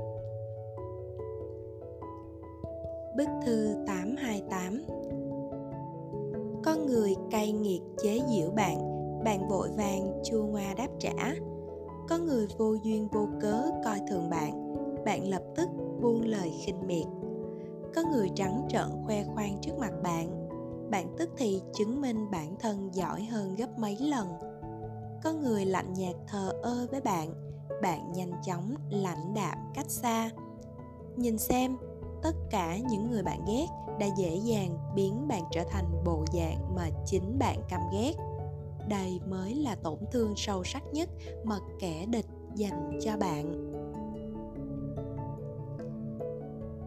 Bức 3.18 3.28
thư 3.46 3.76
828 3.88 4.84
Con 6.64 6.86
người 6.86 7.16
cay 7.32 7.52
nghiệt 7.52 7.82
chế 8.04 8.20
giễu 8.30 8.52
bạn, 8.52 8.78
bạn 9.24 9.48
vội 9.50 9.70
vàng 9.78 10.22
chua 10.24 10.44
ngoa 10.44 10.74
đáp 10.78 10.88
trả. 11.00 11.34
Có 12.10 12.18
người 12.18 12.48
vô 12.58 12.74
duyên 12.84 13.08
vô 13.12 13.28
cớ 13.42 13.64
coi 13.86 14.00
thường 14.10 14.30
bạn, 14.30 14.76
bạn 15.06 15.30
lập 15.30 15.44
tức 15.56 15.70
buông 16.02 16.22
lời 16.26 16.52
khinh 16.66 16.88
miệt. 16.88 17.06
Có 17.96 18.02
người 18.12 18.30
trắng 18.36 18.68
trợn 18.70 18.90
khoe 19.06 19.24
khoang 19.24 19.58
trước 19.62 19.78
mặt 19.80 19.92
bạn, 20.04 20.50
bạn 20.92 21.16
tức 21.18 21.30
thì 21.38 21.62
chứng 21.74 22.02
minh 22.02 22.32
bản 22.32 22.56
thân 22.60 22.90
giỏi 22.94 23.24
hơn 23.24 23.56
gấp 23.56 23.80
mấy 23.80 23.98
lần. 24.00 24.28
Có 25.24 25.34
người 25.34 25.66
lạnh 25.66 25.94
nhạt 25.94 26.16
thờ 26.28 26.52
ơ 26.62 26.88
với 26.92 27.02
bạn, 27.02 27.34
bạn 27.82 28.12
nhanh 28.14 28.32
chóng 28.46 28.76
lãnh 28.90 29.34
đạm 29.34 29.58
cách 29.74 29.90
xa. 29.90 30.30
Nhìn 31.16 31.38
xem 31.38 31.78
tất 32.24 32.36
cả 32.50 32.78
những 32.78 33.12
người 33.12 33.24
bạn 33.24 33.46
ghét 33.48 33.66
đã 34.00 34.08
dễ 34.18 34.36
dàng 34.36 34.78
biến 34.96 35.28
bạn 35.28 35.44
trở 35.52 35.64
thành 35.70 36.04
bộ 36.06 36.26
dạng 36.34 36.76
mà 36.76 36.90
chính 37.06 37.40
bạn 37.40 37.60
căm 37.70 37.82
ghét. 37.94 38.14
Đây 38.90 39.20
mới 39.30 39.56
là 39.56 39.76
tổn 39.76 40.00
thương 40.12 40.34
sâu 40.36 40.64
sắc 40.64 40.84
nhất 40.94 41.10
mà 41.44 41.56
kẻ 41.80 42.06
địch 42.06 42.26
dành 42.56 43.00
cho 43.02 43.18
bạn. 43.18 43.74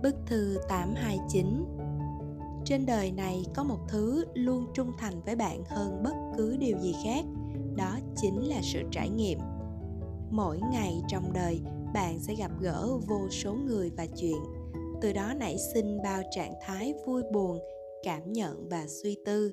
Bức 0.02 0.14
thư 0.26 0.59
829 0.68 1.64
Trên 2.64 2.87
đời 2.87 3.12
này 3.12 3.44
có 3.54 3.64
một 3.64 3.78
thứ 3.88 4.24
luôn 4.35 4.66
trung 4.74 4.92
thành 4.98 5.20
với 5.26 5.37
bạn 5.37 5.64
hơn 5.66 6.02
bất 6.04 6.14
cứ 6.37 6.57
điều 6.57 6.78
gì 6.78 6.94
khác, 7.05 7.24
Đó 7.76 7.99
chính 8.16 8.49
là 8.49 8.61
sự 8.62 8.78
trải 8.90 9.09
nghiệm. 9.09 9.38
Mỗi 10.30 10.59
ngày 10.72 11.03
trong 11.09 11.32
đời, 11.32 11.61
bạn 11.94 12.18
sẽ 12.20 12.34
gặp 12.34 12.51
gỡ 12.61 12.88
vô 13.09 13.20
số 13.30 13.55
người 13.55 13.90
và 13.97 14.07
chuyện. 14.20 14.42
Từ 15.01 15.12
đó 15.12 15.32
nảy 15.36 15.57
sinh 15.74 15.99
bao 16.03 16.22
trạng 16.30 16.55
thái 16.62 16.94
vui 17.07 17.22
buồn, 17.32 17.59
cảm 18.03 18.32
nhận 18.32 18.68
và 18.68 18.86
suy 18.88 19.16
tư. 19.24 19.51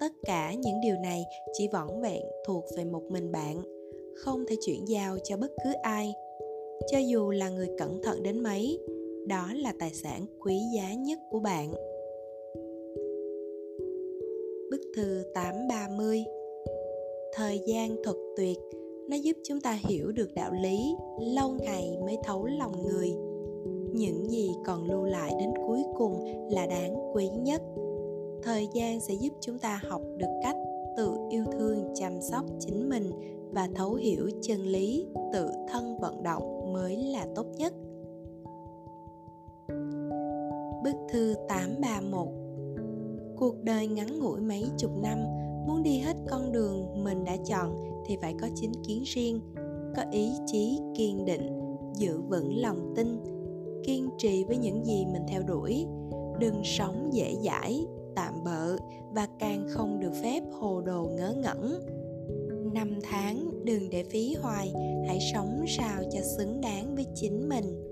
Tất 0.00 0.12
cả 0.22 0.54
những 0.54 0.80
điều 0.82 0.96
này 0.96 1.24
chỉ 1.52 1.68
vỏn 1.72 2.02
vẹn 2.02 2.22
thuộc 2.46 2.64
về 2.76 2.84
một 2.84 3.02
mình 3.10 3.32
bạn, 3.32 3.62
không 4.16 4.44
thể 4.48 4.56
chuyển 4.66 4.88
giao 4.88 5.16
cho 5.24 5.36
bất 5.36 5.50
cứ 5.64 5.72
ai. 5.82 6.12
Cho 6.90 6.98
dù 6.98 7.30
là 7.30 7.48
người 7.48 7.68
cẩn 7.78 8.02
thận 8.02 8.22
đến 8.22 8.42
mấy 8.42 8.80
đó 9.26 9.48
là 9.54 9.72
tài 9.78 9.94
sản 9.94 10.26
quý 10.40 10.58
giá 10.74 10.94
nhất 10.94 11.18
của 11.30 11.38
bạn. 11.38 11.72
Bức 14.70 14.80
thư 14.96 15.22
830 15.34 16.24
Thời 17.32 17.60
gian 17.66 17.96
thật 18.04 18.16
tuyệt, 18.36 18.58
nó 19.08 19.16
giúp 19.16 19.36
chúng 19.44 19.60
ta 19.60 19.78
hiểu 19.88 20.12
được 20.12 20.34
đạo 20.34 20.52
lý, 20.52 20.94
lâu 21.20 21.50
ngày 21.50 21.98
mới 22.04 22.18
thấu 22.24 22.46
lòng 22.46 22.82
người. 22.82 23.12
Những 23.92 24.30
gì 24.30 24.50
còn 24.66 24.90
lưu 24.90 25.04
lại 25.04 25.32
đến 25.38 25.50
cuối 25.66 25.82
cùng 25.98 26.24
là 26.50 26.66
đáng 26.66 27.14
quý 27.14 27.28
nhất. 27.28 27.62
Thời 28.42 28.68
gian 28.74 29.00
sẽ 29.00 29.14
giúp 29.14 29.32
chúng 29.40 29.58
ta 29.58 29.80
học 29.88 30.02
được 30.16 30.40
cách 30.42 30.56
tự 30.96 31.12
yêu 31.30 31.44
thương 31.52 31.94
chăm 31.94 32.20
sóc 32.20 32.44
chính 32.60 32.88
mình 32.88 33.10
và 33.52 33.68
thấu 33.74 33.94
hiểu 33.94 34.30
chân 34.42 34.60
lý, 34.60 35.06
tự 35.32 35.50
thân 35.68 35.98
vận 35.98 36.22
động 36.22 36.72
mới 36.72 36.96
là 36.96 37.26
tốt 37.34 37.46
nhất. 37.56 37.72
Bức 40.84 40.96
thư 41.12 41.34
831 41.48 42.28
Cuộc 43.36 43.62
đời 43.62 43.86
ngắn 43.86 44.20
ngủi 44.20 44.40
mấy 44.40 44.64
chục 44.78 44.90
năm, 45.02 45.18
muốn 45.66 45.82
đi 45.82 45.98
hết 45.98 46.16
con 46.30 46.52
đường 46.52 47.04
mình 47.04 47.24
đã 47.24 47.36
chọn 47.46 47.84
thì 48.06 48.16
phải 48.22 48.34
có 48.40 48.48
chính 48.54 48.72
kiến 48.86 49.02
riêng, 49.06 49.40
có 49.96 50.02
ý 50.12 50.32
chí 50.46 50.78
kiên 50.96 51.24
định, 51.24 51.76
giữ 51.94 52.20
vững 52.20 52.60
lòng 52.60 52.92
tin, 52.96 53.20
kiên 53.84 54.08
trì 54.18 54.44
với 54.44 54.56
những 54.56 54.84
gì 54.86 55.06
mình 55.12 55.22
theo 55.28 55.42
đuổi, 55.42 55.86
đừng 56.38 56.64
sống 56.64 57.10
dễ 57.12 57.34
dãi, 57.44 57.86
tạm 58.16 58.34
bợ 58.44 58.76
và 59.12 59.28
càng 59.38 59.66
không 59.70 60.00
được 60.00 60.12
phép 60.22 60.42
hồ 60.52 60.80
đồ 60.80 61.08
ngớ 61.16 61.34
ngẩn. 61.36 61.80
Năm 62.74 62.98
tháng 63.02 63.64
đừng 63.64 63.90
để 63.90 64.04
phí 64.04 64.34
hoài 64.34 64.72
hãy 65.06 65.18
sống 65.32 65.64
sao 65.68 66.02
cho 66.12 66.20
xứng 66.38 66.60
đáng 66.60 66.94
với 66.94 67.06
chính 67.14 67.48
mình 67.48 67.89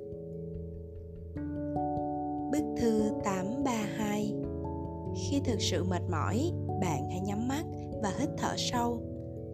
bức 2.50 2.62
thư 2.80 3.10
832 3.24 4.34
khi 5.18 5.40
thực 5.44 5.60
sự 5.60 5.84
mệt 5.84 6.02
mỏi, 6.10 6.52
bạn 6.80 7.10
hãy 7.10 7.20
nhắm 7.20 7.48
mắt 7.48 7.64
và 8.02 8.12
hít 8.18 8.28
thở 8.38 8.54
sâu. 8.56 9.02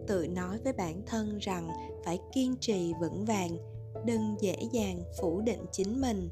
Tự 0.07 0.27
nói 0.27 0.57
với 0.63 0.73
bản 0.73 1.01
thân 1.05 1.37
rằng 1.37 1.69
phải 2.05 2.19
kiên 2.33 2.55
trì 2.59 2.93
vững 3.01 3.25
vàng, 3.25 3.57
đừng 4.05 4.35
dễ 4.39 4.55
dàng 4.71 5.03
phủ 5.21 5.41
định 5.41 5.65
chính 5.71 6.01
mình. 6.01 6.29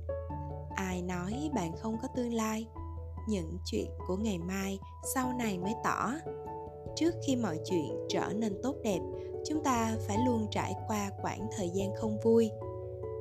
Ai 0.75 1.01
nói 1.01 1.49
bạn 1.55 1.71
không 1.77 1.97
có 2.01 2.07
tương 2.15 2.33
lai? 2.33 2.67
Những 3.27 3.57
chuyện 3.65 3.89
của 4.07 4.15
ngày 4.15 4.37
mai 4.37 4.79
sau 5.15 5.33
này 5.33 5.57
mới 5.57 5.73
tỏ. 5.83 6.13
Trước 6.95 7.15
khi 7.27 7.35
mọi 7.35 7.59
chuyện 7.65 7.91
trở 8.09 8.29
nên 8.35 8.61
tốt 8.63 8.75
đẹp, 8.83 8.99
chúng 9.45 9.63
ta 9.63 9.95
phải 10.07 10.17
luôn 10.25 10.47
trải 10.51 10.73
qua 10.87 11.11
quãng 11.21 11.47
thời 11.57 11.69
gian 11.69 11.95
không 11.95 12.19
vui 12.23 12.51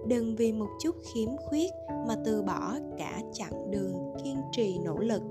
đừng 0.07 0.37
vì 0.37 0.53
một 0.53 0.69
chút 0.83 0.97
khiếm 1.03 1.29
khuyết 1.49 1.71
mà 2.09 2.17
từ 2.25 2.43
bỏ 2.43 2.75
cả 2.99 3.21
chặng 3.33 3.71
đường 3.71 4.15
kiên 4.25 4.37
trì 4.53 4.79
nỗ 4.79 4.99
lực. 4.99 5.23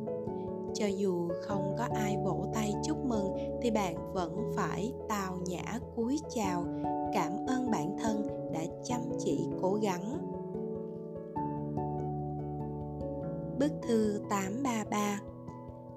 Cho 0.74 0.88
dù 0.88 1.30
không 1.42 1.76
có 1.78 1.88
ai 1.96 2.18
vỗ 2.24 2.46
tay 2.54 2.74
chúc 2.88 3.06
mừng 3.06 3.34
thì 3.62 3.72
bạn 3.72 4.14
vẫn 4.14 4.52
phải 4.56 4.94
tào 5.10 5.38
nhã 5.46 5.80
cúi 5.96 6.20
chào 6.36 6.66
cảm 7.14 7.32
ơn 7.48 7.72
bản 7.72 7.98
thân 8.02 8.28
đã 8.54 8.62
chăm 8.84 9.02
chỉ 9.20 9.48
cố 9.62 9.74
gắng. 9.74 10.18
Bức 13.60 13.72
thư 13.88 14.22
833 14.30 15.20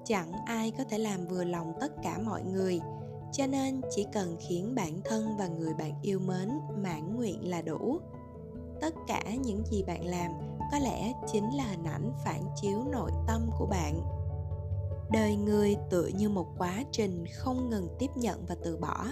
Chẳng 0.04 0.32
ai 0.46 0.72
có 0.78 0.84
thể 0.84 0.98
làm 0.98 1.26
vừa 1.26 1.44
lòng 1.44 1.72
tất 1.80 1.92
cả 2.02 2.18
mọi 2.24 2.42
người, 2.42 2.80
cho 3.32 3.46
nên 3.46 3.80
chỉ 3.90 4.06
cần 4.12 4.36
khiến 4.48 4.74
bản 4.74 5.00
thân 5.04 5.36
và 5.38 5.46
người 5.46 5.74
bạn 5.74 5.92
yêu 6.02 6.18
mến 6.18 6.48
mãn 6.82 7.16
nguyện 7.16 7.48
là 7.48 7.62
đủ. 7.62 7.98
Tất 8.84 8.94
cả 9.06 9.22
những 9.44 9.66
gì 9.66 9.82
bạn 9.82 10.06
làm 10.06 10.30
có 10.72 10.78
lẽ 10.78 11.12
chính 11.32 11.56
là 11.56 11.64
hình 11.64 11.84
ảnh 11.84 12.12
phản 12.24 12.42
chiếu 12.62 12.84
nội 12.92 13.10
tâm 13.26 13.50
của 13.58 13.66
bạn. 13.66 14.00
Đời 15.12 15.36
người 15.36 15.76
tựa 15.90 16.06
như 16.06 16.28
một 16.28 16.46
quá 16.58 16.84
trình 16.92 17.24
không 17.34 17.70
ngừng 17.70 17.88
tiếp 17.98 18.10
nhận 18.16 18.44
và 18.46 18.56
từ 18.64 18.76
bỏ, 18.76 19.06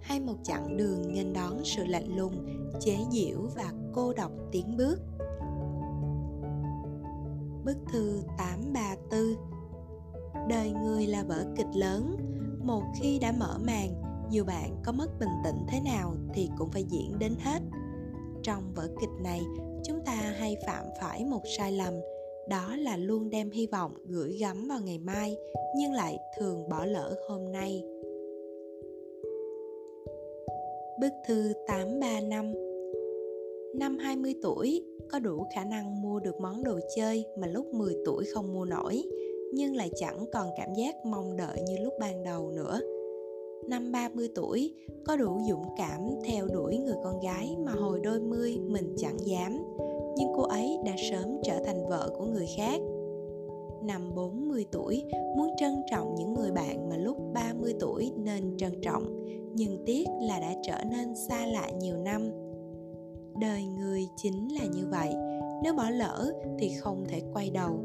hay 0.00 0.20
một 0.20 0.34
chặng 0.42 0.76
đường 0.76 1.14
nghênh 1.14 1.32
đón 1.32 1.64
sự 1.64 1.84
lạnh 1.86 2.16
lùng, 2.16 2.46
chế 2.80 2.96
giễu 3.10 3.38
và 3.54 3.72
cô 3.94 4.12
độc 4.12 4.30
tiến 4.52 4.76
bước. 4.76 4.98
Bức 7.64 7.76
thư 7.92 8.22
834 8.38 9.20
Đời 10.48 10.72
người 10.72 11.06
là 11.06 11.22
vở 11.22 11.44
kịch 11.56 11.74
lớn 11.74 12.16
Một 12.64 12.82
khi 13.00 13.18
đã 13.18 13.32
mở 13.32 13.58
màn 13.66 14.02
Dù 14.30 14.44
bạn 14.44 14.82
có 14.84 14.92
mất 14.92 15.18
bình 15.20 15.32
tĩnh 15.44 15.66
thế 15.68 15.80
nào 15.80 16.14
Thì 16.34 16.50
cũng 16.58 16.70
phải 16.70 16.84
diễn 16.84 17.18
đến 17.18 17.34
hết. 17.40 17.62
Trong 18.46 18.62
vở 18.76 18.88
kịch 19.00 19.22
này 19.22 19.40
Chúng 19.84 20.00
ta 20.06 20.12
hay 20.12 20.56
phạm 20.66 20.84
phải 21.00 21.24
một 21.24 21.42
sai 21.58 21.72
lầm 21.72 21.94
Đó 22.48 22.76
là 22.76 22.96
luôn 22.96 23.30
đem 23.30 23.50
hy 23.50 23.66
vọng 23.66 23.92
gửi 24.04 24.36
gắm 24.40 24.68
vào 24.68 24.78
ngày 24.84 24.98
mai 24.98 25.36
Nhưng 25.76 25.92
lại 25.92 26.18
thường 26.38 26.68
bỏ 26.68 26.84
lỡ 26.84 27.14
hôm 27.28 27.52
nay 27.52 27.82
Bức 31.00 31.12
thư 31.28 31.52
835 31.66 32.52
Năm 33.78 33.98
20 33.98 34.34
tuổi, 34.42 34.84
có 35.10 35.18
đủ 35.18 35.46
khả 35.54 35.64
năng 35.64 36.02
mua 36.02 36.20
được 36.20 36.40
món 36.40 36.64
đồ 36.64 36.78
chơi 36.96 37.24
mà 37.38 37.46
lúc 37.46 37.66
10 37.66 37.94
tuổi 38.04 38.24
không 38.24 38.54
mua 38.54 38.64
nổi, 38.64 39.02
nhưng 39.52 39.76
lại 39.76 39.90
chẳng 39.96 40.24
còn 40.32 40.48
cảm 40.56 40.74
giác 40.74 40.94
mong 41.04 41.36
đợi 41.36 41.62
như 41.68 41.76
lúc 41.84 41.94
ban 42.00 42.22
đầu 42.22 42.50
nữa. 42.50 42.80
Năm 43.68 43.92
30 43.92 44.28
tuổi, 44.34 44.74
có 45.04 45.16
đủ 45.16 45.38
dũng 45.48 45.64
cảm 45.76 46.00
theo 46.24 46.46
đuổi 46.46 46.78
người 46.78 46.96
con 47.04 47.20
gái 47.20 47.56
mà 47.64 47.72
hồi 47.72 48.00
đôi 48.00 48.20
mươi 48.20 48.58
mình 48.66 48.94
chẳng 48.96 49.16
dám, 49.26 49.52
nhưng 50.16 50.28
cô 50.36 50.42
ấy 50.42 50.78
đã 50.84 50.92
sớm 51.10 51.28
trở 51.42 51.58
thành 51.64 51.88
vợ 51.88 52.10
của 52.18 52.24
người 52.24 52.46
khác. 52.56 52.80
Năm 53.82 54.14
40 54.14 54.64
tuổi, 54.72 55.04
muốn 55.36 55.50
trân 55.60 55.82
trọng 55.90 56.14
những 56.14 56.34
người 56.34 56.50
bạn 56.50 56.88
mà 56.88 56.96
lúc 56.96 57.16
30 57.34 57.74
tuổi 57.80 58.12
nên 58.16 58.56
trân 58.56 58.80
trọng, 58.82 59.24
nhưng 59.54 59.84
tiếc 59.86 60.04
là 60.20 60.40
đã 60.40 60.54
trở 60.62 60.84
nên 60.90 61.14
xa 61.28 61.46
lạ 61.46 61.70
nhiều 61.80 61.96
năm. 61.96 62.30
Đời 63.40 63.64
người 63.64 64.08
chính 64.16 64.48
là 64.54 64.64
như 64.64 64.86
vậy 64.90 65.14
nếu 65.62 65.74
bỏ 65.74 65.90
lỡ 65.90 66.32
thì 66.58 66.68
không 66.68 67.04
thể 67.08 67.22
quay 67.32 67.50
đầu 67.50 67.78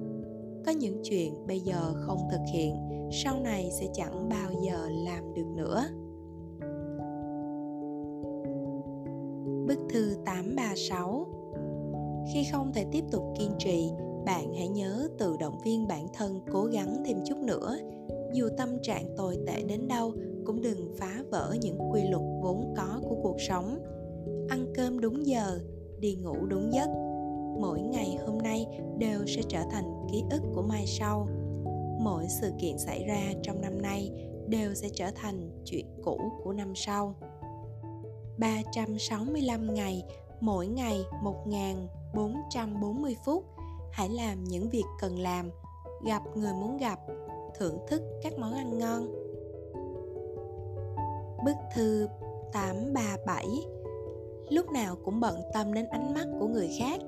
có 0.65 0.71
những 0.71 1.01
chuyện 1.03 1.47
bây 1.47 1.59
giờ 1.59 1.93
không 1.93 2.27
thực 2.31 2.41
hiện 2.53 2.75
sau 3.11 3.39
này 3.39 3.69
sẽ 3.79 3.87
chẳng 3.93 4.29
bao 4.29 4.51
giờ 4.61 4.89
làm 5.05 5.33
được 5.33 5.47
nữa. 5.55 5.83
Bức 9.67 9.79
thư 9.89 10.15
836 10.25 11.27
Khi 12.33 12.43
không 12.51 12.71
thể 12.73 12.85
tiếp 12.91 13.03
tục 13.11 13.23
kiên 13.39 13.51
trì, 13.59 13.91
bạn 14.25 14.53
hãy 14.53 14.67
nhớ 14.67 15.07
tự 15.17 15.37
động 15.39 15.59
viên 15.65 15.87
bản 15.87 16.07
thân 16.13 16.39
cố 16.51 16.65
gắng 16.65 17.03
thêm 17.05 17.17
chút 17.25 17.37
nữa. 17.37 17.77
Dù 18.33 18.49
tâm 18.57 18.69
trạng 18.81 19.15
tồi 19.17 19.37
tệ 19.47 19.63
đến 19.63 19.87
đâu, 19.87 20.13
cũng 20.45 20.61
đừng 20.61 20.95
phá 20.97 21.23
vỡ 21.31 21.55
những 21.61 21.77
quy 21.91 22.01
luật 22.09 22.23
vốn 22.41 22.73
có 22.77 23.01
của 23.09 23.15
cuộc 23.23 23.41
sống. 23.41 23.79
Ăn 24.49 24.65
cơm 24.75 24.99
đúng 24.99 25.25
giờ 25.25 25.59
đi 25.99 26.15
ngủ 26.15 26.45
đúng 26.45 26.73
giấc 26.73 27.10
mỗi 27.59 27.81
ngày 27.81 28.17
hôm 28.25 28.37
nay 28.37 28.67
đều 28.97 29.25
sẽ 29.27 29.41
trở 29.49 29.63
thành 29.71 30.07
ký 30.11 30.23
ức 30.31 30.41
của 30.55 30.61
mai 30.61 30.85
sau. 30.87 31.27
Mỗi 31.99 32.25
sự 32.27 32.51
kiện 32.59 32.77
xảy 32.77 33.03
ra 33.03 33.33
trong 33.43 33.61
năm 33.61 33.81
nay 33.81 34.11
đều 34.47 34.73
sẽ 34.73 34.89
trở 34.93 35.11
thành 35.15 35.61
chuyện 35.65 35.85
cũ 36.03 36.19
của 36.43 36.53
năm 36.53 36.73
sau. 36.75 37.15
365 38.37 39.73
ngày, 39.73 40.03
mỗi 40.39 40.67
ngày 40.67 41.03
1440 41.23 43.15
phút, 43.25 43.45
hãy 43.91 44.09
làm 44.09 44.43
những 44.43 44.69
việc 44.69 44.85
cần 45.01 45.19
làm, 45.19 45.49
gặp 46.05 46.21
người 46.35 46.53
muốn 46.53 46.77
gặp, 46.77 46.99
thưởng 47.59 47.77
thức 47.87 48.01
các 48.23 48.33
món 48.37 48.53
ăn 48.53 48.77
ngon. 48.77 49.07
Bức 51.45 51.55
thư 51.75 52.07
837 52.53 53.45
lúc 54.49 54.71
nào 54.71 54.95
cũng 55.05 55.19
bận 55.19 55.41
tâm 55.53 55.73
đến 55.73 55.85
ánh 55.89 56.13
mắt 56.13 56.25
của 56.39 56.47
người 56.47 56.69
khác 56.79 56.99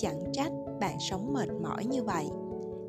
chẳng 0.00 0.20
trách 0.32 0.52
bạn 0.80 0.96
sống 1.00 1.32
mệt 1.32 1.48
mỏi 1.62 1.84
như 1.84 2.04
vậy. 2.04 2.28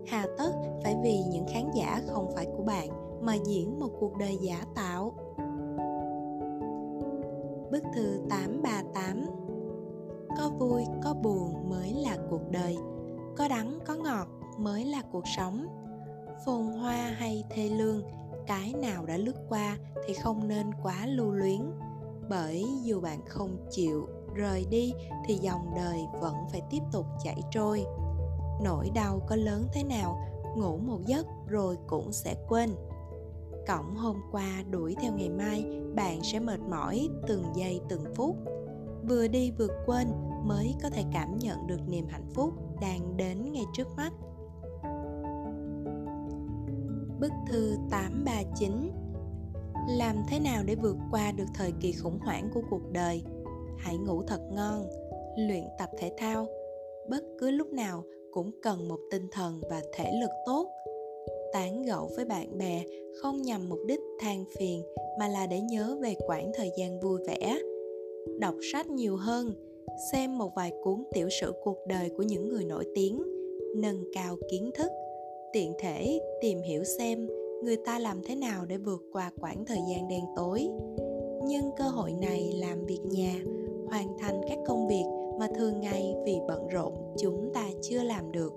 Hà 0.07 0.27
tất 0.37 0.51
phải 0.83 0.95
vì 1.03 1.23
những 1.31 1.45
khán 1.53 1.71
giả 1.73 2.01
không 2.07 2.31
phải 2.35 2.45
của 2.57 2.63
bạn 2.63 2.89
mà 3.21 3.35
diễn 3.35 3.79
một 3.79 3.89
cuộc 3.99 4.17
đời 4.17 4.37
giả 4.41 4.65
tạo. 4.75 5.13
Bức 7.71 7.83
thư 7.95 8.19
838 8.29 9.25
Có 10.37 10.49
vui, 10.59 10.83
có 11.03 11.13
buồn 11.13 11.69
mới 11.69 11.93
là 11.93 12.17
cuộc 12.29 12.51
đời. 12.51 12.77
Có 13.37 13.47
đắng, 13.47 13.79
có 13.85 13.95
ngọt 13.95 14.27
mới 14.57 14.85
là 14.85 15.01
cuộc 15.11 15.27
sống. 15.37 15.67
Phồn 16.45 16.65
hoa 16.65 17.15
hay 17.17 17.43
thê 17.49 17.69
lương 17.69 18.01
Cái 18.47 18.73
nào 18.73 19.05
đã 19.05 19.17
lướt 19.17 19.35
qua 19.49 19.77
thì 20.07 20.13
không 20.13 20.47
nên 20.47 20.67
quá 20.83 21.05
lưu 21.05 21.31
luyến 21.31 21.61
bởi 22.29 22.65
dù 22.83 23.01
bạn 23.01 23.19
không 23.27 23.57
chịu 23.69 24.07
rời 24.33 24.65
đi 24.69 24.93
thì 25.25 25.35
dòng 25.35 25.73
đời 25.75 25.99
vẫn 26.21 26.35
phải 26.51 26.61
tiếp 26.69 26.81
tục 26.91 27.05
chảy 27.23 27.41
trôi. 27.51 27.85
Nỗi 28.63 28.89
đau 28.95 29.19
có 29.27 29.35
lớn 29.35 29.67
thế 29.73 29.83
nào, 29.83 30.27
ngủ 30.57 30.77
một 30.77 30.99
giấc 31.05 31.27
rồi 31.47 31.77
cũng 31.87 32.11
sẽ 32.11 32.35
quên. 32.47 32.69
Cổng 33.67 33.95
hôm 33.95 34.21
qua 34.31 34.63
đuổi 34.69 34.95
theo 35.01 35.13
ngày 35.13 35.29
mai, 35.29 35.65
bạn 35.95 36.23
sẽ 36.23 36.39
mệt 36.39 36.59
mỏi 36.59 37.09
từng 37.27 37.43
giây 37.55 37.81
từng 37.89 38.03
phút. 38.15 38.35
Vừa 39.09 39.27
đi 39.27 39.51
vừa 39.51 39.83
quên 39.85 40.07
mới 40.45 40.75
có 40.83 40.89
thể 40.89 41.03
cảm 41.13 41.37
nhận 41.39 41.67
được 41.67 41.79
niềm 41.87 42.07
hạnh 42.09 42.29
phúc 42.33 42.53
đang 42.81 43.17
đến 43.17 43.51
ngay 43.51 43.63
trước 43.73 43.87
mắt. 43.97 44.13
Bức 47.19 47.31
thư 47.47 47.75
839 47.89 48.91
làm 49.87 50.15
thế 50.27 50.39
nào 50.39 50.63
để 50.63 50.75
vượt 50.75 50.97
qua 51.11 51.31
được 51.31 51.45
thời 51.53 51.71
kỳ 51.71 51.91
khủng 51.91 52.19
hoảng 52.19 52.49
của 52.53 52.61
cuộc 52.69 52.91
đời? 52.91 53.23
Hãy 53.81 53.97
ngủ 53.97 54.21
thật 54.27 54.41
ngon, 54.51 54.89
luyện 55.37 55.63
tập 55.79 55.89
thể 55.97 56.11
thao. 56.17 56.47
Bất 57.09 57.23
cứ 57.39 57.51
lúc 57.51 57.73
nào 57.73 58.03
cũng 58.31 58.51
cần 58.61 58.87
một 58.87 58.99
tinh 59.11 59.27
thần 59.31 59.61
và 59.69 59.81
thể 59.93 60.11
lực 60.21 60.31
tốt. 60.45 60.67
Tán 61.53 61.81
gẫu 61.81 62.09
với 62.15 62.25
bạn 62.25 62.57
bè 62.57 62.83
không 63.21 63.41
nhằm 63.41 63.69
mục 63.69 63.79
đích 63.87 63.99
than 64.19 64.45
phiền, 64.57 64.83
mà 65.19 65.27
là 65.27 65.47
để 65.47 65.59
nhớ 65.59 65.97
về 66.01 66.15
quãng 66.27 66.51
thời 66.53 66.71
gian 66.77 66.99
vui 66.99 67.19
vẻ. 67.27 67.59
Đọc 68.39 68.55
sách 68.71 68.87
nhiều 68.87 69.17
hơn, 69.17 69.53
xem 70.11 70.37
một 70.37 70.55
vài 70.55 70.71
cuốn 70.83 71.03
tiểu 71.13 71.29
sử 71.41 71.53
cuộc 71.63 71.77
đời 71.87 72.09
của 72.17 72.23
những 72.23 72.49
người 72.49 72.65
nổi 72.65 72.85
tiếng, 72.95 73.23
nâng 73.75 74.03
cao 74.13 74.35
kiến 74.51 74.71
thức, 74.75 74.91
tiện 75.53 75.73
thể 75.79 76.19
tìm 76.41 76.61
hiểu 76.61 76.83
xem 76.83 77.27
người 77.63 77.77
ta 77.85 77.99
làm 77.99 78.21
thế 78.23 78.35
nào 78.35 78.65
để 78.65 78.77
vượt 78.77 79.01
qua 79.11 79.31
quãng 79.41 79.65
thời 79.65 79.79
gian 79.89 80.07
đen 80.07 80.23
tối. 80.35 80.67
Nhưng 81.45 81.71
cơ 81.77 81.83
hội 81.83 82.13
này 82.21 82.53
làm 82.59 82.85
việc 82.85 82.99
nhà 83.11 83.41
hoàn 83.91 84.17
thành 84.19 84.41
các 84.49 84.57
công 84.67 84.87
việc 84.87 85.05
mà 85.39 85.47
thường 85.55 85.81
ngày 85.81 86.15
vì 86.25 86.35
bận 86.47 86.67
rộn 86.67 86.93
chúng 87.17 87.51
ta 87.53 87.67
chưa 87.81 88.03
làm 88.03 88.31
được 88.31 88.53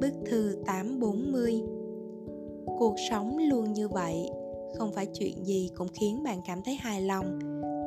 Bức 0.00 0.12
thư 0.26 0.56
840 0.66 1.62
Cuộc 2.78 2.94
sống 3.10 3.38
luôn 3.38 3.72
như 3.72 3.88
vậy, 3.88 4.30
không 4.78 4.92
phải 4.92 5.06
chuyện 5.06 5.44
gì 5.44 5.70
cũng 5.74 5.88
khiến 5.94 6.22
bạn 6.22 6.40
cảm 6.46 6.62
thấy 6.62 6.74
hài 6.74 7.02
lòng, 7.02 7.38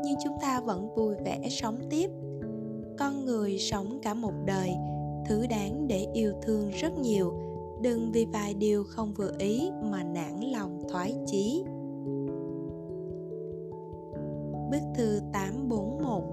nhưng 0.03 0.15
chúng 0.23 0.37
ta 0.41 0.61
vẫn 0.61 0.95
vui 0.95 1.15
vẻ 1.25 1.39
sống 1.49 1.77
tiếp. 1.89 2.09
Con 2.97 3.25
người 3.25 3.57
sống 3.59 3.99
cả 4.01 4.13
một 4.13 4.33
đời, 4.45 4.71
thứ 5.25 5.45
đáng 5.49 5.87
để 5.87 6.07
yêu 6.13 6.33
thương 6.41 6.69
rất 6.69 6.97
nhiều, 6.99 7.33
đừng 7.81 8.11
vì 8.11 8.25
vài 8.25 8.53
điều 8.53 8.83
không 8.83 9.13
vừa 9.13 9.31
ý 9.39 9.69
mà 9.83 10.03
nản 10.03 10.39
lòng 10.41 10.81
thoái 10.89 11.15
chí. 11.25 11.63
Bức 14.71 14.81
thư 14.95 15.19
841 15.33 16.23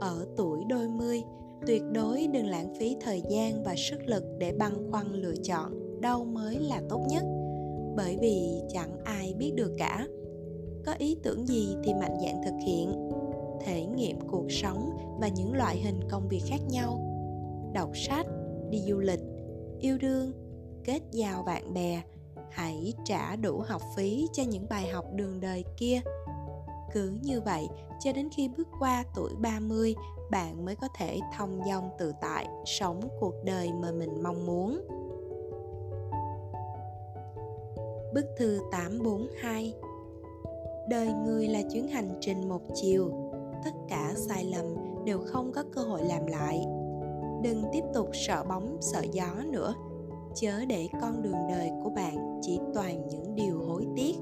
Ở 0.00 0.26
tuổi 0.36 0.64
đôi 0.68 0.88
mươi, 0.88 1.22
tuyệt 1.66 1.82
đối 1.92 2.26
đừng 2.26 2.46
lãng 2.46 2.74
phí 2.74 2.96
thời 3.00 3.22
gian 3.30 3.62
và 3.64 3.74
sức 3.76 3.98
lực 4.06 4.24
để 4.38 4.52
băn 4.52 4.90
khoăn 4.90 5.12
lựa 5.12 5.34
chọn. 5.42 6.00
Đâu 6.00 6.24
mới 6.24 6.58
là 6.58 6.82
tốt 6.88 7.06
nhất? 7.08 7.24
Bởi 7.96 8.16
vì 8.20 8.60
chẳng 8.68 8.98
ai 9.04 9.34
biết 9.38 9.52
được 9.54 9.72
cả. 9.78 10.06
Có 10.86 10.92
ý 10.92 11.16
tưởng 11.22 11.46
gì 11.46 11.76
thì 11.84 11.94
mạnh 11.94 12.16
dạn 12.24 12.42
thực 12.44 12.54
hiện. 12.66 13.10
Thể 13.60 13.86
nghiệm 13.86 14.20
cuộc 14.20 14.46
sống 14.50 14.90
và 15.20 15.28
những 15.28 15.54
loại 15.54 15.78
hình 15.78 16.00
công 16.10 16.28
việc 16.28 16.42
khác 16.46 16.60
nhau. 16.70 16.98
Đọc 17.74 17.90
sách 17.94 18.26
đi 18.70 18.78
du 18.88 18.98
lịch 18.98 19.20
yêu 19.80 19.98
đương 19.98 20.32
kết 20.84 21.00
giao 21.12 21.42
bạn 21.42 21.74
bè. 21.74 22.02
Hãy 22.50 22.94
trả 23.04 23.36
đủ 23.36 23.62
học 23.66 23.82
phí 23.96 24.26
cho 24.32 24.42
những 24.42 24.66
bài 24.70 24.88
học 24.88 25.04
đường 25.14 25.40
đời 25.40 25.64
kia 25.76 26.00
cứ 26.94 27.12
như 27.22 27.40
vậy 27.40 27.68
cho 28.00 28.12
đến 28.12 28.28
khi 28.36 28.48
bước 28.48 28.68
qua 28.78 29.04
tuổi 29.14 29.30
30 29.38 29.94
bạn 30.30 30.64
mới 30.64 30.76
có 30.76 30.88
thể 30.94 31.20
thông 31.36 31.60
dong 31.66 31.90
tự 31.98 32.12
tại 32.20 32.48
sống 32.64 33.00
cuộc 33.20 33.34
đời 33.44 33.70
mà 33.72 33.92
mình 33.92 34.22
mong 34.22 34.46
muốn. 34.46 34.80
Bức 38.14 38.26
thư 38.38 38.60
842 38.72 39.74
Đời 40.88 41.12
người 41.26 41.48
là 41.48 41.62
chuyến 41.72 41.88
hành 41.88 42.18
trình 42.20 42.48
một 42.48 42.60
chiều, 42.74 43.10
tất 43.64 43.70
cả 43.88 44.12
sai 44.16 44.44
lầm 44.44 44.66
đều 45.04 45.18
không 45.26 45.52
có 45.52 45.64
cơ 45.72 45.80
hội 45.80 46.04
làm 46.04 46.26
lại. 46.26 46.64
Đừng 47.42 47.64
tiếp 47.72 47.84
tục 47.94 48.08
sợ 48.12 48.44
bóng 48.48 48.76
sợ 48.80 49.02
gió 49.12 49.34
nữa, 49.44 49.74
chớ 50.34 50.64
để 50.68 50.88
con 51.00 51.22
đường 51.22 51.48
đời 51.48 51.70
của 51.84 51.90
bạn 51.90 52.40
chỉ 52.42 52.60
toàn 52.74 53.08
những 53.08 53.34
điều 53.34 53.58
hối 53.58 53.86
tiếc. 53.96 54.14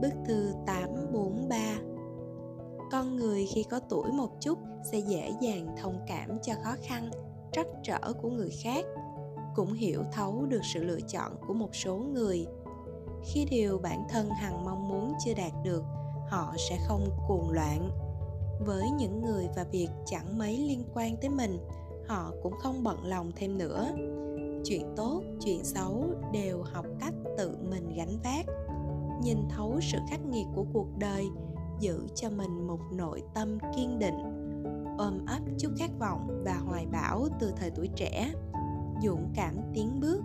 Bức 0.00 0.12
thư 0.26 0.52
843 0.66 1.76
con 2.90 3.16
người 3.16 3.46
khi 3.46 3.64
có 3.70 3.80
tuổi 3.88 4.12
một 4.12 4.40
chút 4.40 4.58
sẽ 4.92 4.98
dễ 4.98 5.32
dàng 5.40 5.76
thông 5.82 6.00
cảm 6.06 6.38
cho 6.42 6.52
khó 6.64 6.74
khăn, 6.82 7.10
trắc 7.52 7.66
trở 7.82 8.12
của 8.22 8.30
người 8.30 8.50
khác, 8.62 8.84
cũng 9.54 9.72
hiểu 9.72 10.02
thấu 10.12 10.46
được 10.46 10.60
sự 10.74 10.84
lựa 10.84 11.00
chọn 11.00 11.32
của 11.46 11.54
một 11.54 11.74
số 11.74 11.96
người. 11.96 12.46
Khi 13.24 13.46
điều 13.50 13.78
bản 13.78 14.04
thân 14.08 14.30
hằng 14.30 14.64
mong 14.64 14.88
muốn 14.88 15.12
chưa 15.24 15.34
đạt 15.34 15.52
được, 15.64 15.82
họ 16.28 16.54
sẽ 16.68 16.78
không 16.86 17.10
cuồng 17.28 17.50
loạn. 17.50 17.90
Với 18.66 18.82
những 18.98 19.22
người 19.24 19.48
và 19.56 19.64
việc 19.64 19.88
chẳng 20.06 20.38
mấy 20.38 20.58
liên 20.58 20.82
quan 20.94 21.16
tới 21.16 21.30
mình, 21.30 21.58
họ 22.08 22.32
cũng 22.42 22.54
không 22.62 22.84
bận 22.84 23.04
lòng 23.04 23.32
thêm 23.36 23.58
nữa. 23.58 23.88
Chuyện 24.64 24.94
tốt, 24.96 25.22
chuyện 25.44 25.64
xấu 25.64 26.04
đều 26.32 26.62
học 26.62 26.86
cách 27.00 27.14
tự 27.38 27.56
mình 27.70 27.94
gánh 27.96 28.18
vác 28.24 28.46
nhìn 29.22 29.38
thấu 29.48 29.78
sự 29.80 29.98
khắc 30.10 30.20
nghiệt 30.26 30.46
của 30.54 30.64
cuộc 30.72 30.86
đời, 30.98 31.24
giữ 31.80 32.06
cho 32.14 32.30
mình 32.30 32.66
một 32.66 32.80
nội 32.92 33.22
tâm 33.34 33.58
kiên 33.76 33.98
định, 33.98 34.18
ôm 34.98 35.26
ấp 35.26 35.40
chút 35.58 35.68
khát 35.78 35.90
vọng 35.98 36.42
và 36.44 36.54
hoài 36.54 36.86
bão 36.92 37.28
từ 37.40 37.52
thời 37.56 37.70
tuổi 37.70 37.88
trẻ, 37.96 38.32
dũng 39.02 39.28
cảm 39.36 39.54
tiến 39.74 40.00
bước 40.00 40.20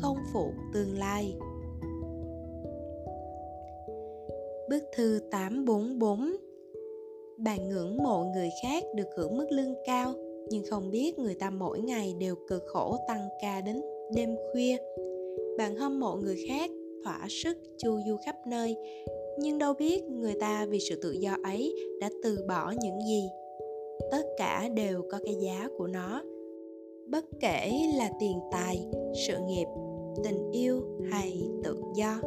không 0.00 0.16
phụ 0.32 0.52
tương 0.72 0.98
lai 0.98 1.36
Bức 4.72 4.84
thư 4.96 5.20
844 5.30 6.36
Bạn 7.36 7.68
ngưỡng 7.68 7.96
mộ 7.96 8.24
người 8.34 8.50
khác 8.62 8.84
được 8.94 9.08
hưởng 9.16 9.38
mức 9.38 9.46
lương 9.50 9.74
cao, 9.86 10.14
nhưng 10.48 10.64
không 10.70 10.90
biết 10.90 11.18
người 11.18 11.34
ta 11.34 11.50
mỗi 11.50 11.80
ngày 11.80 12.14
đều 12.18 12.34
cực 12.48 12.62
khổ 12.66 12.96
tăng 13.08 13.28
ca 13.42 13.60
đến 13.60 13.82
đêm 14.14 14.36
khuya. 14.52 14.76
Bạn 15.58 15.76
hâm 15.76 16.00
mộ 16.00 16.16
người 16.16 16.44
khác 16.48 16.70
thỏa 17.04 17.26
sức 17.28 17.58
chu 17.78 18.00
du 18.08 18.16
khắp 18.26 18.36
nơi. 18.46 18.76
Nhưng 19.38 19.58
đâu 19.58 19.74
biết 19.74 20.04
người 20.04 20.34
ta 20.40 20.66
vì 20.66 20.80
sự 20.80 21.00
tự 21.02 21.12
do 21.12 21.36
ấy 21.44 21.74
đã 22.00 22.10
từ 22.22 22.44
bỏ 22.48 22.72
những 22.82 23.00
gì. 23.06 23.28
Tất 24.10 24.22
cả 24.38 24.68
đều 24.74 25.02
có 25.10 25.18
cái 25.24 25.34
giá 25.34 25.68
của 25.78 25.86
nó. 25.86 26.22
Bất 27.06 27.24
kể 27.40 27.72
là 27.98 28.10
tiền 28.20 28.38
tài 28.52 28.86
sự 29.26 29.34
nghiệp 29.46 29.66
tình 30.24 30.50
yêu 30.52 30.82
hay 31.10 31.50
tự 31.64 31.82
do. 31.94 32.20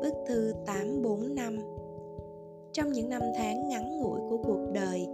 Bức 0.00 0.14
thư 0.28 0.52
845 0.66 1.58
Trong 2.72 2.92
những 2.92 3.08
năm 3.08 3.22
tháng 3.36 3.68
ngắn 3.68 3.98
ngủi 3.98 4.20
của 4.30 4.38
cuộc 4.44 4.70
đời, 4.72 5.06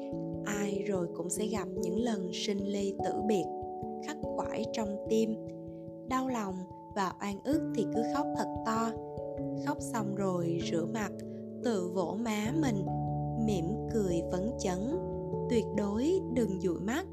ai 0.44 0.82
rồi 0.86 1.08
cũng 1.16 1.30
sẽ 1.30 1.46
gặp 1.46 1.68
những 1.82 1.98
lần 1.98 2.30
sinh 2.32 2.58
ly 2.58 2.94
tử 3.04 3.12
biệt, 3.26 3.44
khắc 4.06 4.16
khoải 4.22 4.64
trong 4.72 4.96
tim. 5.08 5.34
Đau 6.08 6.28
lòng 6.28 6.54
và 6.94 7.12
oan 7.20 7.40
ức 7.44 7.72
thì 7.74 7.86
cứ 7.94 8.02
khóc 8.14 8.26
thật 8.36 8.48
to, 8.66 8.90
khóc 9.66 9.76
xong 9.80 10.14
rồi 10.14 10.60
rửa 10.70 10.84
mặt 10.94 11.12
tự 11.64 11.90
vỗ 11.94 12.16
má 12.20 12.52
mình. 12.60 12.86
Mỉm 13.46 13.64
cười 13.94 14.22
phấn 14.32 14.50
chấn. 14.58 14.78
Tuyệt 15.50 15.64
đối 15.76 16.20
đừng 16.34 16.60
dụi 16.60 16.80
mắt. 16.80 17.06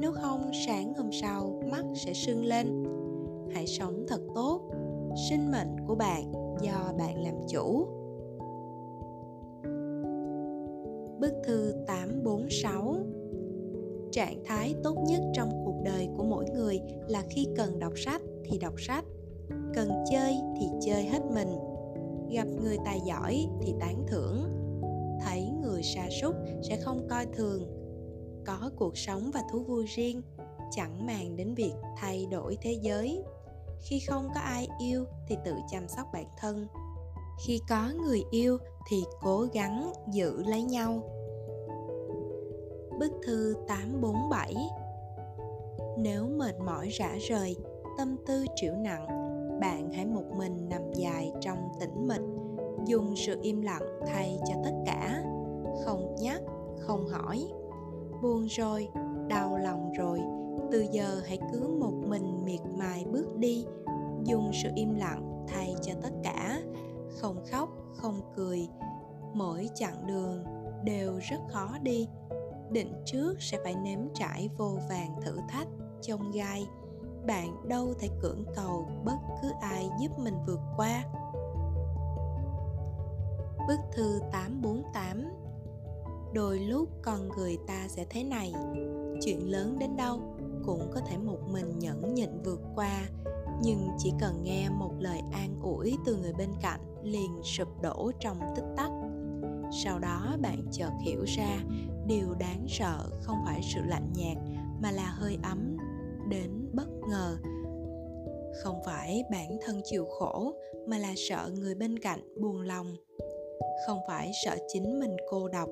Nếu 0.00 0.12
không 0.12 0.50
sáng 0.66 0.94
hôm 0.94 1.12
sau 1.12 1.62
mắt 1.70 1.84
sẽ 1.94 2.12
sưng 2.12 2.44
lên. 2.44 2.84
Hãy 3.54 3.66
sống 3.66 4.04
thật 4.08 4.20
tốt. 4.34 4.60
Sinh 5.30 5.50
mệnh 5.50 5.76
của 5.86 5.94
bạn 5.94 6.32
do 6.62 6.92
bạn 6.98 7.24
làm 7.24 7.34
chủ. 7.48 7.86
Bức 11.20 11.32
thư 11.46 11.74
846 11.86 12.96
Trạng 14.12 14.44
thái 14.44 14.74
tốt 14.82 14.96
nhất 15.08 15.20
trong 15.34 15.50
cuộc 15.64 15.82
đời 15.84 16.08
của 16.16 16.24
mỗi 16.24 16.44
người 16.54 16.80
là 17.08 17.22
khi 17.30 17.46
cần 17.56 17.78
đọc 17.78 17.92
sách 17.96 18.22
thì 18.44 18.58
đọc 18.58 18.74
sách, 18.80 19.04
cần 19.74 20.04
chơi 20.10 20.36
thì 20.60 20.66
chơi 20.86 21.04
hết 21.04 21.20
mình, 21.34 21.58
gặp 22.30 22.46
người 22.62 22.78
tài 22.84 23.00
giỏi 23.00 23.48
thì 23.62 23.74
tán 23.80 24.04
thưởng. 24.08 24.50
Thấy 25.24 25.50
người 25.62 25.82
sa 25.82 26.08
sút 26.20 26.34
sẽ 26.62 26.76
không 26.76 27.06
coi 27.10 27.26
thường. 27.26 27.62
Có 28.46 28.70
cuộc 28.76 28.98
sống 28.98 29.30
và 29.34 29.42
thú 29.52 29.62
vui 29.62 29.84
riêng 29.86 30.22
chẳng 30.70 31.06
màng 31.06 31.36
đến 31.36 31.54
việc 31.54 31.72
thay 31.96 32.26
đổi 32.30 32.58
thế 32.62 32.72
giới. 32.82 33.22
Khi 33.78 34.00
không 34.08 34.28
có 34.34 34.40
ai 34.40 34.68
yêu 34.80 35.04
thì 35.28 35.36
tự 35.44 35.54
chăm 35.70 35.88
sóc 35.88 36.06
bản 36.12 36.26
thân. 36.38 36.66
Khi 37.46 37.60
có 37.68 37.90
người 38.02 38.22
yêu 38.30 38.58
thì 38.90 39.04
cố 39.22 39.46
gắng 39.52 39.92
giữ 40.12 40.42
lấy 40.42 40.62
nhau. 40.62 41.02
Bức 42.98 43.12
thư 43.26 43.54
847 43.68 44.54
Nếu 45.98 46.26
mệt 46.26 46.54
mỏi 46.66 46.88
rã 46.88 47.16
rời, 47.28 47.56
tâm 47.98 48.16
tư 48.26 48.44
triệu 48.56 48.74
nặng 48.74 49.19
bạn 49.60 49.92
hãy 49.92 50.06
một 50.06 50.24
mình 50.36 50.68
nằm 50.68 50.92
dài 50.92 51.32
trong 51.40 51.58
tĩnh 51.80 52.06
mịch, 52.08 52.22
dùng 52.86 53.16
sự 53.16 53.38
im 53.42 53.60
lặng 53.60 53.82
thay 54.06 54.38
cho 54.48 54.54
tất 54.64 54.72
cả. 54.86 55.24
Không 55.84 56.14
nhắc, 56.20 56.40
không 56.78 57.08
hỏi. 57.08 57.46
Buồn 58.22 58.46
rồi, 58.46 58.88
đau 59.28 59.58
lòng 59.58 59.92
rồi, 59.92 60.20
từ 60.72 60.86
giờ 60.92 61.20
hãy 61.26 61.38
cứ 61.52 61.76
một 61.80 61.92
mình 62.08 62.44
miệt 62.44 62.60
mài 62.78 63.04
bước 63.12 63.36
đi, 63.36 63.64
dùng 64.24 64.50
sự 64.62 64.68
im 64.74 64.94
lặng 64.94 65.44
thay 65.48 65.74
cho 65.82 65.92
tất 66.02 66.12
cả. 66.22 66.60
Không 67.20 67.36
khóc, 67.50 67.68
không 67.94 68.20
cười, 68.36 68.68
mỗi 69.34 69.68
chặng 69.74 70.06
đường 70.06 70.44
đều 70.84 71.18
rất 71.18 71.40
khó 71.48 71.78
đi. 71.82 72.08
Định 72.70 72.92
trước 73.04 73.34
sẽ 73.38 73.58
phải 73.64 73.74
nếm 73.74 73.98
trải 74.14 74.48
vô 74.58 74.78
vàng 74.88 75.16
thử 75.22 75.36
thách 75.48 75.68
chông 76.02 76.30
gai 76.30 76.66
bạn 77.26 77.68
đâu 77.68 77.94
thể 77.98 78.08
cưỡng 78.20 78.44
cầu 78.56 78.88
bất 79.04 79.18
cứ 79.42 79.48
ai 79.60 79.90
giúp 80.00 80.18
mình 80.18 80.34
vượt 80.46 80.60
qua. 80.76 81.04
Bức 83.68 83.78
thư 83.92 84.20
848 84.32 85.40
Đôi 86.34 86.58
lúc 86.58 86.88
con 87.02 87.28
người 87.28 87.58
ta 87.66 87.88
sẽ 87.88 88.04
thế 88.10 88.24
này. 88.24 88.54
Chuyện 89.22 89.50
lớn 89.50 89.76
đến 89.78 89.96
đâu 89.96 90.20
cũng 90.66 90.90
có 90.94 91.00
thể 91.00 91.18
một 91.18 91.38
mình 91.52 91.78
nhẫn 91.78 92.14
nhịn 92.14 92.42
vượt 92.44 92.60
qua, 92.74 93.08
nhưng 93.62 93.88
chỉ 93.98 94.12
cần 94.20 94.42
nghe 94.42 94.68
một 94.68 94.92
lời 94.98 95.20
an 95.32 95.60
ủi 95.62 95.96
từ 96.06 96.16
người 96.16 96.32
bên 96.32 96.50
cạnh 96.62 96.80
liền 97.02 97.42
sụp 97.42 97.82
đổ 97.82 98.12
trong 98.20 98.40
tích 98.56 98.64
tắc. 98.76 98.90
Sau 99.84 99.98
đó 99.98 100.36
bạn 100.42 100.64
chợt 100.72 100.90
hiểu 101.00 101.24
ra 101.24 101.58
điều 102.06 102.34
đáng 102.34 102.66
sợ 102.68 103.10
không 103.22 103.42
phải 103.46 103.60
sự 103.74 103.80
lạnh 103.86 104.12
nhạt 104.14 104.36
mà 104.82 104.90
là 104.90 105.10
hơi 105.10 105.38
ấm 105.42 105.76
đến 106.28 106.59
ngờ. 107.08 107.36
Không 108.62 108.80
phải 108.86 109.24
bản 109.30 109.58
thân 109.62 109.80
chịu 109.84 110.04
khổ 110.04 110.54
mà 110.86 110.98
là 110.98 111.12
sợ 111.16 111.50
người 111.60 111.74
bên 111.74 111.98
cạnh 111.98 112.20
buồn 112.36 112.60
lòng. 112.60 112.96
Không 113.86 113.98
phải 114.08 114.30
sợ 114.44 114.56
chính 114.68 115.00
mình 115.00 115.16
cô 115.30 115.48
độc 115.48 115.68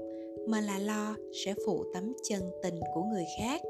mà 0.48 0.60
là 0.60 0.78
lo 0.78 1.16
sẽ 1.44 1.54
phụ 1.66 1.84
tấm 1.94 2.12
chân 2.28 2.42
tình 2.62 2.80
của 2.94 3.02
người 3.02 3.24
khác. 3.38 3.62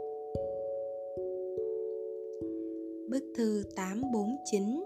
Bức 3.11 3.23
thư 3.37 3.63
849 3.77 4.85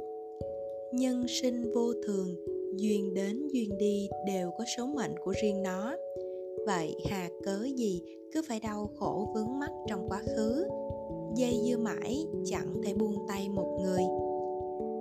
Nhân 0.93 1.27
sinh 1.29 1.73
vô 1.75 1.93
thường, 2.07 2.35
duyên 2.77 3.15
đến 3.15 3.49
duyên 3.49 3.79
đi 3.79 4.09
đều 4.27 4.51
có 4.59 4.65
số 4.77 4.87
mệnh 4.87 5.15
của 5.25 5.33
riêng 5.43 5.63
nó. 5.63 5.97
Vậy 6.67 6.97
hà 7.11 7.29
cớ 7.45 7.67
gì 7.77 8.03
cứ 8.33 8.43
phải 8.49 8.61
đau 8.61 8.91
khổ 8.99 9.33
vướng 9.35 9.59
mắc 9.59 9.71
trong 9.89 10.09
quá 10.09 10.23
khứ, 10.37 10.67
dây 11.35 11.61
dưa 11.65 11.77
mãi, 11.77 12.27
chẳng 12.45 12.83
thể 12.85 12.95
buông 12.95 13.27
tay 13.29 13.49
một 13.49 13.79
người. 13.83 14.03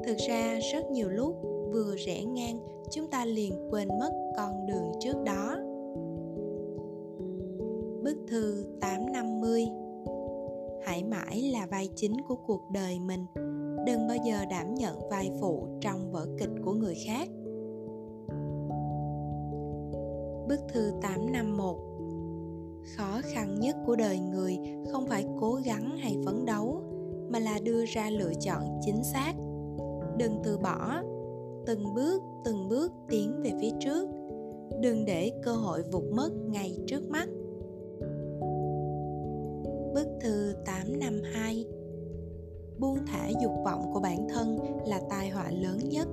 Thực 0.06 0.18
ra, 0.28 0.60
rất 0.74 0.92
nhiều 0.92 1.10
lúc, 1.10 1.36
vừa 1.74 1.96
rẽ 1.96 2.24
ngang, 2.24 2.60
chúng 2.92 3.08
ta 3.08 3.26
liền 3.26 3.54
quên 3.70 3.88
mất 3.88 4.12
con 4.38 4.68
đường 4.68 4.92
trước 5.00 5.24
đó. 5.26 5.58
Bức 8.04 8.18
thư 8.28 8.66
850 8.82 9.68
hãy 10.86 11.04
mãi 11.04 11.52
là 11.54 11.66
vai 11.66 11.90
chính 11.96 12.22
của 12.28 12.36
cuộc 12.36 12.62
đời 12.74 13.00
mình 13.00 13.26
đừng 13.86 14.08
bao 14.08 14.18
giờ 14.26 14.46
đảm 14.50 14.76
nhận 14.76 15.10
vai 15.10 15.32
phụ 15.40 15.68
trong 15.82 16.12
vở 16.12 16.28
kịch 16.40 16.50
của 16.66 16.74
người 16.74 16.96
khác 17.06 17.30
Bức 20.48 20.60
thư 20.74 20.92
851 21.02 21.91
Khó 22.98 23.22
khăn 23.24 23.60
nhất 23.60 23.76
của 23.86 23.96
đời 23.96 24.20
người 24.20 24.60
không 24.92 25.08
phải 25.08 25.26
cố 25.40 25.60
gắng 25.66 25.98
hay 25.98 26.18
phấn 26.26 26.46
đấu 26.46 26.82
mà 27.30 27.40
là 27.40 27.60
đưa 27.64 27.86
ra 27.86 28.10
lựa 28.10 28.34
chọn 28.40 28.80
chính 28.86 29.04
xác. 29.04 29.34
Đừng 30.18 30.40
từ 30.44 30.58
bỏ, 30.58 31.02
từng 31.66 31.94
bước 31.96 32.22
từng 32.46 32.70
bước 32.70 32.92
tiến 33.10 33.42
về 33.44 33.52
phía 33.62 33.72
trước. 33.80 34.10
Đừng 34.82 35.06
để 35.06 35.32
cơ 35.44 35.54
hội 35.54 35.84
vụt 35.92 36.04
mất 36.12 36.30
ngay 36.48 36.78
trước 36.88 37.10
mắt. 37.10 37.30
Bức 39.94 40.08
thư 40.22 40.56
852 40.66 41.66
Buông 42.80 42.98
thả 43.08 43.30
dục 43.42 43.52
vọng 43.66 43.92
của 43.94 44.00
bản 44.00 44.28
thân 44.30 44.60
là 44.86 45.02
tai 45.10 45.30
họa 45.30 45.52
lớn 45.52 45.80
nhất. 45.90 46.08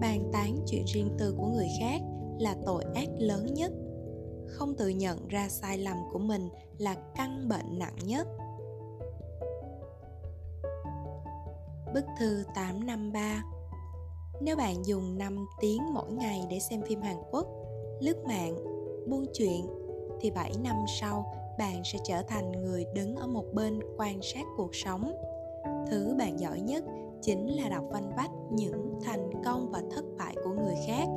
Bàn 0.00 0.30
tán 0.32 0.56
chuyện 0.66 0.84
riêng 0.86 1.08
tư 1.18 1.34
của 1.38 1.46
người 1.46 1.68
khác 1.80 2.00
là 2.38 2.56
tội 2.66 2.84
ác 2.94 3.08
lớn 3.18 3.46
nhất. 3.54 3.72
Không 4.52 4.74
tự 4.74 4.88
nhận 4.88 5.28
ra 5.28 5.48
sai 5.48 5.78
lầm 5.78 5.96
của 6.12 6.18
mình 6.18 6.48
là 6.78 6.96
căn 7.16 7.48
bệnh 7.48 7.78
nặng 7.78 7.96
nhất. 8.04 8.28
Bức 11.94 12.04
thư 12.18 12.44
853 12.54 13.42
Nếu 14.40 14.56
bạn 14.56 14.86
dùng 14.86 15.18
5 15.18 15.46
tiếng 15.60 15.94
mỗi 15.94 16.12
ngày 16.12 16.46
để 16.50 16.58
xem 16.58 16.82
phim 16.82 17.00
Hàn 17.00 17.16
Quốc, 17.30 17.46
lướt 18.00 18.24
mạng, 18.26 18.56
buôn 19.08 19.26
chuyện, 19.34 19.66
thì 20.20 20.30
7 20.30 20.52
năm 20.64 20.76
sau 21.00 21.34
bạn 21.58 21.82
sẽ 21.84 21.98
trở 22.04 22.22
thành 22.22 22.52
người 22.52 22.86
đứng 22.94 23.16
ở 23.16 23.26
một 23.26 23.44
bên 23.52 23.80
quan 23.98 24.22
sát 24.22 24.44
cuộc 24.56 24.74
sống. 24.74 25.12
Thứ 25.90 26.14
bạn 26.18 26.40
giỏi 26.40 26.60
nhất 26.60 26.84
chính 27.22 27.56
là 27.56 27.68
đọc 27.68 27.84
văn 27.90 28.12
vách 28.16 28.30
những 28.52 29.00
thành 29.04 29.30
công 29.44 29.70
và 29.70 29.82
thất 29.90 30.04
bại 30.18 30.34
của 30.44 30.50
người 30.50 30.74
khác 30.86 31.08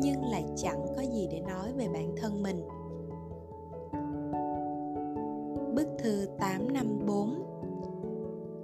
nhưng 0.00 0.24
lại 0.24 0.44
chẳng 0.56 0.86
có 0.96 1.02
gì 1.02 1.28
để 1.30 1.40
nói 1.40 1.72
về 1.72 1.88
bản 1.88 2.14
thân 2.16 2.42
mình. 2.42 2.62
Bức 5.74 5.88
thư 5.98 6.26
854 6.38 7.42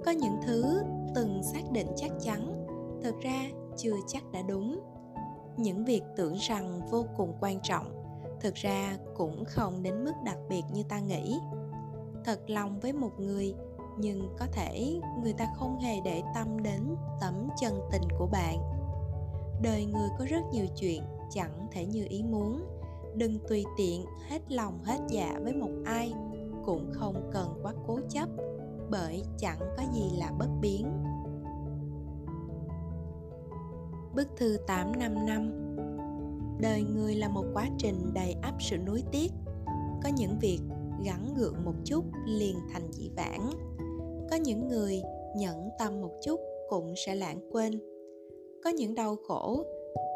Có 0.05 0.11
những 0.11 0.35
thứ 0.45 0.81
từng 1.15 1.41
xác 1.43 1.71
định 1.71 1.87
chắc 1.95 2.11
chắn 2.21 2.65
Thực 3.03 3.19
ra 3.19 3.49
chưa 3.77 3.95
chắc 4.07 4.31
đã 4.31 4.41
đúng. 4.41 4.79
Những 5.57 5.85
việc 5.85 6.01
tưởng 6.15 6.33
rằng 6.33 6.81
vô 6.91 7.05
cùng 7.17 7.33
quan 7.39 7.59
trọng 7.63 8.01
thực 8.41 8.55
ra 8.55 8.97
cũng 9.15 9.45
không 9.45 9.83
đến 9.83 10.03
mức 10.03 10.11
đặc 10.25 10.37
biệt 10.49 10.61
như 10.73 10.83
ta 10.89 10.99
nghĩ. 10.99 11.39
Thật 12.25 12.39
lòng 12.47 12.79
với 12.79 12.93
một 12.93 13.19
người, 13.19 13.55
nhưng 13.97 14.35
có 14.39 14.45
thể 14.51 14.99
người 15.23 15.33
ta 15.33 15.47
không 15.55 15.79
hề 15.79 16.01
để 16.05 16.21
tâm 16.35 16.63
đến 16.63 16.95
tấm 17.21 17.49
chân 17.61 17.79
tình 17.91 18.01
của 18.19 18.27
bạn. 18.31 18.57
Đời 19.61 19.85
người 19.85 20.09
có 20.19 20.25
rất 20.25 20.41
nhiều 20.51 20.65
chuyện 20.75 21.03
chẳng 21.31 21.67
thể 21.71 21.85
như 21.85 22.05
ý 22.09 22.23
muốn, 22.23 22.65
đừng 23.15 23.39
tùy 23.47 23.65
tiện 23.77 24.05
hết 24.27 24.51
lòng 24.51 24.83
hết 24.83 24.99
dạ 25.09 25.33
với 25.43 25.53
một 25.53 25.71
ai 25.85 26.13
cũng 26.65 26.91
không 26.91 27.29
cần 27.33 27.59
quá 27.63 27.73
cố 27.87 27.99
chấp, 28.09 28.29
bởi 28.89 29.23
chẳng 29.37 29.59
có 29.77 29.83
gì 29.93 30.11
là 30.19 30.31
bất 30.39 30.49
biến. 30.61 30.87
Bức 34.15 34.27
thư 34.37 34.57
855 34.67 35.71
đời 36.61 36.83
người 36.95 37.15
là 37.15 37.29
một 37.29 37.45
quá 37.53 37.67
trình 37.77 37.95
đầy 38.13 38.35
ắp 38.41 38.55
sự 38.59 38.77
nuối 38.77 39.03
tiếc. 39.11 39.31
Có 40.03 40.09
những 40.17 40.35
việc 40.41 40.59
gắn 41.05 41.33
gượng 41.37 41.65
một 41.65 41.75
chút 41.85 42.05
liền 42.25 42.55
thành 42.73 42.91
dị 42.91 43.09
vãng. 43.15 43.49
Có 44.29 44.35
những 44.35 44.67
người 44.67 45.01
nhẫn 45.37 45.69
tâm 45.79 46.01
một 46.01 46.11
chút 46.21 46.39
cũng 46.69 46.93
sẽ 46.95 47.15
lãng 47.15 47.49
quên. 47.51 47.79
Có 48.63 48.69
những 48.69 48.95
đau 48.95 49.15
khổ, 49.27 49.63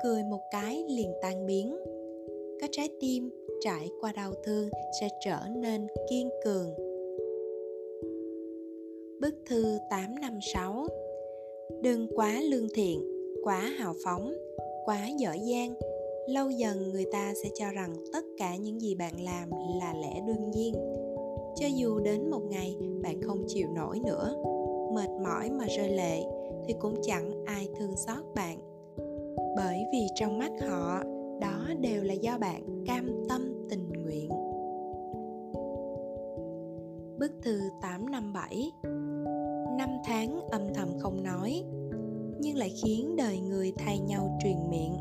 cười 0.04 0.24
một 0.24 0.42
cái 0.52 0.86
liền 0.90 1.14
tan 1.22 1.46
biến 1.46 1.78
các 2.60 2.70
trái 2.74 2.90
tim 3.00 3.30
trải 3.62 3.90
qua 4.02 4.12
đau 4.12 4.32
thương 4.44 4.70
sẽ 5.02 5.10
trở 5.26 5.40
nên 5.56 5.88
kiên 6.10 6.30
cường. 6.44 6.70
Bức 9.22 9.36
thư 9.50 9.78
856 9.90 10.88
Đừng 11.82 12.08
quá 12.16 12.42
lương 12.50 12.68
thiện, 12.76 13.00
quá 13.44 13.60
hào 13.60 13.94
phóng, 14.04 14.34
quá 14.86 15.08
giỏi 15.20 15.40
giang. 15.40 15.74
Lâu 16.30 16.50
dần 16.50 16.90
người 16.90 17.06
ta 17.12 17.34
sẽ 17.44 17.50
cho 17.54 17.66
rằng 17.72 17.94
tất 18.14 18.26
cả 18.38 18.56
những 18.56 18.82
gì 18.82 18.96
bạn 18.96 19.14
làm 19.24 19.50
là 19.80 19.94
lẽ 20.02 20.22
đương 20.28 20.52
nhiên. 20.52 20.74
Cho 21.56 21.68
dù 21.76 22.00
đến 22.00 22.30
một 22.30 22.42
ngày 22.50 22.76
bạn 23.04 23.22
không 23.22 23.44
chịu 23.48 23.68
nổi 23.76 24.00
nữa 24.06 24.36
mệt 24.96 25.10
mỏi 25.24 25.50
mà 25.50 25.66
rơi 25.78 25.90
lệ 25.90 26.24
thì 26.66 26.74
cũng 26.80 26.96
chẳng 27.02 27.46
ai 27.46 27.68
thương 27.80 27.96
xót 27.96 28.24
bạn. 28.36 28.58
Bởi 29.56 29.78
vì 29.92 30.08
trong 30.16 30.40
mắt 30.40 30.52
họ 30.68 31.04
đó 31.42 31.68
đều 31.80 32.04
là 32.04 32.14
do 32.14 32.38
bạn 32.38 32.84
cam 32.86 33.26
tâm 33.30 33.68
tình 33.70 33.90
nguyện. 34.04 34.30
Bức 37.20 37.32
thư 37.44 37.60
857 37.82 38.72
Năm 39.78 39.90
tháng 40.06 40.42
âm 40.50 40.62
thầm 40.74 40.88
không 41.00 41.24
nói, 41.24 41.64
Nhưng 42.40 42.58
lại 42.58 42.74
khiến 42.84 43.16
đời 43.16 43.40
người 43.40 43.74
thay 43.78 44.00
nhau 44.00 44.38
truyền 44.44 44.70
miệng. 44.70 44.98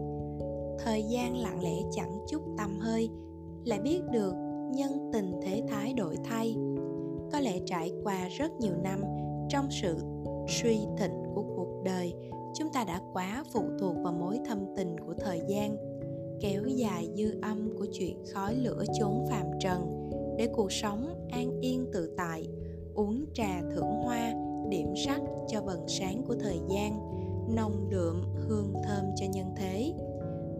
Thời 0.79 1.03
gian 1.03 1.37
lặng 1.37 1.63
lẽ 1.63 1.77
chẳng 1.91 2.19
chút 2.29 2.43
tầm 2.59 2.79
hơi, 2.81 3.11
lại 3.65 3.81
biết 3.81 4.01
được 4.13 4.35
nhân 4.75 5.11
tình 5.13 5.33
thế 5.43 5.63
thái 5.69 5.93
đổi 5.93 6.17
thay. 6.25 6.57
Có 7.33 7.41
lẽ 7.41 7.59
trải 7.67 7.93
qua 8.05 8.29
rất 8.29 8.53
nhiều 8.61 8.77
năm 8.83 9.01
trong 9.49 9.67
sự 9.71 9.97
suy 10.49 10.79
thịnh 10.99 11.23
của 11.35 11.43
cuộc 11.57 11.83
đời, 11.85 12.15
chúng 12.55 12.73
ta 12.73 12.85
đã 12.85 13.01
quá 13.13 13.45
phụ 13.53 13.63
thuộc 13.79 13.97
vào 14.03 14.13
mối 14.13 14.39
thâm 14.49 14.59
tình 14.77 14.97
của 15.07 15.15
thời 15.15 15.41
gian 15.49 15.77
kéo 16.41 16.63
dài 16.67 17.09
dư 17.15 17.41
âm 17.43 17.77
của 17.79 17.87
chuyện 17.93 18.25
khói 18.35 18.55
lửa 18.55 18.85
chốn 19.01 19.27
phàm 19.31 19.47
trần 19.61 20.11
để 20.39 20.49
cuộc 20.55 20.73
sống 20.73 21.29
an 21.31 21.61
yên 21.61 21.87
tự 21.93 22.15
tại 22.17 22.49
uống 22.95 23.25
trà 23.35 23.61
thưởng 23.71 24.03
hoa 24.05 24.33
điểm 24.69 24.89
sắc 25.07 25.21
cho 25.49 25.63
vầng 25.63 25.89
sáng 25.89 26.23
của 26.29 26.35
thời 26.41 26.61
gian 26.71 26.99
nồng 27.57 27.91
đượm 27.91 28.23
hương 28.35 28.75
thơm 28.85 29.05
cho 29.17 29.27
nhân 29.33 29.55
thế 29.57 29.95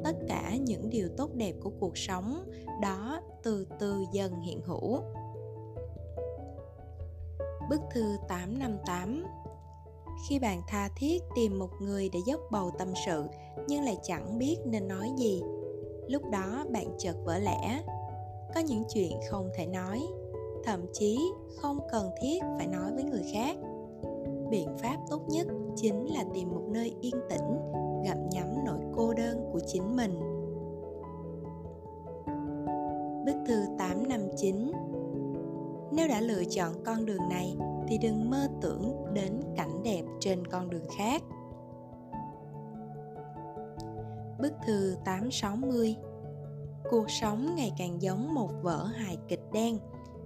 tất 0.05 0.17
cả 0.29 0.57
những 0.57 0.91
điều 0.91 1.09
tốt 1.17 1.31
đẹp 1.35 1.53
của 1.61 1.71
cuộc 1.81 1.99
sống 1.99 2.45
đó 2.83 3.21
từ 3.43 3.67
từ 3.79 4.05
dần 4.13 4.41
hiện 4.41 4.61
hữu. 4.61 4.99
Bức 7.71 7.81
thư 7.95 8.17
858 8.29 9.25
Khi 10.29 10.39
bạn 10.39 10.63
tha 10.69 10.89
thiết 10.97 11.23
tìm 11.37 11.59
một 11.59 11.71
người 11.81 12.09
để 12.13 12.19
dốc 12.27 12.41
bầu 12.51 12.71
tâm 12.79 12.89
sự 13.07 13.25
nhưng 13.69 13.85
lại 13.85 13.97
chẳng 14.03 14.39
biết 14.39 14.57
nên 14.65 14.89
nói 14.89 15.11
gì, 15.17 15.43
lúc 16.09 16.23
đó 16.31 16.65
bạn 16.71 16.87
chợt 16.99 17.15
vỡ 17.25 17.39
lẽ. 17.39 17.83
Có 18.55 18.61
những 18.61 18.83
chuyện 18.95 19.13
không 19.31 19.51
thể 19.57 19.67
nói, 19.67 20.03
thậm 20.65 20.81
chí 20.93 21.19
không 21.57 21.79
cần 21.93 22.11
thiết 22.23 22.39
phải 22.59 22.67
nói 22.67 22.93
với 22.95 23.05
người 23.05 23.23
khác. 23.33 23.57
Biện 24.51 24.69
pháp 24.79 24.97
tốt 25.11 25.21
nhất 25.29 25.47
chính 25.77 26.15
là 26.15 26.25
tìm 26.35 26.51
một 26.51 26.63
nơi 26.69 26.95
yên 27.01 27.15
tĩnh 27.31 27.59
gặm 28.05 28.29
nhắm 28.31 28.47
nỗi 28.65 28.79
cô 28.97 29.15
đơn 29.15 29.51
của 29.53 29.61
chính 29.67 29.97
mình. 29.97 30.21
Bức 33.27 33.37
thư 33.47 33.65
859 33.79 34.73
nếu 35.97 36.09
đã 36.09 36.21
lựa 36.21 36.45
chọn 36.45 36.73
con 36.85 37.07
đường 37.07 37.29
này 37.31 37.57
thì 37.89 37.99
đừng 37.99 38.31
mơ 38.31 38.49
tưởng 38.63 39.15
đến 39.15 39.41
cảnh 39.57 39.83
đẹp 39.83 40.03
trên 40.21 40.47
con 40.47 40.71
đường 40.71 40.87
khác. 40.99 41.23
Bức 44.39 44.53
thư 44.67 44.97
860 45.05 45.97
Cuộc 46.91 47.11
sống 47.11 47.55
ngày 47.57 47.73
càng 47.79 48.03
giống 48.03 48.35
một 48.35 48.51
vở 48.63 48.85
hài 48.85 49.19
kịch 49.29 49.43
đen. 49.53 49.79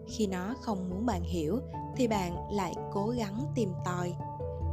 Khi 0.06 0.26
nó 0.26 0.54
không 0.60 0.90
muốn 0.90 1.06
bạn 1.06 1.22
hiểu 1.22 1.60
thì 1.96 2.08
bạn 2.08 2.52
lại 2.52 2.74
cố 2.92 3.08
gắng 3.08 3.52
tìm 3.54 3.72
tòi. 3.84 4.14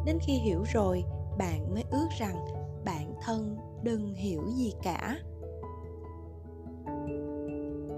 Đến 0.06 0.18
khi 0.22 0.34
hiểu 0.34 0.64
rồi, 0.74 1.04
bạn 1.38 1.74
mới 1.74 1.84
ước 1.92 2.08
rằng 2.20 2.46
bản 2.86 3.14
thân 3.22 3.58
đừng 3.84 4.14
hiểu 4.14 4.42
gì 4.56 4.74
cả. 4.84 5.20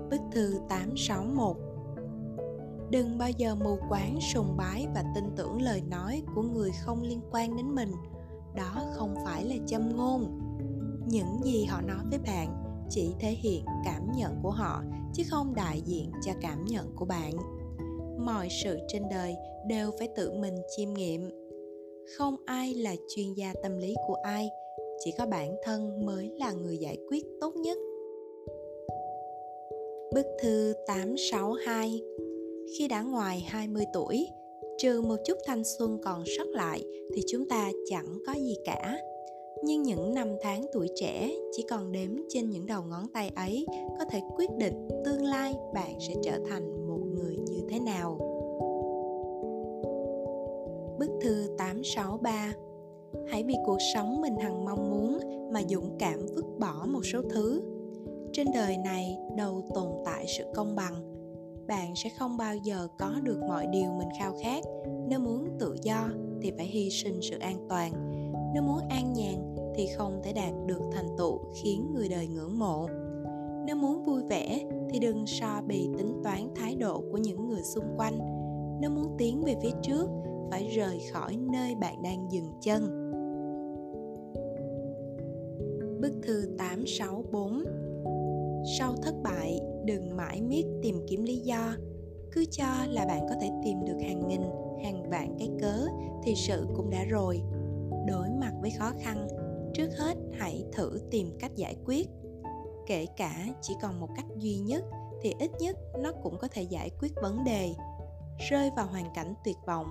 Bức 0.10 0.22
thư 0.32 0.60
861 0.70 1.58
đừng 2.92 3.18
bao 3.18 3.30
giờ 3.30 3.56
mù 3.56 3.78
quáng 3.90 4.20
sùng 4.22 4.58
bái 4.58 4.88
và 4.96 5.04
tin 5.16 5.24
tưởng 5.36 5.62
lời 5.62 5.82
nói 5.82 6.24
của 6.36 6.42
người 6.42 6.72
không 6.72 7.02
liên 7.02 7.22
quan 7.32 7.58
đến 7.58 7.76
mình 7.76 7.92
đó 8.56 8.86
không 8.94 9.16
phải 9.26 9.46
là 9.46 9.56
châm 9.68 9.98
ngôn 9.98 10.47
những 11.08 11.39
gì 11.43 11.66
họ 11.66 11.82
nói 11.82 12.03
với 12.10 12.20
bạn 12.20 12.64
chỉ 12.89 13.10
thể 13.20 13.30
hiện 13.30 13.66
cảm 13.86 14.12
nhận 14.18 14.39
của 14.43 14.51
họ 14.51 14.84
chứ 15.14 15.24
không 15.30 15.55
đại 15.55 15.82
diện 15.86 16.12
cho 16.26 16.32
cảm 16.41 16.66
nhận 16.66 16.95
của 16.95 17.05
bạn. 17.05 17.34
Mọi 18.26 18.47
sự 18.64 18.80
trên 18.88 19.03
đời 19.12 19.36
đều 19.68 19.91
phải 19.99 20.10
tự 20.16 20.32
mình 20.32 20.55
chiêm 20.78 20.93
nghiệm. 20.93 21.30
Không 22.18 22.36
ai 22.45 22.74
là 22.74 22.95
chuyên 23.16 23.34
gia 23.34 23.53
tâm 23.64 23.78
lý 23.78 23.95
của 24.08 24.16
ai 24.24 24.49
chỉ 25.05 25.12
có 25.18 25.26
bản 25.26 25.55
thân 25.64 26.05
mới 26.05 26.32
là 26.39 26.51
người 26.51 26.78
giải 26.78 26.97
quyết 27.10 27.24
tốt 27.41 27.53
nhất. 27.55 27.78
Bức 30.14 30.26
thư 30.41 30.74
862 30.88 32.01
khi 32.78 32.88
đã 32.88 33.01
ngoài 33.01 33.45
20 33.47 33.86
tuổi, 33.93 34.28
trừ 34.78 35.01
một 35.01 35.16
chút 35.26 35.38
thanh 35.45 35.64
xuân 35.64 35.97
còn 36.03 36.24
sót 36.38 36.47
lại 36.47 36.84
thì 37.16 37.22
chúng 37.28 37.49
ta 37.49 37.72
chẳng 37.89 38.18
có 38.28 38.34
gì 38.34 38.55
cả. 38.66 38.97
Nhưng 39.64 39.84
những 39.84 40.14
năm 40.14 40.28
tháng 40.41 40.66
tuổi 40.74 40.89
trẻ 40.95 41.32
chỉ 41.51 41.66
còn 41.70 41.91
đếm 41.91 42.10
trên 42.30 42.49
những 42.49 42.66
đầu 42.66 42.84
ngón 42.84 43.08
tay 43.14 43.32
ấy, 43.36 43.66
có 43.99 44.05
thể 44.05 44.22
quyết 44.36 44.49
định 44.58 44.88
tương 45.05 45.24
lai 45.24 45.55
bạn 45.74 45.99
sẽ 45.99 46.14
trở 46.24 46.39
thành 46.49 46.88
một 46.88 46.99
người 47.14 47.38
như 47.38 47.62
thế 47.70 47.80
nào. 47.80 48.18
Bức 50.99 51.10
thư 51.22 51.55
863 51.58 52.53
Hãy 53.28 53.43
vì 53.43 53.55
cuộc 53.66 53.78
sống 53.93 54.22
mình 54.22 54.38
hằng 54.38 54.66
mong 54.66 54.91
muốn 54.91 55.20
mà 55.53 55.62
dũng 55.70 55.95
cảm 55.99 56.20
vứt 56.36 56.45
bỏ 56.60 56.86
một 56.88 57.05
số 57.05 57.22
thứ. 57.30 57.62
Trên 58.34 58.47
đời 58.53 58.78
này 58.78 59.18
đâu 59.38 59.62
tồn 59.76 59.91
tại 60.05 60.26
sự 60.28 60.43
công 60.55 60.76
bằng 60.76 61.18
bạn 61.68 61.95
sẽ 61.95 62.10
không 62.10 62.38
bao 62.38 62.55
giờ 62.55 62.88
có 62.99 63.12
được 63.24 63.39
mọi 63.47 63.68
điều 63.68 63.91
mình 63.91 64.08
khao 64.20 64.34
khát 64.43 64.64
nếu 65.08 65.20
muốn 65.20 65.47
tự 65.60 65.76
do 65.82 66.10
thì 66.41 66.51
phải 66.58 66.66
hy 66.66 66.89
sinh 66.89 67.20
sự 67.22 67.38
an 67.39 67.66
toàn 67.70 68.16
nếu 68.58 68.64
muốn 68.64 68.80
an 68.89 69.14
nhàn 69.14 69.55
thì 69.76 69.88
không 69.88 70.22
thể 70.24 70.34
đạt 70.34 70.53
được 70.66 70.82
thành 70.91 71.08
tựu 71.18 71.39
khiến 71.53 71.91
người 71.93 72.10
đời 72.10 72.28
ngưỡng 72.28 72.60
mộ. 72.60 72.88
Nếu 73.66 73.76
muốn 73.76 74.03
vui 74.03 74.22
vẻ 74.30 74.60
thì 74.89 74.99
đừng 74.99 75.26
so 75.28 75.62
bì 75.68 75.88
tính 75.97 76.22
toán 76.24 76.49
thái 76.55 76.76
độ 76.76 77.03
của 77.12 77.18
những 77.18 77.49
người 77.49 77.62
xung 77.64 77.84
quanh. 77.97 78.18
Nếu 78.82 78.89
muốn 78.89 79.16
tiến 79.18 79.43
về 79.43 79.55
phía 79.62 79.72
trước 79.82 80.10
phải 80.51 80.68
rời 80.68 80.99
khỏi 81.12 81.38
nơi 81.38 81.76
bạn 81.76 82.01
đang 82.01 82.32
dừng 82.32 82.51
chân. 82.62 82.84
Bức 86.01 86.14
thư 86.24 86.55
864 86.58 87.64
Sau 88.80 88.95
thất 89.03 89.16
bại, 89.24 89.60
đừng 89.86 90.18
mãi 90.18 90.41
miết 90.41 90.66
tìm 90.82 90.95
kiếm 91.08 91.24
lý 91.24 91.38
do. 91.38 91.74
Cứ 92.32 92.45
cho 92.51 92.86
là 92.88 93.05
bạn 93.05 93.26
có 93.30 93.36
thể 93.41 93.49
tìm 93.64 93.86
được 93.86 93.97
hàng 94.01 94.28
nghìn 94.28 94.41
hàng 94.84 95.10
vạn 95.10 95.36
cái 95.39 95.49
cớ 95.62 95.86
thì 96.24 96.36
sự 96.36 96.68
cũng 96.76 96.89
đã 96.89 97.03
rồi 97.03 97.41
đối 98.08 98.30
mặt 98.30 98.51
với 98.62 98.72
khó 98.80 98.91
khăn, 99.01 99.28
trước 99.74 99.89
hết 99.97 100.18
hãy 100.39 100.66
thử 100.74 101.01
tìm 101.12 101.38
cách 101.39 101.55
giải 101.55 101.76
quyết 101.86 102.08
kể 102.88 103.05
cả 103.18 103.47
chỉ 103.62 103.76
còn 103.82 103.99
một 103.99 104.10
cách 104.16 104.26
duy 104.38 104.58
nhất 104.58 104.84
thì 105.22 105.34
ít 105.39 105.51
nhất 105.60 105.78
nó 105.99 106.12
cũng 106.24 106.38
có 106.38 106.47
thể 106.51 106.62
giải 106.62 106.89
quyết 107.01 107.12
vấn 107.22 107.43
đề 107.43 107.74
rơi 108.49 108.72
vào 108.76 108.88
hoàn 108.88 109.14
cảnh 109.14 109.34
tuyệt 109.43 109.58
vọng, 109.66 109.88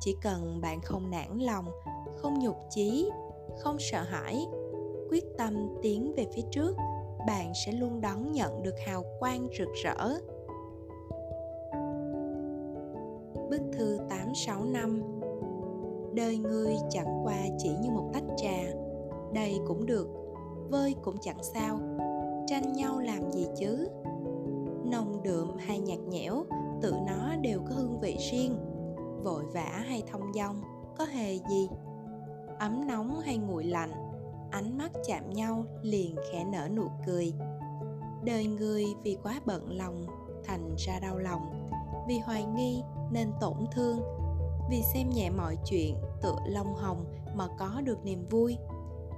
chỉ 0.00 0.16
cần 0.22 0.60
bạn 0.60 0.80
không 0.80 1.10
nản 1.10 1.38
lòng, 1.38 1.64
không 2.16 2.38
nhục 2.38 2.56
chí, 2.70 3.10
không 3.58 3.76
sợ 3.78 4.02
hãi, 4.02 4.46
quyết 5.10 5.24
tâm 5.38 5.68
tiến 5.82 6.12
về 6.16 6.26
phía 6.34 6.42
trước, 6.50 6.76
bạn 7.26 7.52
sẽ 7.54 7.72
luôn 7.72 8.00
đón 8.00 8.32
nhận 8.32 8.62
được 8.62 8.74
hào 8.86 9.04
quang 9.20 9.48
rực 9.58 9.68
rỡ. 9.84 10.18
Bức 13.50 13.60
thư 13.72 13.98
865 14.10 15.21
Đời 16.14 16.38
người 16.38 16.76
chẳng 16.90 17.24
qua 17.24 17.38
chỉ 17.58 17.70
như 17.80 17.90
một 17.90 18.10
tách 18.12 18.24
trà. 18.36 18.62
Đầy 19.34 19.60
cũng 19.66 19.86
được, 19.86 20.08
vơi 20.70 20.94
cũng 21.02 21.16
chẳng 21.20 21.42
sao. 21.42 21.78
Tranh 22.46 22.72
nhau 22.72 23.00
làm 23.00 23.32
gì 23.32 23.46
chứ? 23.56 23.88
Nồng 24.84 25.22
đượm 25.22 25.56
hay 25.58 25.78
nhạt 25.78 25.98
nhẽo 25.98 26.44
Tự 26.82 26.94
nó 27.06 27.36
đều 27.36 27.60
có 27.68 27.74
hương 27.74 28.00
vị 28.00 28.16
riêng. 28.30 28.56
Vội 29.24 29.44
vã 29.44 29.84
hay 29.86 30.02
thông 30.12 30.32
dong 30.34 30.62
Có 30.98 31.04
hề 31.04 31.38
gì? 31.50 31.68
Ấm 32.58 32.86
nóng 32.86 33.20
hay 33.20 33.36
nguội 33.36 33.64
lạnh 33.64 33.92
ánh 34.52 34.78
mắt 34.78 34.90
chạm 35.06 35.30
nhau 35.30 35.64
liền 35.82 36.16
khẽ 36.32 36.44
nở 36.44 36.68
nụ 36.76 36.90
cười. 37.06 37.32
Đời 38.24 38.46
người 38.46 38.84
vì 39.02 39.16
quá 39.22 39.40
bận 39.46 39.70
lòng 39.70 40.06
thành 40.44 40.74
ra 40.78 41.00
đau 41.00 41.18
lòng. 41.18 41.68
Vì 42.08 42.18
hoài 42.18 42.44
nghi 42.44 42.82
nên 43.10 43.32
tổn 43.40 43.56
thương 43.72 44.00
vì 44.72 44.82
xem 44.82 45.10
nhẹ 45.10 45.30
mọi 45.30 45.56
chuyện 45.64 45.96
tựa 46.22 46.36
lông 46.46 46.74
hồng 46.74 47.04
mà 47.34 47.46
có 47.58 47.80
được 47.84 48.04
niềm 48.04 48.26
vui. 48.30 48.56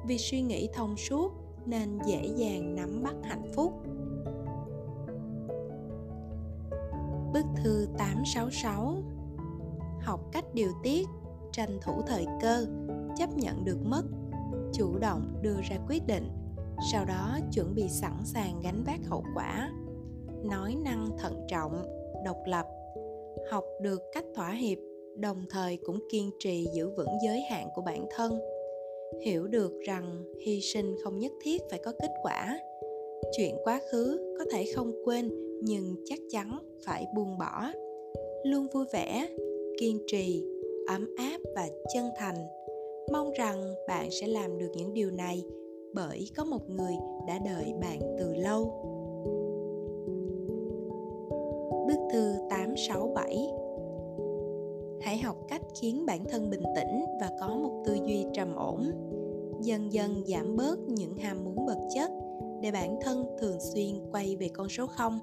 Vì 0.07 0.19
suy 0.19 0.43
nghĩ 0.43 0.69
thông 0.75 0.97
suốt 0.97 1.33
nên 1.67 1.99
dễ 2.07 2.31
dàng 2.37 2.75
nắm 2.75 3.03
bắt 3.03 3.15
hạnh 3.23 3.53
phúc. 3.55 3.73
Bức 7.33 7.45
thư 7.57 7.87
866 7.99 9.03
Học 10.01 10.21
cách 10.33 10.45
điều 10.55 10.73
tiết, 10.83 11.09
tranh 11.53 11.79
thủ 11.83 12.03
thời 12.07 12.27
cơ, 12.43 12.67
chấp 13.17 13.37
nhận 13.37 13.65
được 13.65 13.79
mất 13.85 14.03
chủ 14.73 14.99
động 14.99 15.39
đưa 15.43 15.57
ra 15.63 15.77
quyết 15.89 16.07
định 16.07 16.29
sau 16.93 17.05
đó 17.05 17.39
chuẩn 17.53 17.75
bị 17.75 17.89
sẵn 17.89 18.17
sàng 18.25 18.61
gánh 18.63 18.83
vác 18.87 19.01
hậu 19.07 19.25
quả. 19.35 19.71
Nói 20.45 20.77
năng 20.85 21.09
thận 21.19 21.47
trọng 21.49 21.83
độc 22.25 22.39
lập. 22.47 22.67
Học 23.51 23.65
được 23.83 24.01
cách 24.15 24.25
thỏa 24.35 24.51
hiệp 24.51 24.79
đồng 25.17 25.45
thời 25.51 25.77
cũng 25.77 25.99
kiên 26.13 26.31
trì 26.39 26.67
giữ 26.75 26.91
vững 26.97 27.19
giới 27.25 27.41
hạn 27.41 27.69
của 27.75 27.83
bản 27.83 28.07
thân. 28.11 28.39
Hiểu 29.23 29.47
được 29.47 29.73
rằng 29.87 30.25
hy 30.41 30.61
sinh 30.61 30.97
không 31.05 31.19
nhất 31.19 31.33
thiết 31.43 31.63
phải 31.71 31.79
có 31.85 31.93
kết 32.03 32.11
quả. 32.23 32.61
Chuyện 33.37 33.57
quá 33.65 33.81
khứ 33.91 34.35
có 34.39 34.45
thể 34.53 34.65
không 34.75 34.93
quên, 35.05 35.31
nhưng 35.63 35.95
chắc 36.05 36.19
chắn 36.31 36.59
phải 36.85 37.07
buông 37.17 37.39
bỏ. 37.39 37.71
Luôn 38.45 38.67
vui 38.75 38.85
vẻ, 38.93 39.29
kiên 39.81 40.03
trì, 40.07 40.45
ấm 40.89 41.15
áp 41.17 41.39
và 41.55 41.69
chân 41.95 42.05
thành. 42.19 42.47
Mong 43.13 43.33
rằng 43.33 43.75
bạn 43.89 44.11
sẽ 44.11 44.27
làm 44.27 44.59
được 44.59 44.71
những 44.77 44.95
điều 44.95 45.11
này 45.11 45.45
bởi 45.95 46.29
có 46.37 46.45
một 46.45 46.71
người 46.71 46.95
đã 47.29 47.39
đợi 47.39 47.75
bạn 47.81 48.01
từ 48.19 48.35
lâu. 48.35 48.94
Học 55.35 55.45
cách 55.49 55.63
khiến 55.81 56.07
bản 56.07 56.25
thân 56.25 56.51
bình 56.51 56.63
tĩnh 56.77 57.05
và 57.21 57.31
có 57.41 57.49
một 57.49 57.83
tư 57.87 57.95
duy 57.95 58.27
trầm 58.33 58.55
ổn. 58.55 58.91
Dần 59.61 59.93
dần 59.93 60.25
giảm 60.27 60.57
bớt 60.57 60.79
những 60.89 61.17
ham 61.17 61.45
muốn 61.45 61.67
vật 61.67 61.89
chất 61.95 62.11
để 62.61 62.71
bản 62.73 62.99
thân 63.03 63.27
thường 63.41 63.61
xuyên 63.61 64.11
quay 64.13 64.37
về 64.37 64.49
con 64.49 64.69
số 64.69 64.87
0 64.87 65.19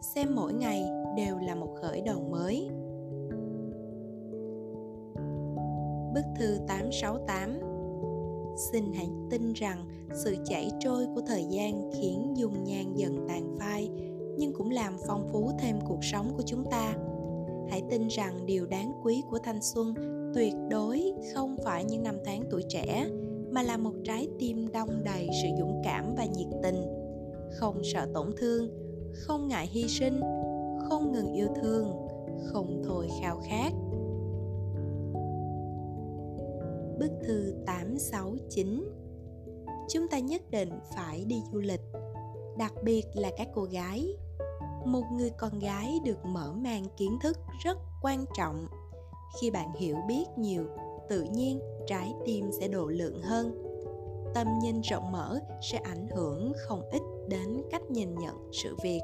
Xem 0.00 0.34
mỗi 0.34 0.52
ngày 0.52 0.84
đều 1.16 1.38
là 1.38 1.54
một 1.54 1.74
khởi 1.80 2.00
đầu 2.00 2.20
mới. 2.30 2.68
Bức 6.14 6.24
thư 6.38 6.58
868 6.68 7.60
Xin 8.72 8.92
hãy 8.94 9.08
tin 9.30 9.52
rằng 9.52 9.88
sự 10.24 10.36
chảy 10.44 10.70
trôi 10.80 11.06
của 11.14 11.20
thời 11.26 11.44
gian 11.44 11.90
khiến 11.94 12.34
dung 12.36 12.64
nhan 12.64 12.94
dần 12.94 13.26
tàn 13.28 13.56
phai 13.58 13.90
nhưng 14.38 14.52
cũng 14.52 14.70
làm 14.70 14.96
phong 15.06 15.28
phú 15.32 15.50
thêm 15.58 15.78
cuộc 15.88 16.04
sống 16.04 16.32
của 16.36 16.42
chúng 16.46 16.64
ta. 16.70 16.94
Hãy 17.70 17.82
tin 17.90 18.08
rằng 18.08 18.46
điều 18.46 18.66
đáng 18.66 18.92
quý 19.04 19.22
của 19.30 19.38
thanh 19.38 19.62
xuân 19.62 19.94
tuyệt 20.34 20.54
đối 20.70 21.12
không 21.34 21.56
phải 21.64 21.84
những 21.84 22.02
năm 22.02 22.16
tháng 22.24 22.44
tuổi 22.50 22.62
trẻ, 22.68 23.08
mà 23.50 23.62
là 23.62 23.76
một 23.76 23.92
trái 24.04 24.28
tim 24.38 24.72
đông 24.72 25.04
đầy 25.04 25.28
sự 25.42 25.48
dũng 25.58 25.82
cảm 25.84 26.14
và 26.16 26.24
nhiệt 26.24 26.48
tình. 26.62 26.82
Không 27.50 27.80
sợ 27.84 28.08
tổn 28.14 28.30
thương, 28.36 28.70
không 29.14 29.48
ngại 29.48 29.66
hy 29.66 29.88
sinh, 29.88 30.20
không 30.88 31.12
ngừng 31.12 31.32
yêu 31.32 31.48
thương, 31.62 31.92
không 32.44 32.82
thôi 32.86 33.08
khao 33.20 33.40
khát. 33.48 33.72
Bức 36.98 37.10
thư 37.26 37.54
869 37.66 38.84
Chúng 39.88 40.08
ta 40.08 40.18
nhất 40.18 40.42
định 40.50 40.70
phải 40.96 41.24
đi 41.24 41.42
du 41.52 41.60
lịch, 41.60 41.80
Đặc 42.58 42.72
biệt 42.82 43.04
là 43.14 43.30
các 43.36 43.48
cô 43.54 43.64
gái 43.64 44.16
một 44.86 45.04
người 45.12 45.30
con 45.30 45.58
gái 45.58 46.00
được 46.04 46.24
mở 46.24 46.52
mang 46.52 46.84
kiến 46.96 47.18
thức 47.22 47.38
rất 47.64 47.78
quan 48.02 48.24
trọng. 48.36 48.66
Khi 49.40 49.50
bạn 49.50 49.72
hiểu 49.74 49.96
biết 50.08 50.24
nhiều, 50.36 50.64
tự 51.08 51.22
nhiên 51.22 51.60
trái 51.86 52.14
tim 52.24 52.50
sẽ 52.60 52.68
độ 52.68 52.86
lượng 52.86 53.22
hơn. 53.22 53.62
Tâm 54.34 54.46
nhìn 54.62 54.80
rộng 54.80 55.12
mở 55.12 55.38
sẽ 55.62 55.78
ảnh 55.78 56.06
hưởng 56.16 56.52
không 56.56 56.82
ít 56.90 57.02
đến 57.28 57.62
cách 57.70 57.90
nhìn 57.90 58.14
nhận 58.14 58.48
sự 58.52 58.76
việc. 58.82 59.00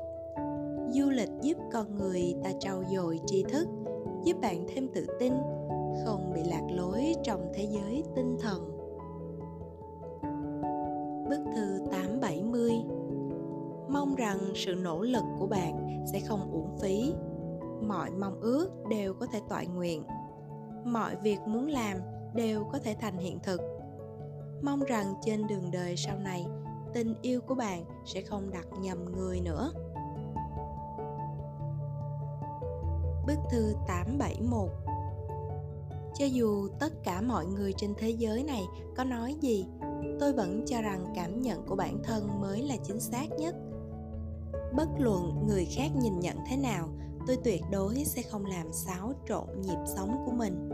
Du 0.91 1.11
lịch 1.11 1.31
giúp 1.43 1.57
con 1.73 1.97
người 1.97 2.35
ta 2.45 2.51
trau 2.61 2.85
dồi 2.95 3.21
tri 3.27 3.43
thức, 3.43 3.69
giúp 4.25 4.37
bạn 4.41 4.67
thêm 4.69 4.89
tự 4.95 5.07
tin, 5.21 5.33
không 6.05 6.33
bị 6.35 6.43
lạc 6.45 6.67
lối 6.71 7.15
trong 7.23 7.53
thế 7.55 7.69
giới 7.71 8.03
tinh 8.17 8.37
thần. 8.41 8.79
Bức 11.29 11.41
thư 11.57 11.79
870 11.91 12.73
Mong 13.89 14.15
rằng 14.15 14.39
sự 14.55 14.75
nỗ 14.75 15.03
lực 15.03 15.25
của 15.39 15.47
bạn 15.47 16.05
sẽ 16.13 16.21
không 16.21 16.53
uổng 16.53 16.79
phí. 16.83 17.13
Mọi 17.83 18.11
mong 18.11 18.41
ước 18.41 18.69
đều 18.91 19.15
có 19.15 19.27
thể 19.27 19.41
tọa 19.49 19.63
nguyện. 19.63 20.03
Mọi 20.85 21.17
việc 21.17 21.39
muốn 21.47 21.69
làm 21.69 21.99
đều 22.35 22.65
có 22.65 22.79
thể 22.79 22.97
thành 23.01 23.19
hiện 23.19 23.39
thực. 23.43 23.61
Mong 24.63 24.85
rằng 24.85 25.15
trên 25.25 25.47
đường 25.47 25.71
đời 25.71 25.97
sau 25.97 26.19
này, 26.19 26.47
Tình 26.95 27.15
yêu 27.23 27.41
của 27.41 27.55
bạn 27.55 27.85
sẽ 28.05 28.23
không 28.23 28.51
đặt 28.51 28.67
nhầm 28.81 29.05
người 29.05 29.41
nữa. 29.41 29.73
Bức 33.27 33.39
thư 33.51 33.75
871 33.87 34.69
Cho 36.15 36.25
dù 36.25 36.69
tất 36.81 36.93
cả 37.05 37.21
mọi 37.21 37.47
người 37.47 37.73
trên 37.77 37.95
thế 37.99 38.11
giới 38.11 38.43
này 38.45 38.63
có 38.97 39.05
nói 39.05 39.37
gì, 39.41 39.67
tôi 40.21 40.33
vẫn 40.33 40.65
cho 40.67 40.83
rằng 40.83 41.13
cảm 41.15 41.43
nhận 41.43 41.67
của 41.67 41.77
bản 41.77 41.99
thân 42.05 42.41
mới 42.41 42.63
là 42.63 42.77
chính 42.85 43.01
xác 43.01 43.27
nhất 43.39 43.55
bất 44.77 44.89
luận 44.99 45.47
người 45.47 45.67
khác 45.77 45.89
nhìn 46.03 46.21
nhận 46.21 46.37
thế 46.51 46.57
nào 46.57 46.89
tôi 47.27 47.39
tuyệt 47.45 47.63
đối 47.71 48.05
sẽ 48.05 48.23
không 48.23 48.47
làm 48.47 48.73
xáo 48.73 49.13
trộn 49.29 49.47
nhịp 49.63 49.79
sống 49.97 50.23
của 50.27 50.33
mình. 50.33 50.69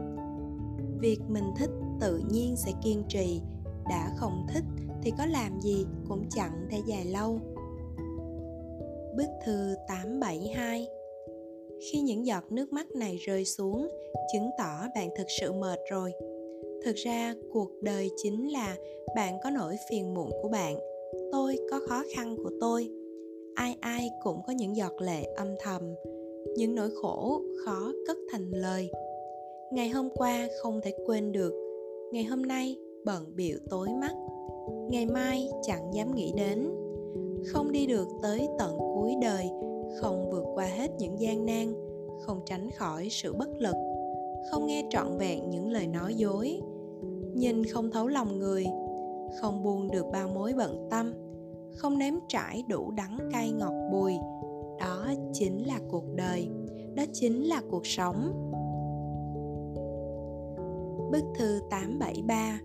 Việc 1.00 1.18
mình 1.28 1.44
thích 1.56 1.70
tự 2.00 2.22
nhiên 2.30 2.56
sẽ 2.56 2.72
kiên 2.84 3.02
trì 3.08 3.40
đã 3.88 4.10
không 4.16 4.46
thích 4.54 4.64
thì 5.02 5.12
có 5.18 5.26
làm 5.26 5.60
gì 5.60 5.86
cũng 6.08 6.24
chẳng 6.30 6.66
thể 6.70 6.78
dài 6.86 7.04
lâu. 7.04 7.40
Bức 9.16 9.28
thư 9.44 9.74
872 9.88 10.88
Khi 11.80 12.00
những 12.00 12.26
giọt 12.26 12.52
nước 12.52 12.72
mắt 12.72 12.90
này 12.90 13.16
rơi 13.16 13.44
xuống, 13.44 13.88
chứng 14.32 14.50
tỏ 14.58 14.80
bạn 14.94 15.08
thực 15.16 15.26
sự 15.40 15.52
mệt 15.52 15.78
rồi. 15.90 16.12
Thực 16.84 16.94
ra 16.94 17.34
cuộc 17.52 17.70
đời 17.82 18.10
chính 18.16 18.52
là 18.52 18.76
bạn 19.16 19.38
có 19.44 19.50
nỗi 19.50 19.76
phiền 19.90 20.14
muộn 20.14 20.30
của 20.42 20.48
bạn. 20.48 20.78
Tôi 21.32 21.58
có 21.70 21.80
khó 21.88 22.02
khăn 22.16 22.36
của 22.36 22.50
tôi 22.60 22.97
ai 23.58 23.76
ai 23.80 24.10
cũng 24.22 24.42
có 24.46 24.52
những 24.52 24.76
giọt 24.76 24.92
lệ 25.00 25.24
âm 25.36 25.48
thầm, 25.60 25.82
những 26.56 26.74
nỗi 26.74 26.90
khổ 27.02 27.42
khó 27.64 27.92
cất 28.06 28.16
thành 28.32 28.50
lời. 28.50 28.90
Ngày 29.72 29.88
hôm 29.88 30.08
qua 30.14 30.48
không 30.62 30.80
thể 30.82 30.92
quên 31.06 31.32
được, 31.32 31.52
ngày 32.12 32.24
hôm 32.24 32.42
nay 32.42 32.76
bận 33.04 33.24
biểu 33.34 33.58
tối 33.70 33.88
mắt. 34.00 34.12
Ngày 34.90 35.06
mai 35.06 35.50
chẳng 35.62 35.94
dám 35.94 36.14
nghĩ 36.14 36.32
đến, 36.36 36.70
không 37.46 37.72
đi 37.72 37.86
được 37.86 38.08
tới 38.22 38.48
tận 38.58 38.78
cuối 38.78 39.14
đời, 39.22 39.50
không 40.00 40.30
vượt 40.30 40.44
qua 40.54 40.64
hết 40.64 40.90
những 40.98 41.20
gian 41.20 41.46
nan, 41.46 41.74
không 42.20 42.40
tránh 42.46 42.70
khỏi 42.70 43.08
sự 43.10 43.32
bất 43.32 43.48
lực, 43.58 43.76
không 44.50 44.66
nghe 44.66 44.86
trọn 44.90 45.18
vẹn 45.18 45.50
những 45.50 45.70
lời 45.70 45.86
nói 45.86 46.14
dối, 46.14 46.60
nhìn 47.34 47.64
không 47.64 47.90
thấu 47.90 48.08
lòng 48.08 48.38
người, 48.38 48.66
không 49.40 49.62
buông 49.62 49.90
được 49.90 50.06
bao 50.12 50.28
mối 50.28 50.52
bận 50.56 50.88
tâm 50.90 51.14
không 51.78 51.98
nếm 51.98 52.14
trải 52.28 52.64
đủ 52.68 52.90
đắng 52.90 53.18
cay 53.32 53.52
ngọt 53.52 53.88
bùi. 53.92 54.14
Đó 54.80 55.06
chính 55.32 55.66
là 55.66 55.80
cuộc 55.90 56.04
đời. 56.14 56.48
Đó 56.94 57.02
chính 57.12 57.48
là 57.48 57.62
cuộc 57.70 57.86
sống. 57.86 58.44
Bức 61.12 61.24
thư 61.38 61.60
873 61.70 62.60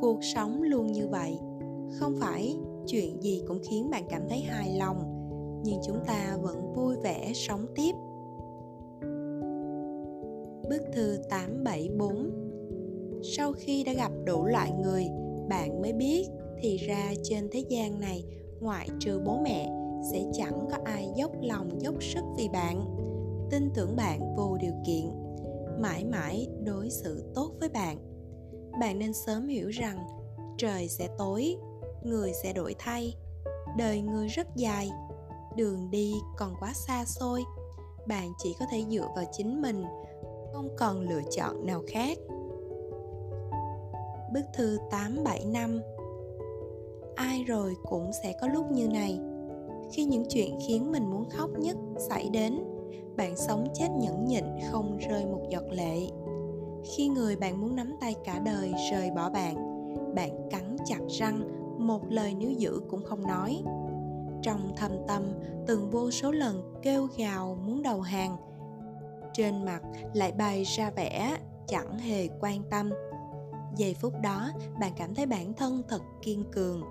Cuộc 0.00 0.18
sống 0.34 0.62
luôn 0.62 0.86
như 0.86 1.08
vậy. 1.08 1.38
Không 1.98 2.16
phải 2.20 2.56
chuyện 2.86 3.22
gì 3.22 3.42
cũng 3.48 3.58
khiến 3.62 3.90
bạn 3.90 4.04
cảm 4.08 4.22
thấy 4.28 4.40
hài 4.40 4.78
lòng 4.78 4.98
Nhưng 5.64 5.80
chúng 5.86 5.98
ta 6.06 6.36
vẫn 6.42 6.72
vui 6.74 6.96
vẻ 6.96 7.32
sống 7.34 7.66
tiếp. 7.74 7.92
Bức 10.70 10.82
thư 10.92 11.18
874 11.30 12.30
Sau 13.22 13.52
khi 13.52 13.84
đã 13.84 13.92
gặp 13.92 14.12
đủ 14.24 14.46
loại 14.46 14.72
người, 14.82 15.06
bạn 15.48 15.82
mới 15.82 15.92
biết 15.92 16.28
thì 16.62 16.76
ra 16.76 17.12
trên 17.22 17.48
thế 17.52 17.64
gian 17.68 18.00
này, 18.00 18.24
ngoại 18.60 18.88
trừ 19.00 19.20
bố 19.24 19.38
mẹ, 19.44 19.70
sẽ 20.12 20.24
chẳng 20.32 20.66
có 20.70 20.78
ai 20.84 21.08
dốc 21.16 21.32
lòng 21.42 21.80
dốc 21.80 21.94
sức 22.02 22.24
vì 22.36 22.48
bạn. 22.48 22.84
Tin 23.50 23.70
tưởng 23.74 23.96
bạn 23.96 24.34
vô 24.36 24.56
điều 24.60 24.72
kiện, 24.86 25.10
mãi 25.80 26.04
mãi 26.04 26.48
đối 26.64 26.90
xử 26.90 27.24
tốt 27.34 27.52
với 27.60 27.68
bạn. 27.68 27.98
Bạn 28.80 28.98
nên 28.98 29.12
sớm 29.12 29.48
hiểu 29.48 29.68
rằng, 29.68 30.06
trời 30.58 30.88
sẽ 30.88 31.08
tối, 31.18 31.56
người 32.02 32.32
sẽ 32.42 32.52
đổi 32.52 32.74
thay, 32.78 33.14
đời 33.78 34.00
người 34.00 34.28
rất 34.28 34.56
dài, 34.56 34.90
đường 35.56 35.90
đi 35.90 36.14
còn 36.36 36.54
quá 36.60 36.72
xa 36.74 37.04
xôi. 37.04 37.44
Bạn 38.06 38.32
chỉ 38.38 38.54
có 38.58 38.66
thể 38.70 38.84
dựa 38.90 39.08
vào 39.16 39.24
chính 39.32 39.62
mình, 39.62 39.84
không 40.52 40.68
còn 40.78 41.00
lựa 41.00 41.22
chọn 41.30 41.66
nào 41.66 41.82
khác. 41.88 42.18
Bức 44.32 44.44
thư 44.54 44.78
875 44.90 45.80
Ai 47.18 47.44
rồi 47.44 47.76
cũng 47.82 48.10
sẽ 48.22 48.32
có 48.40 48.46
lúc 48.46 48.70
như 48.72 48.88
này. 48.88 49.20
Khi 49.92 50.04
những 50.04 50.24
chuyện 50.28 50.58
khiến 50.66 50.92
mình 50.92 51.10
muốn 51.10 51.24
khóc 51.30 51.50
nhất 51.58 51.76
xảy 52.08 52.30
đến, 52.32 52.58
Bạn 53.16 53.36
sống 53.36 53.66
chết 53.74 53.88
nhẫn 54.00 54.24
nhịn 54.24 54.44
không 54.70 54.98
rơi 55.08 55.26
một 55.26 55.40
giọt 55.50 55.64
lệ. 55.70 56.08
Khi 56.84 57.08
người 57.08 57.36
bạn 57.36 57.60
muốn 57.60 57.76
nắm 57.76 57.94
tay 58.00 58.14
cả 58.24 58.38
đời 58.38 58.72
rời 58.92 59.10
bỏ 59.10 59.30
bạn 59.30 59.56
Bạn 60.14 60.48
cắn 60.50 60.76
chặt 60.84 61.00
răng, 61.08 61.40
một 61.78 62.02
lời 62.08 62.34
níu 62.34 62.50
giữ 62.50 62.80
cũng 62.90 63.04
không 63.04 63.26
nói. 63.26 63.62
Trong 64.42 64.72
thâm 64.76 64.92
tâm, 65.08 65.22
từng 65.66 65.90
vô 65.90 66.10
số 66.10 66.32
lần 66.32 66.74
kêu 66.82 67.08
gào 67.16 67.58
muốn 67.66 67.82
đầu 67.82 68.00
hàng, 68.00 68.36
trên 69.32 69.64
mặt 69.64 69.82
lại 70.14 70.32
bày 70.32 70.64
ra 70.64 70.90
vẻ 70.90 71.36
chẳng 71.66 71.98
hề 71.98 72.28
quan 72.40 72.62
tâm. 72.70 72.90
Giây 73.76 73.94
phút 73.94 74.12
đó, 74.22 74.50
bạn 74.80 74.92
cảm 74.96 75.14
thấy 75.14 75.26
bản 75.26 75.52
thân 75.54 75.82
thật 75.88 76.02
kiên 76.22 76.44
cường 76.52 76.82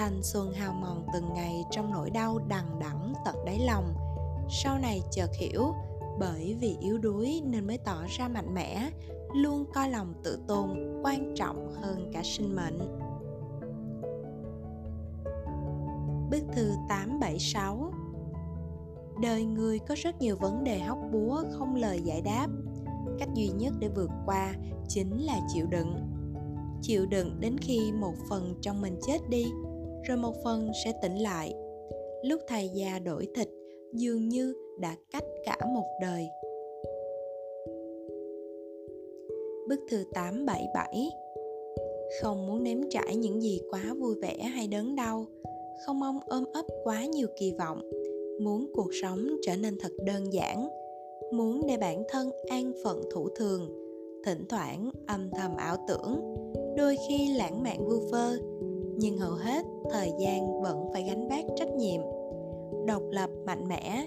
thanh 0.00 0.22
xuân 0.22 0.52
hao 0.52 0.72
mòn 0.72 1.06
từng 1.12 1.34
ngày 1.34 1.64
trong 1.70 1.90
nỗi 1.90 2.10
đau 2.10 2.38
đằng 2.48 2.78
đẵng 2.78 3.14
tận 3.24 3.34
đáy 3.46 3.58
lòng. 3.58 3.94
Sau 4.50 4.78
này 4.78 5.02
chợt 5.10 5.30
hiểu, 5.38 5.74
bởi 6.18 6.56
vì 6.60 6.76
yếu 6.80 6.98
đuối 6.98 7.42
nên 7.46 7.66
mới 7.66 7.78
tỏ 7.78 8.04
ra 8.08 8.28
mạnh 8.28 8.54
mẽ, 8.54 8.90
luôn 9.34 9.64
coi 9.74 9.90
lòng 9.90 10.14
tự 10.24 10.38
tôn 10.48 11.00
quan 11.02 11.34
trọng 11.36 11.72
hơn 11.82 12.10
cả 12.12 12.22
sinh 12.24 12.56
mệnh. 12.56 12.78
Bức 16.30 16.42
thư 16.52 16.72
876 16.88 17.92
Đời 19.22 19.44
người 19.44 19.78
có 19.78 19.94
rất 20.02 20.20
nhiều 20.20 20.36
vấn 20.36 20.64
đề 20.64 20.80
hóc 20.80 20.98
búa 21.12 21.42
không 21.52 21.74
lời 21.74 22.00
giải 22.04 22.20
đáp. 22.20 22.46
Cách 23.18 23.28
duy 23.34 23.48
nhất 23.48 23.72
để 23.78 23.88
vượt 23.88 24.10
qua 24.26 24.54
chính 24.88 25.18
là 25.18 25.40
chịu 25.54 25.66
đựng. 25.66 25.94
Chịu 26.82 27.06
đựng 27.06 27.40
đến 27.40 27.56
khi 27.58 27.92
một 27.92 28.14
phần 28.28 28.54
trong 28.60 28.80
mình 28.80 28.98
chết 29.06 29.18
đi 29.28 29.46
rồi 30.02 30.16
một 30.16 30.34
phần 30.44 30.70
sẽ 30.84 30.92
tỉnh 31.02 31.16
lại. 31.16 31.54
Lúc 32.22 32.40
thầy 32.48 32.68
già 32.68 32.98
đổi 32.98 33.28
thịt, 33.34 33.48
dường 33.92 34.28
như 34.28 34.54
đã 34.78 34.96
cách 35.12 35.24
cả 35.44 35.56
một 35.74 35.86
đời. 36.00 36.28
Bức 39.68 39.80
thư 39.90 40.04
877 40.12 41.10
Không 42.22 42.46
muốn 42.46 42.62
nếm 42.62 42.78
trải 42.90 43.16
những 43.16 43.42
gì 43.42 43.60
quá 43.70 43.94
vui 43.98 44.14
vẻ 44.22 44.36
hay 44.38 44.66
đớn 44.66 44.96
đau, 44.96 45.26
Không 45.86 46.00
mong 46.00 46.18
ôm 46.26 46.44
ấp 46.52 46.64
quá 46.84 47.04
nhiều 47.04 47.28
kỳ 47.38 47.52
vọng, 47.58 47.90
Muốn 48.40 48.72
cuộc 48.74 48.90
sống 49.02 49.26
trở 49.42 49.56
nên 49.56 49.78
thật 49.80 49.92
đơn 50.04 50.32
giản, 50.32 50.68
Muốn 51.32 51.66
để 51.68 51.76
bản 51.76 52.02
thân 52.08 52.30
an 52.48 52.72
phận 52.84 53.02
thủ 53.12 53.28
thường, 53.36 53.68
Thỉnh 54.24 54.44
thoảng 54.48 54.90
âm 55.06 55.30
thầm 55.30 55.56
ảo 55.56 55.76
tưởng, 55.88 56.20
đôi 56.76 56.96
khi 57.08 57.34
lãng 57.34 57.62
mạn 57.62 57.78
vu 57.88 58.00
vơ 58.10 58.36
nhưng 59.00 59.18
hầu 59.18 59.32
hết, 59.32 59.66
thời 59.90 60.12
gian 60.18 60.62
vẫn 60.62 60.90
phải 60.92 61.02
gánh 61.02 61.28
vác 61.28 61.44
trách 61.56 61.74
nhiệm, 61.76 62.00
độc 62.86 63.02
lập, 63.10 63.30
mạnh 63.46 63.68
mẽ. 63.68 64.06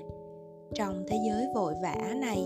Trong 0.74 1.04
thế 1.08 1.18
giới 1.28 1.48
vội 1.56 1.74
vã 1.84 2.14
này, 2.22 2.46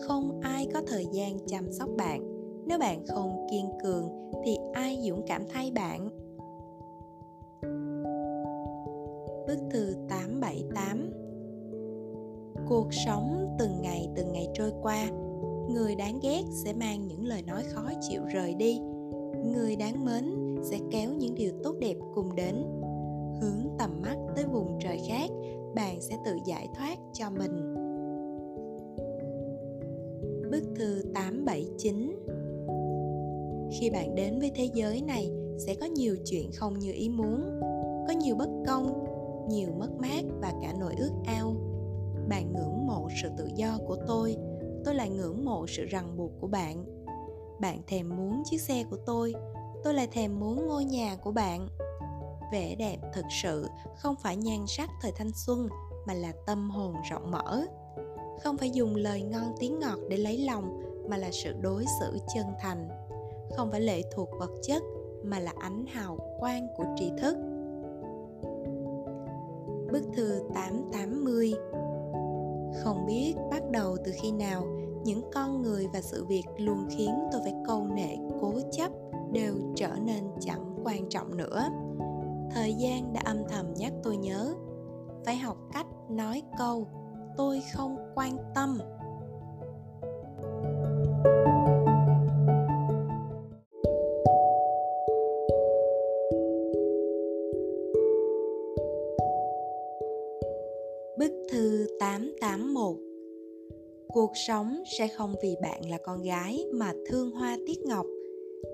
không 0.00 0.40
ai 0.42 0.66
có 0.74 0.82
thời 0.86 1.06
gian 1.12 1.38
chăm 1.46 1.72
sóc 1.72 1.88
bạn. 1.96 2.20
Nếu 2.66 2.78
bạn 2.78 3.06
không 3.06 3.46
kiên 3.50 3.66
cường, 3.82 4.30
thì 4.44 4.56
ai 4.72 4.98
dũng 5.08 5.22
cảm 5.26 5.42
thay 5.48 5.70
bạn? 5.70 6.08
Bức 9.46 9.58
thư 9.70 9.94
878 10.08 11.10
Cuộc 12.68 12.88
sống 13.06 13.56
từng 13.58 13.82
ngày 13.82 14.08
từng 14.16 14.32
ngày 14.32 14.48
trôi 14.54 14.72
qua. 14.82 15.06
Người 15.70 15.94
đáng 15.94 16.18
ghét 16.22 16.42
sẽ 16.64 16.72
mang 16.72 17.06
những 17.06 17.26
lời 17.26 17.42
nói 17.42 17.62
khó 17.68 17.90
chịu 18.08 18.22
rời 18.32 18.54
đi. 18.54 18.80
Người 19.54 19.76
đáng 19.76 20.04
mến 20.04 20.37
sẽ 20.62 20.78
kéo 20.90 21.12
những 21.12 21.34
điều 21.34 21.52
tốt 21.64 21.74
đẹp 21.80 21.96
cùng 22.14 22.36
đến 22.36 22.54
hướng 23.40 23.76
tầm 23.78 24.02
mắt 24.02 24.16
tới 24.36 24.44
vùng 24.44 24.78
trời 24.82 25.00
khác 25.08 25.30
bạn 25.74 26.00
sẽ 26.00 26.16
tự 26.24 26.36
giải 26.44 26.68
thoát 26.74 26.98
cho 27.12 27.30
mình. 27.30 27.74
Bức 30.50 30.62
thư 30.76 31.02
879 31.14 32.16
Khi 33.80 33.90
bạn 33.90 34.14
đến 34.14 34.38
với 34.38 34.52
thế 34.54 34.68
giới 34.74 35.02
này 35.02 35.30
sẽ 35.58 35.74
có 35.74 35.86
nhiều 35.86 36.16
chuyện 36.24 36.50
không 36.54 36.78
như 36.78 36.92
ý 36.92 37.08
muốn, 37.08 37.60
có 38.08 38.14
nhiều 38.20 38.36
bất 38.36 38.48
công, 38.66 39.04
nhiều 39.48 39.68
mất 39.78 39.90
mát 40.00 40.24
và 40.40 40.52
cả 40.62 40.74
nỗi 40.80 40.94
ước 40.98 41.12
ao. 41.24 41.54
Bạn 42.28 42.52
ngưỡng 42.52 42.86
mộ 42.86 43.08
sự 43.22 43.28
tự 43.38 43.48
do 43.56 43.78
của 43.86 43.96
tôi, 44.06 44.36
tôi 44.84 44.94
lại 44.94 45.10
ngưỡng 45.10 45.44
mộ 45.44 45.66
sự 45.66 45.84
ràng 45.84 46.16
buộc 46.16 46.30
của 46.40 46.46
bạn. 46.46 46.84
Bạn 47.60 47.78
thèm 47.86 48.16
muốn 48.16 48.42
chiếc 48.50 48.60
xe 48.60 48.84
của 48.90 48.98
tôi, 49.06 49.34
tôi 49.84 49.94
lại 49.94 50.06
thèm 50.06 50.40
muốn 50.40 50.66
ngôi 50.66 50.84
nhà 50.84 51.16
của 51.16 51.30
bạn. 51.30 51.68
Vẻ 52.52 52.74
đẹp 52.74 52.96
thực 53.14 53.24
sự 53.42 53.68
không 53.96 54.14
phải 54.22 54.36
nhan 54.36 54.66
sắc 54.66 54.90
thời 55.02 55.12
thanh 55.12 55.30
xuân, 55.46 55.68
mà 56.06 56.14
là 56.14 56.32
tâm 56.46 56.70
hồn 56.70 56.94
rộng 57.10 57.30
mở. 57.30 57.66
Không 58.42 58.56
phải 58.58 58.70
dùng 58.70 58.96
lời 58.96 59.22
ngon 59.22 59.54
tiếng 59.58 59.78
ngọt 59.78 59.98
để 60.08 60.16
lấy 60.16 60.38
lòng, 60.38 60.82
mà 61.08 61.16
là 61.16 61.30
sự 61.32 61.52
đối 61.60 61.84
xử 62.00 62.18
chân 62.34 62.46
thành. 62.60 62.88
Không 63.56 63.70
phải 63.70 63.80
lệ 63.80 64.02
thuộc 64.14 64.28
vật 64.38 64.50
chất, 64.62 64.82
mà 65.24 65.38
là 65.38 65.52
ánh 65.58 65.86
hào 65.86 66.18
quang 66.38 66.66
của 66.76 66.84
tri 66.96 67.10
thức. 67.18 67.36
Bức 69.92 70.02
thư 70.16 70.42
880 70.54 71.54
Không 72.82 73.06
biết 73.06 73.34
bắt 73.50 73.70
đầu 73.70 73.96
từ 74.04 74.12
khi 74.22 74.32
nào, 74.32 74.66
những 75.04 75.22
con 75.34 75.62
người 75.62 75.86
và 75.92 76.00
sự 76.00 76.24
việc 76.24 76.44
luôn 76.56 76.88
khiến 76.90 77.10
tôi 77.32 77.40
phải 77.44 77.54
câu 77.66 77.86
nệ, 77.86 78.16
cố 78.40 78.52
chấp 78.72 78.92
đều 79.32 79.54
trở 79.78 79.88
nên 80.06 80.24
chẳng 80.40 80.76
quan 80.84 81.08
trọng 81.08 81.36
nữa. 81.36 81.68
Thời 82.50 82.74
gian 82.74 83.12
đã 83.12 83.20
âm 83.24 83.36
thầm 83.48 83.66
nhắc 83.76 83.92
tôi 84.02 84.16
nhớ. 84.16 84.54
Phải 85.24 85.36
học 85.36 85.56
cách 85.72 85.86
nói 86.10 86.42
câu, 86.58 86.88
tôi 87.36 87.62
không 87.74 87.96
quan 88.14 88.36
tâm. 88.54 88.78
Bức 101.18 101.32
thư 101.52 101.86
881 102.00 102.96
Cuộc 104.08 104.32
sống 104.34 104.82
sẽ 104.98 105.08
không 105.08 105.34
vì 105.42 105.56
bạn 105.62 105.90
là 105.90 105.98
con 105.98 106.22
gái 106.22 106.64
mà 106.74 106.92
thương 107.10 107.30
hoa 107.30 107.56
tiết 107.66 107.78
ngọc. 107.86 108.06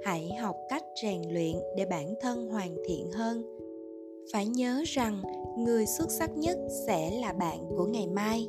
Hãy 0.05 0.35
học 0.41 0.57
cách 0.69 0.85
rèn 1.03 1.23
luyện 1.31 1.57
để 1.77 1.87
bản 1.87 2.15
thân 2.21 2.49
hoàn 2.49 2.77
thiện 2.87 3.13
hơn 3.13 3.43
phải 4.33 4.47
nhớ 4.47 4.83
rằng 4.87 5.23
người 5.59 5.87
xuất 5.87 6.11
sắc 6.11 6.37
nhất 6.37 6.59
sẽ 6.87 7.21
là 7.21 7.33
bạn 7.33 7.59
của 7.77 7.85
ngày 7.85 8.07
mai. 8.07 8.49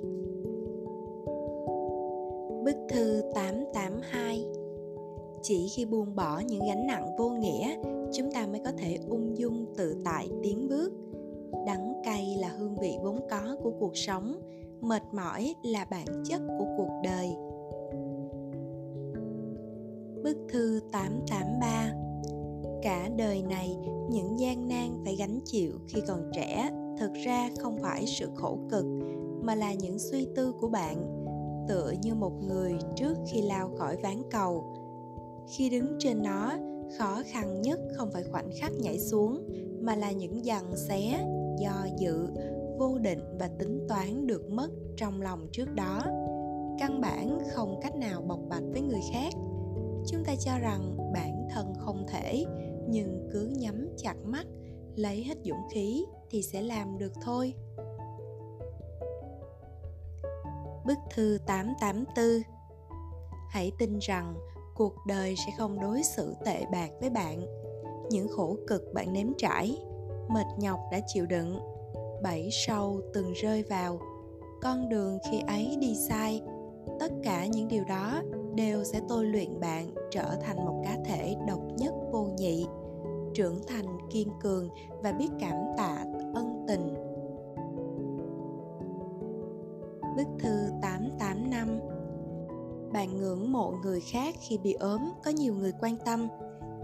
Bức 2.65 2.75
thư 2.89 3.21
882 3.35 4.45
Chỉ 5.41 5.67
khi 5.75 5.85
buông 5.85 6.15
bỏ 6.15 6.39
những 6.39 6.67
gánh 6.67 6.87
nặng 6.87 7.07
vô 7.17 7.29
nghĩa, 7.29 7.75
chúng 8.13 8.31
ta 8.31 8.47
mới 8.47 8.61
có 8.65 8.71
thể 8.77 8.97
ung 9.09 9.37
dung 9.37 9.65
tự 9.77 9.95
tại 10.05 10.29
tiến 10.43 10.67
bước. 10.69 10.91
Đắng 11.65 11.93
cay 12.03 12.37
là 12.39 12.47
hương 12.47 12.75
vị 12.75 12.97
vốn 13.03 13.19
có 13.29 13.57
của 13.63 13.71
cuộc 13.79 13.97
sống, 13.97 14.41
mệt 14.81 15.03
mỏi 15.13 15.55
là 15.63 15.85
bản 15.91 16.23
chất 16.29 16.41
của 16.59 16.65
cuộc 16.77 17.01
đời 17.03 17.29
thư 20.55 20.79
883 20.91 21.91
cả 22.81 23.09
đời 23.17 23.43
này, 23.43 23.77
những 24.09 24.39
gian 24.39 24.67
nan 24.67 25.01
phải 25.05 25.15
gánh 25.15 25.39
chịu 25.45 25.71
khi 25.87 26.01
còn 26.07 26.31
trẻ 26.33 26.69
thực 26.99 27.13
ra 27.13 27.49
không 27.59 27.77
phải 27.81 28.05
sự 28.07 28.29
khổ 28.35 28.57
cực, 28.71 28.85
mà 29.41 29.55
là 29.55 29.73
những 29.73 29.99
suy 29.99 30.27
tư 30.35 30.53
của 30.59 30.67
bạn, 30.67 31.25
tựa 31.67 31.93
như 32.01 32.15
một 32.15 32.31
người 32.47 32.73
trước 32.95 33.17
khi 33.27 33.41
lao 33.41 33.69
khỏi 33.77 33.97
ván 34.03 34.21
cầu. 34.31 34.63
Khi 35.47 35.69
đứng 35.69 35.95
trên 35.99 36.23
nó, 36.23 36.53
khó 36.97 37.21
khăn 37.25 37.61
nhất 37.61 37.79
không 37.97 38.09
phải 38.13 38.23
khoảnh 38.31 38.49
khắc 38.61 38.71
nhảy 38.79 38.99
xuống, 38.99 39.49
mà 39.81 39.95
là 39.95 40.11
những 40.11 40.45
dằn 40.45 40.75
xé, 40.75 41.25
do 41.59 41.87
dự, 41.99 42.27
vô 42.79 42.97
định 42.97 43.37
và 43.39 43.49
tính 43.59 43.85
toán 43.89 44.27
được 44.27 44.49
mất 44.49 44.69
trong 44.97 45.21
lòng 45.21 45.47
trước 45.51 45.73
đó. 45.75 46.01
Căn 46.79 47.01
bản 47.01 47.39
không 47.53 47.79
cách 47.81 47.95
nào 47.95 48.21
bộc 48.21 48.39
bạch 48.49 48.63
với 48.73 48.81
người 48.81 49.01
khác 49.13 49.33
chúng 50.07 50.23
ta 50.25 50.35
cho 50.39 50.51
rằng 50.59 51.11
bản 51.13 51.47
thân 51.53 51.73
không 51.77 52.05
thể 52.07 52.45
nhưng 52.89 53.29
cứ 53.33 53.53
nhắm 53.57 53.89
chặt 53.97 54.15
mắt 54.23 54.45
lấy 54.95 55.23
hết 55.23 55.37
dũng 55.43 55.69
khí 55.73 56.05
thì 56.29 56.41
sẽ 56.41 56.61
làm 56.61 56.97
được 56.97 57.13
thôi. 57.21 57.53
Bức 60.85 60.97
thư 61.13 61.37
884 61.45 62.25
Hãy 63.49 63.71
tin 63.79 63.99
rằng 63.99 64.35
cuộc 64.75 64.93
đời 65.07 65.35
sẽ 65.45 65.51
không 65.57 65.79
đối 65.79 66.03
xử 66.03 66.35
tệ 66.45 66.65
bạc 66.71 66.89
với 66.99 67.09
bạn. 67.09 67.45
Những 68.09 68.27
khổ 68.27 68.57
cực 68.67 68.93
bạn 68.93 69.13
nếm 69.13 69.27
trải, 69.37 69.77
mệt 70.29 70.45
nhọc 70.57 70.79
đã 70.91 70.99
chịu 71.07 71.25
đựng, 71.25 71.59
bẫy 72.23 72.49
sâu 72.51 73.01
từng 73.13 73.33
rơi 73.33 73.63
vào, 73.63 73.99
con 74.61 74.89
đường 74.89 75.19
khi 75.31 75.39
ấy 75.47 75.77
đi 75.81 75.95
sai, 76.09 76.41
tất 76.99 77.11
cả 77.23 77.45
những 77.45 77.67
điều 77.67 77.83
đó 77.83 78.21
đều 78.55 78.83
sẽ 78.83 79.01
tôi 79.09 79.25
luyện 79.25 79.59
bạn 79.59 79.91
trở 80.11 80.35
thành 80.41 80.65
một 80.65 80.81
cá 80.83 80.97
thể 81.05 81.35
độc 81.47 81.59
nhất 81.77 81.93
vô 82.11 82.27
nhị, 82.37 82.65
trưởng 83.33 83.59
thành 83.67 83.97
kiên 84.11 84.29
cường 84.41 84.69
và 85.03 85.11
biết 85.11 85.29
cảm 85.39 85.55
tạ 85.77 86.05
ân 86.33 86.65
tình. 86.67 86.93
Bức 90.17 90.27
thư 90.39 90.67
885 90.81 91.79
Bạn 92.93 93.17
ngưỡng 93.17 93.51
mộ 93.51 93.73
người 93.83 94.01
khác 94.01 94.35
khi 94.39 94.57
bị 94.57 94.73
ốm, 94.73 95.01
có 95.23 95.31
nhiều 95.31 95.53
người 95.53 95.71
quan 95.79 95.97
tâm. 96.05 96.27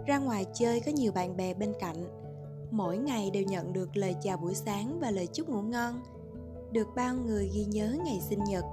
Ra 0.05 0.19
ngoài 0.19 0.45
chơi 0.53 0.79
có 0.79 0.91
nhiều 0.91 1.11
bạn 1.11 1.37
bè 1.37 1.53
bên 1.53 1.73
cạnh. 1.79 2.07
Mỗi 2.71 2.97
ngày 2.97 3.31
đều 3.31 3.43
nhận 3.43 3.73
được 3.73 3.97
lời 3.97 4.15
chào 4.21 4.37
buổi 4.37 4.55
sáng 4.55 4.99
và 4.99 5.11
lời 5.11 5.27
chúc 5.27 5.49
ngủ 5.49 5.61
ngon. 5.61 6.01
Được 6.71 6.87
bao 6.95 7.15
người 7.15 7.51
ghi 7.53 7.65
nhớ 7.65 7.95
ngày 8.05 8.21
sinh 8.29 8.43
nhật 8.43 8.63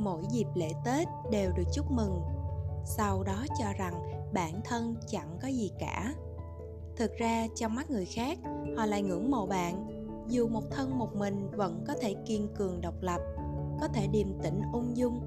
mỗi 0.00 0.22
dịp 0.30 0.46
lễ 0.54 0.72
tết 0.84 1.08
đều 1.30 1.52
được 1.52 1.64
chúc 1.72 1.90
mừng. 1.90 2.20
Sau 2.84 3.22
đó 3.22 3.44
cho 3.58 3.72
rằng 3.78 3.94
bản 4.32 4.60
thân 4.64 4.96
chẳng 5.06 5.38
có 5.42 5.48
gì 5.48 5.70
cả. 5.78 6.14
Thực 6.96 7.16
ra 7.16 7.46
trong 7.56 7.74
mắt 7.74 7.90
người 7.90 8.06
khác, 8.06 8.38
họ 8.76 8.86
lại 8.86 9.02
ngưỡng 9.02 9.30
mộ 9.30 9.46
bạn. 9.46 9.86
Dù 10.28 10.48
một 10.48 10.70
thân 10.70 10.98
một 10.98 11.16
mình 11.16 11.50
vẫn 11.50 11.84
có 11.86 11.94
thể 12.00 12.14
kiên 12.26 12.48
cường 12.54 12.80
độc 12.80 12.94
lập, 13.00 13.20
có 13.80 13.88
thể 13.88 14.06
điềm 14.06 14.28
tĩnh 14.42 14.60
ung 14.72 14.96
dung. 14.96 15.20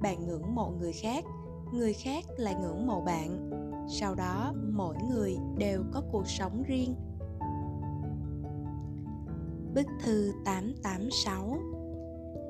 Bạn 0.00 0.26
ngưỡng 0.26 0.54
mộ 0.54 0.70
người 0.80 0.92
khác 0.92 1.24
người 1.72 1.92
khác 1.92 2.24
lại 2.36 2.54
ngưỡng 2.54 2.86
mộ 2.86 3.00
bạn. 3.00 3.50
Sau 3.88 4.14
đó, 4.14 4.52
mỗi 4.72 4.96
người 5.10 5.36
đều 5.58 5.84
có 5.92 6.02
cuộc 6.12 6.28
sống 6.28 6.62
riêng. 6.62 6.94
Bức 9.74 9.86
thư 10.02 10.32
886 10.44 11.58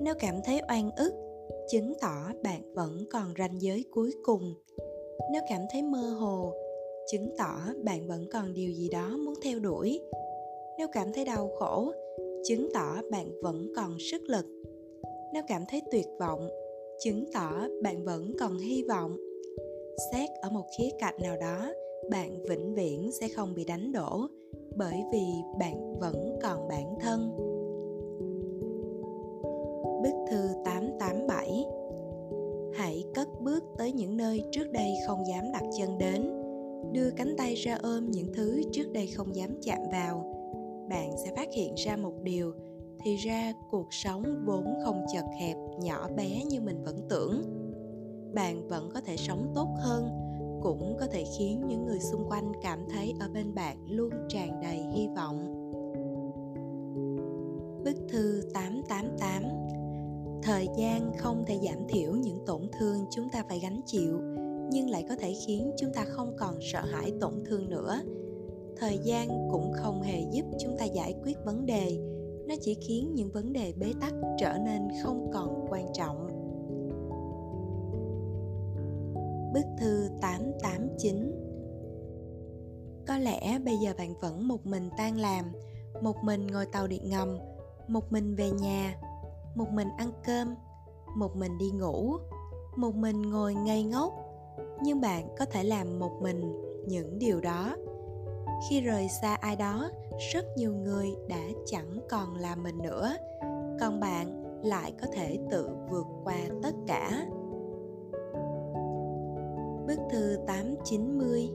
Nếu 0.02 0.14
cảm 0.20 0.34
thấy 0.44 0.62
oan 0.68 0.90
ức 0.90 1.27
chứng 1.68 1.92
tỏ 2.00 2.32
bạn 2.42 2.74
vẫn 2.74 3.04
còn 3.10 3.34
ranh 3.38 3.60
giới 3.60 3.84
cuối 3.90 4.10
cùng. 4.22 4.54
Nếu 5.32 5.42
cảm 5.48 5.60
thấy 5.72 5.82
mơ 5.82 5.98
hồ, 5.98 6.52
chứng 7.12 7.34
tỏ 7.38 7.60
bạn 7.84 8.08
vẫn 8.08 8.26
còn 8.32 8.54
điều 8.54 8.72
gì 8.72 8.88
đó 8.88 9.16
muốn 9.24 9.34
theo 9.42 9.58
đuổi. 9.58 10.00
Nếu 10.78 10.88
cảm 10.92 11.12
thấy 11.12 11.24
đau 11.24 11.50
khổ, 11.58 11.92
chứng 12.44 12.68
tỏ 12.74 12.96
bạn 13.10 13.42
vẫn 13.42 13.72
còn 13.76 13.98
sức 13.98 14.22
lực. 14.22 14.46
Nếu 15.32 15.42
cảm 15.48 15.62
thấy 15.68 15.82
tuyệt 15.92 16.06
vọng, 16.20 16.48
chứng 16.98 17.24
tỏ 17.34 17.52
bạn 17.82 18.04
vẫn 18.04 18.32
còn 18.40 18.58
hy 18.58 18.82
vọng. 18.82 19.16
Xét 20.12 20.30
ở 20.42 20.50
một 20.50 20.64
khía 20.78 20.88
cạnh 20.98 21.14
nào 21.22 21.36
đó, 21.36 21.72
bạn 22.10 22.42
vĩnh 22.48 22.74
viễn 22.74 23.10
sẽ 23.20 23.28
không 23.28 23.54
bị 23.54 23.64
đánh 23.64 23.92
đổ 23.92 24.26
bởi 24.76 25.04
vì 25.12 25.26
bạn 25.58 25.98
vẫn 26.00 26.38
còn 26.42 26.68
bản 26.68 26.94
thân. 27.00 27.47
Tới 33.88 33.92
những 33.92 34.16
nơi 34.16 34.42
trước 34.52 34.72
đây 34.72 34.94
không 35.06 35.26
dám 35.26 35.52
đặt 35.52 35.62
chân 35.78 35.98
đến. 35.98 36.22
Đưa 36.92 37.10
cánh 37.10 37.34
tay 37.38 37.54
ra 37.54 37.78
ôm 37.82 38.10
những 38.10 38.32
thứ 38.34 38.62
trước 38.72 38.92
đây 38.92 39.06
không 39.06 39.36
dám 39.36 39.50
chạm 39.62 39.78
vào. 39.92 40.34
Bạn 40.90 41.10
sẽ 41.24 41.32
phát 41.36 41.48
hiện 41.56 41.74
ra 41.74 41.96
một 41.96 42.12
điều 42.22 42.52
Thì 43.04 43.16
ra 43.16 43.52
cuộc 43.70 43.86
sống 43.90 44.44
vốn 44.46 44.64
không 44.84 45.06
chật 45.14 45.24
hẹp, 45.40 45.56
nhỏ 45.80 46.08
bé 46.16 46.44
như 46.44 46.60
mình 46.60 46.82
vẫn 46.84 46.96
tưởng. 47.08 47.42
Bạn 48.34 48.68
vẫn 48.68 48.90
có 48.94 49.00
thể 49.00 49.16
sống 49.16 49.52
tốt 49.54 49.68
hơn 49.78 50.08
cũng 50.62 50.96
có 51.00 51.06
thể 51.06 51.24
khiến 51.38 51.62
những 51.68 51.86
người 51.86 52.00
xung 52.00 52.28
quanh 52.28 52.52
cảm 52.62 52.78
thấy 52.90 53.14
ở 53.20 53.28
bên 53.34 53.54
bạn 53.54 53.76
luôn 53.88 54.10
tràn 54.28 54.60
đầy 54.62 54.78
hy 54.94 55.08
vọng. 55.16 55.54
Bức 57.84 57.96
thư 58.08 58.42
888 58.54 59.77
thời 60.42 60.68
gian 60.76 61.12
không 61.18 61.44
thể 61.46 61.58
giảm 61.62 61.88
thiểu 61.88 62.12
những 62.12 62.38
tổn 62.46 62.62
thương 62.78 63.06
chúng 63.10 63.28
ta 63.28 63.44
phải 63.48 63.60
gánh 63.60 63.80
chịu, 63.86 64.20
nhưng 64.70 64.90
lại 64.90 65.04
có 65.08 65.16
thể 65.16 65.34
khiến 65.46 65.70
chúng 65.78 65.92
ta 65.94 66.04
không 66.04 66.36
còn 66.38 66.58
sợ 66.60 66.80
hãi 66.80 67.12
tổn 67.20 67.44
thương 67.46 67.70
nữa. 67.70 68.00
Thời 68.76 68.98
gian 68.98 69.28
cũng 69.50 69.72
không 69.72 70.02
hề 70.02 70.20
giúp 70.32 70.44
chúng 70.58 70.76
ta 70.78 70.84
giải 70.84 71.14
quyết 71.24 71.36
vấn 71.44 71.66
đề, 71.66 71.98
nó 72.48 72.54
chỉ 72.60 72.74
khiến 72.74 73.14
những 73.14 73.30
vấn 73.32 73.52
đề 73.52 73.72
bế 73.72 73.92
tắc 74.00 74.12
trở 74.38 74.58
nên 74.64 74.88
không 75.02 75.30
còn 75.32 75.66
quan 75.68 75.86
trọng. 75.94 76.28
Bức 79.54 79.64
thư 79.80 80.08
889 80.20 81.32
Có 83.06 83.18
lẽ 83.18 83.58
bây 83.58 83.76
giờ 83.76 83.92
bạn 83.98 84.14
vẫn 84.20 84.48
một 84.48 84.66
mình 84.66 84.90
tan 84.98 85.18
làm, 85.18 85.52
Một 86.02 86.16
mình 86.24 86.46
ngồi 86.46 86.66
tàu 86.66 86.86
điện 86.86 87.10
ngầm, 87.10 87.38
Một 87.88 88.12
mình 88.12 88.34
về 88.34 88.50
nhà 88.50 88.94
một 89.54 89.68
mình 89.72 89.88
ăn 89.96 90.10
cơm, 90.26 90.54
Một 91.16 91.36
mình 91.36 91.58
đi 91.58 91.70
ngủ, 91.70 92.16
Một 92.76 92.94
mình 92.94 93.22
ngồi 93.22 93.54
ngây 93.54 93.84
ngốc. 93.84 94.12
Nhưng 94.82 95.00
bạn 95.00 95.28
có 95.38 95.44
thể 95.44 95.64
làm 95.64 95.98
một 95.98 96.12
mình 96.22 96.62
những 96.86 97.18
điều 97.18 97.40
đó. 97.40 97.76
Khi 98.70 98.80
rời 98.80 99.08
xa 99.22 99.34
ai 99.34 99.56
đó, 99.56 99.90
rất 100.32 100.44
nhiều 100.56 100.74
người 100.74 101.16
đã 101.28 101.40
chẳng 101.66 102.00
còn 102.10 102.34
là 102.34 102.56
mình 102.56 102.78
nữa. 102.78 103.12
Còn 103.80 104.00
bạn 104.00 104.42
lại 104.64 104.92
có 105.00 105.06
thể 105.12 105.38
tự 105.50 105.70
vượt 105.90 106.06
qua 106.24 106.38
tất 106.62 106.74
cả. 106.86 107.26
Bức 109.86 109.98
thư 110.10 110.36
890 110.46 111.50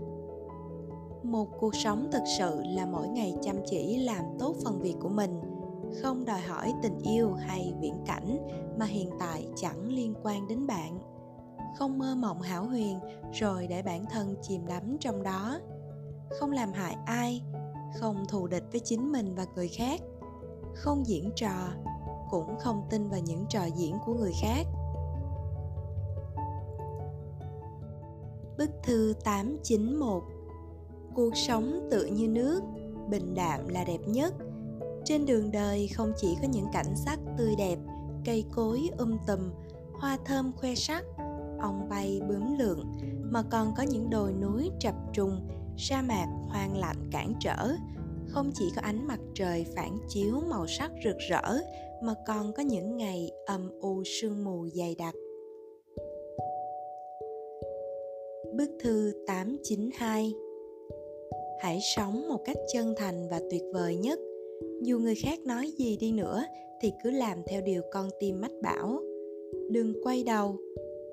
Một 1.23 1.47
cuộc 1.59 1.75
sống 1.75 2.09
thực 2.11 2.23
sự 2.37 2.61
là 2.63 2.85
mỗi 2.85 3.07
ngày 3.07 3.35
chăm 3.41 3.55
chỉ 3.65 3.97
làm 3.97 4.25
tốt 4.39 4.55
phần 4.63 4.79
việc 4.79 4.95
của 4.99 5.09
mình 5.09 5.52
không 6.01 6.25
đòi 6.25 6.41
hỏi 6.41 6.73
tình 6.81 6.99
yêu 6.99 7.33
hay 7.33 7.73
viễn 7.79 8.03
cảnh 8.05 8.47
mà 8.79 8.85
hiện 8.85 9.09
tại 9.19 9.47
chẳng 9.55 9.87
liên 9.87 10.13
quan 10.23 10.47
đến 10.47 10.67
bạn. 10.67 10.99
Không 11.77 11.97
mơ 11.97 12.15
mộng 12.15 12.41
hảo 12.41 12.65
huyền 12.65 12.99
rồi 13.33 13.67
để 13.67 13.81
bản 13.81 14.05
thân 14.11 14.35
chìm 14.41 14.65
đắm 14.67 14.97
trong 14.99 15.23
đó. 15.23 15.59
Không 16.39 16.51
làm 16.51 16.71
hại 16.71 16.95
ai 17.05 17.41
không 17.99 18.25
thù 18.29 18.47
địch 18.47 18.63
với 18.71 18.79
chính 18.79 19.11
mình 19.11 19.35
và 19.35 19.45
người 19.55 19.67
khác. 19.67 20.01
Không 20.75 21.07
diễn 21.07 21.31
trò 21.35 21.69
cũng 22.29 22.55
không 22.59 22.87
tin 22.89 23.09
vào 23.09 23.19
những 23.19 23.45
trò 23.49 23.65
diễn 23.65 23.97
của 24.05 24.13
người 24.13 24.33
khác. 24.41 24.67
Bức 28.57 28.69
thư 28.83 29.13
891 29.23 30.23
Cuộc 31.15 31.35
sống 31.35 31.87
tự 31.91 32.05
như 32.05 32.27
nước, 32.27 32.61
bình 33.09 33.33
đạm 33.33 33.67
là 33.67 33.83
đẹp 33.83 33.99
nhất. 34.07 34.33
Trên 35.05 35.25
đường 35.25 35.51
đời 35.51 35.89
không 35.95 36.13
chỉ 36.17 36.35
có 36.41 36.47
những 36.47 36.65
cảnh 36.73 36.95
sắc 37.05 37.19
tươi 37.37 37.55
đẹp, 37.57 37.77
cây 38.25 38.45
cối 38.55 38.89
um 38.97 39.17
tùm, 39.27 39.39
hoa 39.93 40.17
thơm 40.25 40.51
khoe 40.55 40.75
sắc, 40.75 41.03
ong 41.59 41.87
bay 41.89 42.21
bướm 42.29 42.57
lượn, 42.59 42.91
mà 43.31 43.43
còn 43.51 43.73
có 43.77 43.83
những 43.83 44.09
đồi 44.09 44.33
núi 44.33 44.69
trập 44.79 44.95
trùng, 45.13 45.47
sa 45.77 46.01
mạc 46.01 46.27
hoang 46.49 46.77
lạnh 46.77 47.09
cản 47.11 47.33
trở. 47.39 47.69
Không 48.27 48.51
chỉ 48.53 48.71
có 48.75 48.81
ánh 48.81 49.07
mặt 49.07 49.19
trời 49.35 49.65
phản 49.75 49.97
chiếu 50.09 50.41
màu 50.49 50.67
sắc 50.67 50.91
rực 51.03 51.17
rỡ, 51.29 51.57
mà 52.03 52.13
còn 52.27 52.53
có 52.53 52.63
những 52.63 52.97
ngày 52.97 53.31
âm 53.45 53.79
u 53.81 54.03
sương 54.05 54.43
mù 54.43 54.67
dày 54.73 54.95
đặc. 54.95 55.13
Bức 58.57 58.69
thư 58.83 59.13
892 59.27 60.33
Hãy 61.61 61.79
sống 61.95 62.29
một 62.29 62.39
cách 62.45 62.57
chân 62.73 62.93
thành 62.97 63.29
và 63.29 63.41
tuyệt 63.51 63.63
vời 63.73 63.95
nhất. 63.95 64.19
Dù 64.81 64.99
người 64.99 65.15
khác 65.15 65.39
nói 65.45 65.71
gì 65.77 65.97
đi 65.97 66.11
nữa 66.11 66.43
thì 66.81 66.91
cứ 67.03 67.11
làm 67.11 67.37
theo 67.47 67.61
điều 67.61 67.81
con 67.91 68.09
tim 68.19 68.41
mách 68.41 68.51
bảo. 68.63 68.99
Đừng 69.69 69.93
quay 70.03 70.23
đầu, 70.23 70.55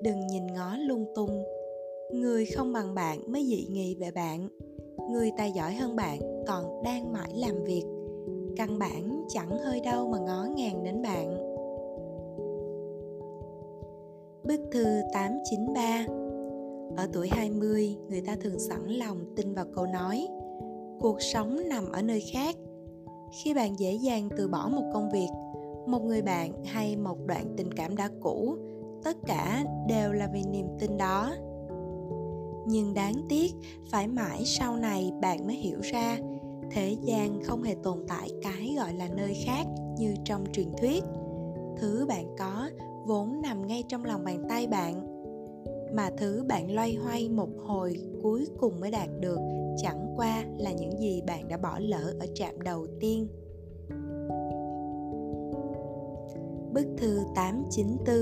đừng 0.01 0.27
nhìn 0.27 0.47
ngó 0.47 0.77
lung 0.77 1.05
tung. 1.15 1.43
Người 2.13 2.45
không 2.45 2.73
bằng 2.73 2.95
bạn 2.95 3.31
mới 3.31 3.45
dị 3.45 3.65
nghị 3.69 3.95
về 3.95 4.11
bạn. 4.11 4.47
Người 5.11 5.31
tài 5.37 5.51
giỏi 5.51 5.73
hơn 5.73 5.95
bạn 5.95 6.19
còn 6.47 6.83
đang 6.83 7.13
mãi 7.13 7.31
làm 7.35 7.63
việc. 7.63 7.83
Căn 8.57 8.79
bản 8.79 9.23
chẳng 9.29 9.57
hơi 9.59 9.81
đâu 9.85 10.07
mà 10.07 10.17
ngó 10.19 10.47
ngàng 10.55 10.83
đến 10.83 11.01
bạn. 11.01 11.51
Bức 14.43 14.59
thư 14.71 15.01
893 15.13 16.05
ở 16.97 17.07
tuổi 17.13 17.27
20, 17.31 17.95
người 18.09 18.21
ta 18.21 18.35
thường 18.35 18.59
sẵn 18.59 18.87
lòng 18.87 19.17
tin 19.35 19.53
vào 19.53 19.65
câu 19.75 19.85
nói 19.85 20.27
Cuộc 21.01 21.21
sống 21.21 21.59
nằm 21.69 21.91
ở 21.91 22.01
nơi 22.01 22.23
khác 22.33 22.55
khi 23.31 23.53
bạn 23.53 23.79
dễ 23.79 23.93
dàng 23.93 24.29
từ 24.37 24.47
bỏ 24.47 24.69
một 24.71 24.83
công 24.93 25.09
việc, 25.09 25.29
một 25.87 26.03
người 26.03 26.21
bạn 26.21 26.63
hay 26.65 26.95
một 26.95 27.17
đoạn 27.25 27.53
tình 27.57 27.73
cảm 27.73 27.95
đã 27.95 28.09
cũ 28.21 28.57
Tất 29.03 29.17
cả 29.27 29.63
đều 29.87 30.13
là 30.13 30.29
vì 30.33 30.43
niềm 30.43 30.65
tin 30.79 30.97
đó. 30.97 31.33
Nhưng 32.67 32.93
đáng 32.93 33.13
tiếc, 33.29 33.51
phải 33.91 34.07
mãi 34.07 34.43
sau 34.45 34.75
này 34.75 35.11
bạn 35.21 35.47
mới 35.47 35.55
hiểu 35.55 35.79
ra 35.81 36.17
Thế 36.71 36.95
gian 37.01 37.43
không 37.43 37.63
hề 37.63 37.75
tồn 37.83 37.97
tại 38.07 38.29
cái 38.41 38.75
gọi 38.77 38.93
là 38.93 39.07
nơi 39.15 39.33
khác 39.45 39.67
như 39.97 40.13
trong 40.25 40.43
truyền 40.53 40.67
thuyết. 40.77 41.03
Thứ 41.77 42.05
bạn 42.07 42.25
có 42.39 42.69
vốn 43.05 43.41
nằm 43.41 43.67
ngay 43.67 43.83
trong 43.87 44.05
lòng 44.05 44.23
bàn 44.23 44.45
tay 44.49 44.67
bạn 44.67 45.07
mà 45.95 46.09
thứ 46.17 46.43
bạn 46.47 46.75
loay 46.75 46.95
hoay 46.95 47.29
một 47.29 47.49
hồi 47.65 47.95
cuối 48.23 48.47
cùng 48.59 48.79
mới 48.79 48.91
đạt 48.91 49.09
được 49.19 49.39
chẳng 49.77 50.13
qua 50.15 50.43
là 50.57 50.71
những 50.71 50.99
gì 50.99 51.21
bạn 51.27 51.47
đã 51.47 51.57
bỏ 51.57 51.79
lỡ 51.79 52.13
ở 52.19 52.25
trạm 52.35 52.61
đầu 52.61 52.87
tiên. 52.99 53.27
Bức 56.73 56.87
thư 56.97 57.19
894 57.35 58.15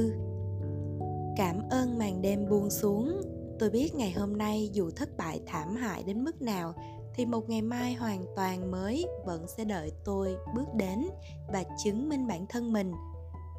Cảm 1.37 1.61
ơn 1.69 1.97
màn 1.97 2.21
đêm 2.21 2.49
buông 2.49 2.69
xuống 2.69 3.21
Tôi 3.59 3.69
biết 3.69 3.95
ngày 3.95 4.11
hôm 4.11 4.37
nay 4.37 4.69
dù 4.73 4.89
thất 4.95 5.17
bại 5.17 5.41
thảm 5.45 5.75
hại 5.75 6.03
đến 6.03 6.23
mức 6.23 6.41
nào, 6.41 6.73
thì 7.15 7.25
một 7.25 7.49
ngày 7.49 7.61
mai 7.61 7.93
hoàn 7.93 8.25
toàn 8.35 8.71
mới 8.71 9.05
vẫn 9.25 9.47
sẽ 9.47 9.63
đợi 9.63 9.91
tôi 10.05 10.37
bước 10.55 10.73
đến 10.73 11.05
và 11.53 11.63
chứng 11.83 12.09
minh 12.09 12.27
bản 12.27 12.45
thân 12.49 12.73
mình. 12.73 12.91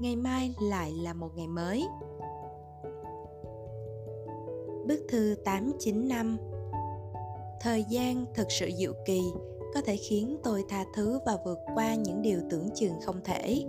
Ngày 0.01 0.17
mai 0.17 0.55
lại 0.63 0.93
là 0.93 1.13
một 1.13 1.31
ngày 1.35 1.47
mới. 1.49 1.87
Bức 4.87 5.01
thư 5.09 5.35
895 5.45 6.37
Thời 7.63 7.85
gian 7.85 8.25
thực 8.35 8.51
sự 8.51 8.71
diệu 8.79 8.93
kỳ 9.05 9.21
có 9.75 9.81
thể 9.81 9.97
khiến 9.97 10.37
tôi 10.43 10.65
tha 10.69 10.85
thứ 10.95 11.19
và 11.27 11.37
vượt 11.45 11.59
qua 11.75 11.95
những 11.95 12.23
điều 12.23 12.41
tưởng 12.51 12.69
chừng 12.75 13.01
không 13.03 13.21
thể. 13.25 13.65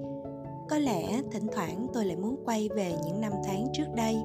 Có 0.70 0.78
lẽ 0.78 1.22
thỉnh 1.32 1.48
thoảng 1.52 1.88
tôi 1.94 2.06
lại 2.06 2.18
muốn 2.18 2.44
quay 2.46 2.70
về 2.70 2.94
những 3.06 3.22
năm 3.22 3.32
tháng 3.46 3.68
trước 3.74 3.86
đây, 3.96 4.16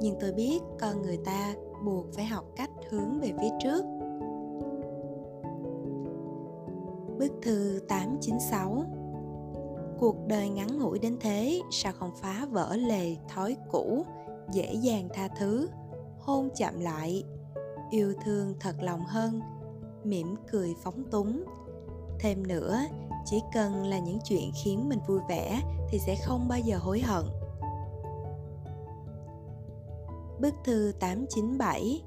nhưng 0.00 0.16
tôi 0.20 0.32
biết 0.32 0.58
con 0.80 1.02
người 1.02 1.18
ta 1.24 1.54
buộc 1.84 2.06
phải 2.14 2.24
học 2.24 2.44
cách 2.56 2.70
hướng 2.90 3.20
về 3.20 3.32
phía 3.40 3.50
trước. 3.62 3.84
Bức 7.18 7.32
thư 7.42 7.80
896 7.88 8.84
Cuộc 9.98 10.16
đời 10.26 10.48
ngắn 10.48 10.78
ngủi 10.78 10.98
đến 10.98 11.16
thế, 11.20 11.60
sao 11.70 11.92
không 11.92 12.10
phá 12.22 12.46
vỡ 12.50 12.76
lề 12.76 13.16
thói 13.28 13.56
cũ, 13.70 14.04
dễ 14.52 14.74
dàng 14.74 15.08
tha 15.14 15.28
thứ, 15.38 15.68
hôn 16.20 16.48
chạm 16.56 16.80
lại 16.80 17.22
yêu 17.90 18.14
thương 18.24 18.54
thật 18.60 18.76
lòng 18.80 19.00
hơn 19.06 19.40
mỉm 20.04 20.34
cười 20.50 20.74
phóng 20.82 21.04
túng. 21.10 21.44
Thêm 22.20 22.46
nữa 22.46 22.80
chỉ 23.24 23.40
cần 23.54 23.86
là 23.86 23.98
những 23.98 24.18
chuyện 24.24 24.50
khiến 24.64 24.88
mình 24.88 24.98
vui 25.06 25.20
vẻ 25.28 25.62
thì 25.90 25.98
sẽ 25.98 26.16
không 26.24 26.48
bao 26.48 26.58
giờ 26.58 26.78
hối 26.78 27.00
hận. 27.00 27.24
Bức 30.40 30.54
thư 30.64 30.92
897 31.00 32.02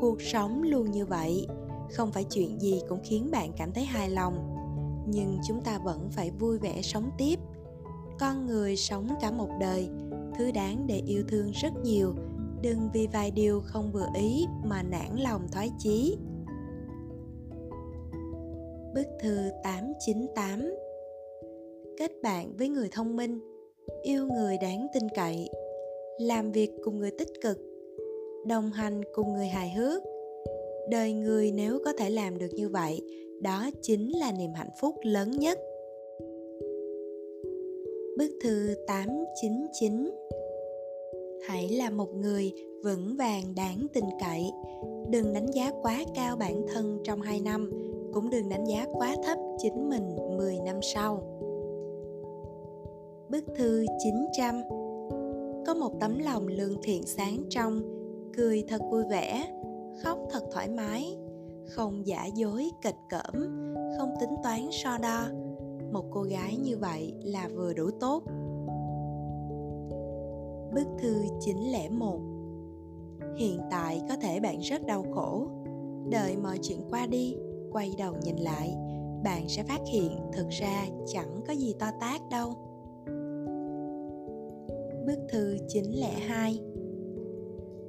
Cuộc 0.00 0.22
sống 0.22 0.62
luôn 0.62 0.90
như 0.90 1.06
vậy, 1.06 1.46
không 1.92 2.12
phải 2.12 2.24
chuyện 2.24 2.60
gì 2.60 2.80
cũng 2.88 3.00
khiến 3.04 3.30
bạn 3.30 3.52
cảm 3.56 3.72
thấy 3.72 3.84
hài 3.84 4.10
lòng, 4.10 4.56
nhưng 5.08 5.38
chúng 5.48 5.60
ta 5.60 5.78
vẫn 5.78 6.08
phải 6.10 6.30
vui 6.30 6.58
vẻ 6.58 6.82
sống 6.82 7.10
tiếp. 7.18 7.38
Con 8.18 8.46
người 8.46 8.76
sống 8.76 9.08
cả 9.20 9.30
một 9.30 9.48
đời, 9.60 9.88
thứ 10.38 10.50
đáng 10.50 10.86
để 10.86 11.02
yêu 11.06 11.22
thương 11.28 11.50
rất 11.50 11.72
nhiều 11.84 12.14
đừng 12.62 12.88
vì 12.94 13.08
vài 13.12 13.30
điều 13.30 13.60
không 13.64 13.90
vừa 13.92 14.06
ý 14.14 14.44
mà 14.64 14.82
nản 14.82 15.16
lòng 15.22 15.46
thoái 15.52 15.70
chí. 15.78 16.16
Bức 18.94 19.06
thư 19.22 19.36
898 19.62 20.74
Kết 21.96 22.12
bạn 22.22 22.52
với 22.58 22.68
người 22.68 22.88
thông 22.92 23.16
minh, 23.16 23.40
yêu 24.02 24.26
người 24.26 24.58
đáng 24.62 24.86
tin 24.94 25.02
cậy, 25.16 25.48
làm 26.18 26.52
việc 26.52 26.70
cùng 26.84 26.98
người 26.98 27.10
tích 27.10 27.40
cực, 27.42 27.58
đồng 28.46 28.70
hành 28.70 29.00
cùng 29.14 29.32
người 29.32 29.46
hài 29.46 29.70
hước. 29.70 30.02
Đời 30.90 31.12
người 31.12 31.52
nếu 31.52 31.78
có 31.84 31.92
thể 31.92 32.10
làm 32.10 32.38
được 32.38 32.50
như 32.54 32.68
vậy, 32.68 33.02
đó 33.42 33.70
chính 33.82 34.18
là 34.18 34.32
niềm 34.32 34.52
hạnh 34.52 34.70
phúc 34.80 34.94
lớn 35.02 35.30
nhất. 35.30 35.58
Bức 38.18 38.30
thư 38.42 38.74
899 38.86 40.10
hãy 41.48 41.68
là 41.68 41.90
một 41.90 42.14
người 42.14 42.52
vững 42.84 43.16
vàng, 43.16 43.54
đáng 43.54 43.86
tin 43.94 44.04
cậy. 44.20 44.50
Đừng 45.10 45.32
đánh 45.32 45.50
giá 45.54 45.72
quá 45.82 46.04
cao 46.14 46.36
bản 46.36 46.66
thân 46.74 46.98
trong 47.04 47.20
2 47.20 47.40
năm, 47.40 47.70
cũng 48.12 48.30
đừng 48.30 48.48
đánh 48.48 48.64
giá 48.64 48.86
quá 48.92 49.16
thấp 49.24 49.38
chính 49.58 49.88
mình 49.88 50.16
10 50.36 50.58
năm 50.64 50.76
sau. 50.94 51.22
Bức 53.30 53.44
thư 53.56 53.86
900 54.04 54.62
Có 55.66 55.74
một 55.74 55.92
tấm 56.00 56.18
lòng 56.18 56.46
lương 56.46 56.82
thiện 56.82 57.02
sáng 57.06 57.42
trong, 57.50 57.82
Cười 58.36 58.64
thật 58.68 58.80
vui 58.90 59.04
vẻ, 59.10 59.46
Khóc 60.02 60.18
thật 60.30 60.42
thoải 60.52 60.68
mái, 60.68 61.16
Không 61.68 62.06
giả 62.06 62.26
dối, 62.34 62.70
kịch 62.82 62.98
cỡm, 63.10 63.42
Không 63.98 64.10
tính 64.20 64.34
toán 64.42 64.60
so 64.70 64.98
đo. 64.98 65.26
Một 65.92 66.04
cô 66.10 66.22
gái 66.22 66.56
như 66.56 66.76
vậy 66.76 67.14
là 67.22 67.48
vừa 67.54 67.72
đủ 67.72 67.90
tốt. 68.00 68.22
Bức 70.74 70.86
thư 70.98 71.24
901 71.40 72.20
Hiện 73.36 73.60
tại 73.70 74.02
có 74.08 74.16
thể 74.16 74.40
bạn 74.40 74.60
rất 74.60 74.86
đau 74.86 75.04
khổ. 75.14 75.46
Đợi 76.10 76.36
mọi 76.36 76.58
chuyện 76.62 76.80
qua 76.90 77.06
đi, 77.06 77.36
Quay 77.72 77.94
đầu 77.98 78.14
nhìn 78.24 78.36
lại, 78.36 78.76
Bạn 79.24 79.48
sẽ 79.48 79.62
phát 79.62 79.80
hiện 79.92 80.18
thực 80.32 80.48
ra 80.48 80.86
chẳng 81.06 81.40
có 81.48 81.52
gì 81.52 81.74
to 81.78 81.86
tát 82.00 82.20
đâu. 82.30 82.52
Bức 85.06 85.18
thư 85.32 85.56
902 85.68 86.60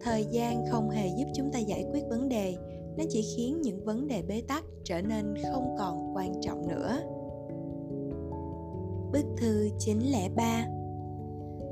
Thời 0.01 0.25
gian 0.31 0.65
không 0.69 0.89
hề 0.89 1.07
giúp 1.17 1.25
chúng 1.35 1.51
ta 1.51 1.59
giải 1.59 1.85
quyết 1.91 2.03
vấn 2.09 2.29
đề, 2.29 2.55
Nó 2.97 3.03
chỉ 3.09 3.21
khiến 3.35 3.61
những 3.61 3.85
vấn 3.85 4.07
đề 4.07 4.21
bế 4.27 4.41
tắc 4.47 4.63
trở 4.83 5.01
nên 5.01 5.33
không 5.53 5.75
còn 5.77 6.15
quan 6.15 6.41
trọng 6.41 6.67
nữa. 6.67 6.99
Bức 9.11 9.25
thư 9.37 9.69
903 9.79 10.65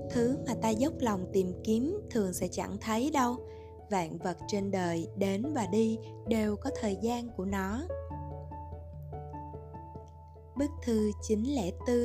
Thứ 0.10 0.38
mà 0.48 0.53
ta 0.61 0.69
dốc 0.69 0.94
lòng 0.99 1.26
tìm 1.34 1.53
kiếm 1.64 2.02
thường 2.10 2.34
sẽ 2.34 2.48
chẳng 2.52 2.77
thấy 2.81 3.11
đâu. 3.14 3.36
Vạn 3.90 4.18
vật 4.18 4.38
trên 4.48 4.72
đời 4.72 5.07
đến 5.15 5.53
và 5.53 5.65
đi 5.72 5.98
đều 6.27 6.56
có 6.56 6.69
thời 6.81 6.98
gian 7.02 7.30
của 7.38 7.45
nó. 7.45 7.81
Bức 10.57 10.69
thư 10.84 11.11
904 11.22 11.95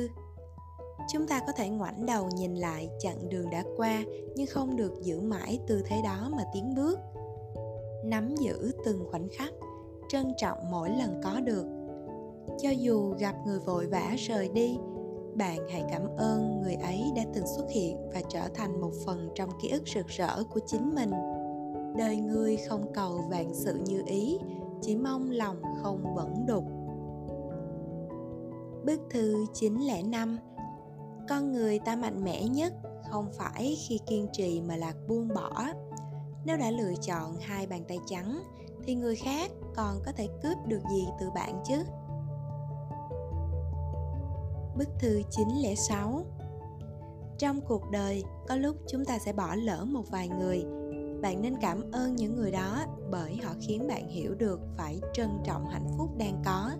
Chúng 1.13 1.27
ta 1.27 1.41
có 1.47 1.53
thể 1.53 1.69
ngoảnh 1.69 2.07
đầu 2.07 2.29
nhìn 2.37 2.55
lại 2.55 2.91
chặng 2.99 3.29
đường 3.29 3.51
đã 3.51 3.65
qua 3.77 4.05
Nhưng 4.37 4.47
không 4.47 4.77
được 4.77 4.93
giữ 5.03 5.21
mãi 5.21 5.61
tư 5.67 5.83
thế 5.87 6.03
đó 6.05 6.31
mà 6.37 6.43
tiến 6.55 6.75
bước. 6.75 6.99
Nắm 8.05 8.35
giữ 8.37 8.73
từng 8.85 9.05
khoảnh 9.11 9.29
khắc, 9.29 9.53
Trân 10.09 10.33
trọng 10.37 10.59
mỗi 10.71 10.91
lần 10.91 11.21
có 11.25 11.41
được. 11.41 11.67
Cho 12.63 12.71
dù 12.71 13.15
gặp 13.19 13.35
người 13.47 13.59
vội 13.59 13.87
vã 13.87 14.15
rời 14.19 14.49
đi 14.49 14.79
bạn 15.37 15.59
hãy 15.71 15.85
cảm 15.91 16.03
ơn 16.17 16.61
người 16.63 16.75
ấy 16.75 17.13
đã 17.17 17.23
từng 17.35 17.47
xuất 17.57 17.71
hiện 17.71 18.11
và 18.15 18.21
trở 18.29 18.49
thành 18.55 18.81
một 18.81 18.91
phần 19.07 19.29
trong 19.35 19.51
ký 19.63 19.69
ức 19.69 19.83
rực 19.95 20.07
rỡ 20.07 20.45
của 20.45 20.61
chính 20.67 20.95
mình 20.95 21.11
đời 21.97 22.17
người 22.17 22.57
không 22.57 22.93
cầu 22.95 23.21
vạn 23.31 23.55
sự 23.55 23.81
như 23.87 24.03
ý, 24.07 24.39
chỉ 24.83 24.97
mong 24.97 25.31
lòng 25.31 25.63
không 25.83 26.15
vẫn 26.15 26.47
đục 26.47 26.65
Bức 28.85 29.01
thư 29.11 29.47
905 29.55 30.39
Con 31.29 31.53
người 31.53 31.79
ta 31.79 31.97
mạnh 31.97 32.25
mẽ 32.25 32.45
nhất 32.45 32.73
không 33.11 33.33
phải 33.33 33.77
khi 33.89 34.01
kiên 34.07 34.29
trì 34.33 34.61
mà 34.61 34.77
là 34.77 34.93
buông 35.09 35.29
bỏ. 35.35 35.65
Nếu 36.45 36.57
đã 36.57 36.71
lựa 36.71 36.95
chọn 37.07 37.37
hai 37.41 37.67
bàn 37.67 37.85
tay 37.89 37.99
trắng 38.07 38.43
thì 38.85 38.95
người 38.95 39.17
khác 39.17 39.51
còn 39.77 40.03
có 40.07 40.13
thể 40.13 40.29
cướp 40.43 40.57
được 40.67 40.81
gì 40.91 41.07
từ 41.21 41.31
bạn 41.31 41.63
chứ? 41.69 41.85
Bức 44.79 44.89
thư 44.99 45.23
906 45.31 46.25
Trong 47.39 47.61
cuộc 47.61 47.83
đời, 47.93 48.25
có 48.49 48.57
lúc 48.57 48.77
chúng 48.89 49.05
ta 49.05 49.19
sẽ 49.19 49.33
bỏ 49.33 49.55
lỡ 49.55 49.85
một 49.85 50.11
vài 50.11 50.29
người. 50.29 50.65
Bạn 51.23 51.43
nên 51.43 51.55
cảm 51.61 51.91
ơn 51.93 52.17
những 52.17 52.37
người 52.37 52.51
đó 52.51 52.85
bởi 53.11 53.37
họ 53.37 53.53
khiến 53.61 53.87
bạn 53.89 54.09
hiểu 54.09 54.35
được 54.35 54.61
phải 54.77 55.01
trân 55.13 55.29
trọng 55.45 55.67
hạnh 55.67 55.87
phúc 55.99 56.11
đang 56.19 56.43
có. 56.45 56.71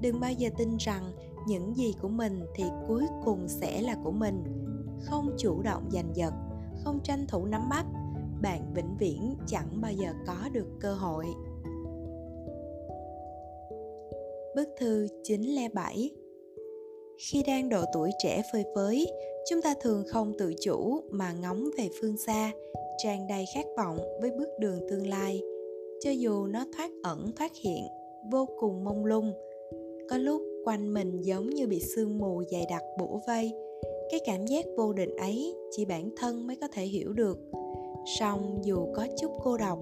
Đừng 0.00 0.20
bao 0.20 0.32
giờ 0.32 0.48
tin 0.58 0.76
rằng 0.76 1.12
những 1.46 1.76
gì 1.76 1.94
của 2.02 2.08
mình 2.08 2.46
thì 2.54 2.64
cuối 2.88 3.04
cùng 3.24 3.48
sẽ 3.48 3.82
là 3.82 3.96
của 4.04 4.12
mình. 4.12 4.44
Không 5.02 5.36
chủ 5.38 5.62
động 5.62 5.90
giành 5.92 6.10
giật, 6.14 6.34
không 6.84 7.00
tranh 7.02 7.26
thủ 7.28 7.46
nắm 7.46 7.68
bắt, 7.70 7.86
bạn 8.42 8.74
vĩnh 8.74 8.96
viễn 8.98 9.36
chẳng 9.46 9.80
bao 9.80 9.92
giờ 9.92 10.12
có 10.26 10.48
được 10.52 10.66
cơ 10.80 10.94
hội. 10.94 11.26
Bức 14.56 14.68
thư 14.78 15.06
907 15.24 16.10
khi 17.18 17.42
đang 17.46 17.68
độ 17.68 17.84
tuổi 17.92 18.10
trẻ 18.18 18.42
phơi 18.52 18.64
phới, 18.74 19.06
chúng 19.50 19.62
ta 19.62 19.74
thường 19.80 20.04
không 20.06 20.32
tự 20.38 20.54
chủ 20.60 21.00
mà 21.10 21.32
ngóng 21.42 21.68
về 21.78 21.88
phương 22.00 22.16
xa, 22.16 22.52
tràn 22.98 23.26
đầy 23.28 23.44
khát 23.54 23.66
vọng 23.76 23.98
với 24.20 24.30
bước 24.38 24.48
đường 24.58 24.80
tương 24.90 25.06
lai. 25.06 25.40
Cho 26.00 26.10
dù 26.10 26.46
nó 26.46 26.64
thoát 26.76 26.90
ẩn, 27.02 27.32
thoát 27.36 27.52
hiện, 27.64 27.82
vô 28.32 28.46
cùng 28.58 28.84
mông 28.84 29.04
lung, 29.04 29.32
có 30.10 30.18
lúc 30.18 30.42
quanh 30.64 30.94
mình 30.94 31.20
giống 31.22 31.50
như 31.50 31.66
bị 31.66 31.80
sương 31.80 32.18
mù 32.18 32.42
dày 32.50 32.66
đặc 32.70 32.82
bủa 32.98 33.18
vây. 33.26 33.52
Cái 34.10 34.20
cảm 34.26 34.46
giác 34.46 34.64
vô 34.76 34.92
định 34.92 35.16
ấy 35.16 35.54
chỉ 35.70 35.84
bản 35.84 36.10
thân 36.16 36.46
mới 36.46 36.56
có 36.56 36.68
thể 36.72 36.84
hiểu 36.84 37.12
được. 37.12 37.38
Song 38.18 38.58
dù 38.62 38.86
có 38.94 39.06
chút 39.20 39.30
cô 39.44 39.56
độc, 39.56 39.78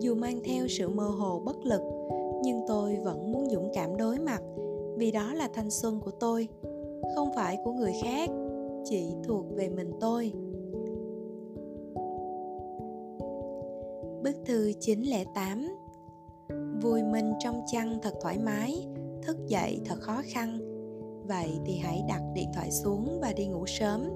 dù 0.00 0.14
mang 0.14 0.40
theo 0.44 0.68
sự 0.68 0.88
mơ 0.88 1.04
hồ 1.04 1.42
bất 1.44 1.56
lực, 1.64 1.80
nhưng 2.44 2.60
tôi 2.68 2.96
vẫn 3.04 3.32
muốn 3.32 3.50
dũng 3.50 3.70
cảm 3.74 3.96
đối 3.96 4.18
mặt 4.18 4.42
vì 5.02 5.10
đó 5.10 5.32
là 5.34 5.48
thanh 5.54 5.70
xuân 5.70 6.00
của 6.00 6.10
tôi 6.10 6.48
không 7.14 7.32
phải 7.36 7.58
của 7.64 7.72
người 7.72 7.92
khác 8.02 8.30
chỉ 8.84 9.14
thuộc 9.24 9.44
về 9.54 9.68
mình 9.68 9.92
tôi 10.00 10.32
Bức 14.22 14.36
thư 14.46 14.72
908 14.80 15.76
Vui 16.82 17.02
mình 17.02 17.32
trong 17.38 17.62
chăn 17.72 17.98
thật 18.02 18.14
thoải 18.22 18.38
mái, 18.38 18.86
thức 19.22 19.36
dậy 19.46 19.80
thật 19.84 20.00
khó 20.00 20.22
khăn. 20.24 20.58
Vậy 21.26 21.50
thì 21.64 21.76
hãy 21.76 22.02
đặt 22.08 22.22
điện 22.34 22.48
thoại 22.54 22.70
xuống 22.70 23.18
và 23.22 23.32
đi 23.32 23.46
ngủ 23.46 23.66
sớm. 23.66 24.10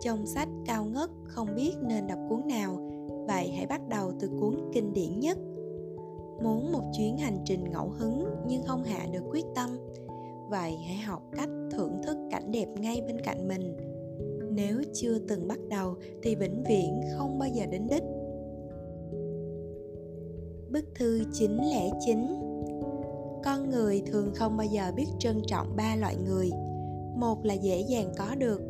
Trong 0.00 0.26
sách 0.26 0.48
cao 0.66 0.84
ngất 0.84 1.10
không 1.24 1.48
biết 1.56 1.72
nên 1.82 2.06
đọc 2.06 2.18
cuốn 2.28 2.40
nào, 2.46 2.76
vậy 3.26 3.52
hãy 3.56 3.66
bắt 3.66 3.88
đầu 3.88 4.12
từ 4.20 4.28
cuốn 4.40 4.70
kinh 4.72 4.92
điển 4.92 5.20
nhất. 5.20 5.38
Muốn 6.42 6.72
một 6.72 6.82
chuyến 6.92 7.16
hành 7.16 7.38
trình 7.44 7.70
ngẫu 7.70 7.88
hứng 7.88 8.24
nhưng 8.46 8.62
không 8.62 8.84
hạ 8.84 9.06
được 9.12 9.22
quyết 9.30 9.44
tâm, 9.54 9.70
vậy 10.52 10.76
hãy 10.86 10.96
học 10.96 11.22
cách 11.36 11.48
thưởng 11.70 12.00
thức 12.02 12.16
cảnh 12.30 12.52
đẹp 12.52 12.66
ngay 12.76 13.02
bên 13.06 13.20
cạnh 13.20 13.48
mình. 13.48 13.76
Nếu 14.50 14.82
chưa 14.94 15.18
từng 15.28 15.48
bắt 15.48 15.58
đầu 15.68 15.96
thì 16.22 16.34
vĩnh 16.34 16.64
viễn 16.68 17.00
không 17.16 17.38
bao 17.38 17.48
giờ 17.48 17.66
đến 17.66 17.86
đích. 17.90 18.02
Bức 20.70 20.84
thư 20.94 21.24
909 21.32 22.26
Con 23.44 23.70
người 23.70 24.02
thường 24.06 24.32
không 24.34 24.56
bao 24.56 24.66
giờ 24.66 24.92
biết 24.96 25.06
trân 25.18 25.42
trọng 25.46 25.76
ba 25.76 25.96
loại 25.96 26.16
người. 26.16 26.50
Một 27.16 27.44
là 27.44 27.54
dễ 27.54 27.80
dàng 27.80 28.12
có 28.18 28.34
được, 28.34 28.60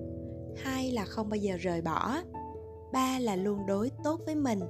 Hai 0.56 0.92
là 0.92 1.04
không 1.04 1.28
bao 1.30 1.36
giờ 1.36 1.56
rời 1.56 1.82
bỏ, 1.82 2.16
Ba 2.92 3.18
là 3.18 3.36
luôn 3.36 3.66
đối 3.66 3.90
tốt 4.04 4.20
với 4.26 4.34
mình. 4.34 4.60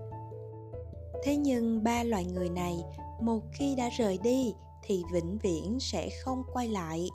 Thế 1.25 1.37
nhưng 1.37 1.85
ba 1.85 2.05
loại 2.05 2.25
người 2.25 2.49
này, 2.49 2.85
Một 3.21 3.41
khi 3.53 3.75
đã 3.77 3.89
rời 3.99 4.19
đi 4.23 4.55
thì 4.83 5.03
vĩnh 5.13 5.39
viễn 5.43 5.79
sẽ 5.81 6.09
không 6.25 6.43
quay 6.53 6.69
lại 6.69 7.09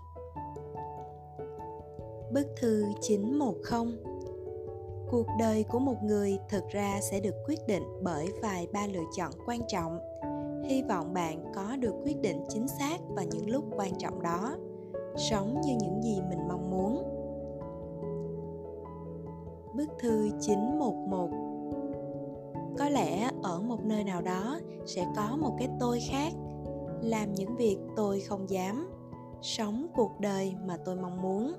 Bức 2.34 2.48
thư 2.62 2.84
910 3.02 4.08
Cuộc 5.12 5.28
đời 5.40 5.64
của 5.64 5.80
một 5.80 6.04
người 6.04 6.40
thực 6.50 6.68
ra 6.70 7.00
sẽ 7.02 7.20
được 7.20 7.36
quyết 7.48 7.60
định 7.68 7.84
bởi 8.02 8.28
vài 8.42 8.68
ba 8.74 8.88
lựa 8.88 9.04
chọn 9.18 9.32
quan 9.46 9.60
trọng. 9.68 10.00
Hy 10.70 10.84
vọng 10.84 11.14
bạn 11.14 11.52
có 11.56 11.76
được 11.76 11.94
quyết 12.04 12.22
định 12.22 12.44
chính 12.50 12.68
xác 12.68 12.98
vào 13.10 13.26
những 13.26 13.50
lúc 13.50 13.64
quan 13.78 13.92
trọng 13.98 14.22
đó. 14.22 14.58
Sống 15.16 15.62
như 15.66 15.76
những 15.80 16.02
gì 16.04 16.22
mình 16.30 16.48
mong 16.48 16.72
muốn. 16.72 17.04
Bức 19.76 19.90
thư 20.00 20.30
911 20.42 21.30
Có 22.78 22.90
lẽ 22.90 23.30
ở 23.44 23.62
một 23.62 23.84
nơi 23.84 24.04
nào 24.04 24.22
đó 24.22 24.60
sẽ 24.86 25.06
có 25.16 25.38
một 25.40 25.56
cái 25.60 25.70
tôi 25.80 26.00
khác 26.10 26.34
làm 27.02 27.34
những 27.34 27.56
việc 27.56 27.78
tôi 27.96 28.20
không 28.20 28.50
dám. 28.50 28.90
Sống 29.42 29.88
cuộc 29.96 30.20
đời 30.20 30.56
mà 30.66 30.78
tôi 30.86 30.96
mong 30.96 31.22
muốn. 31.22 31.54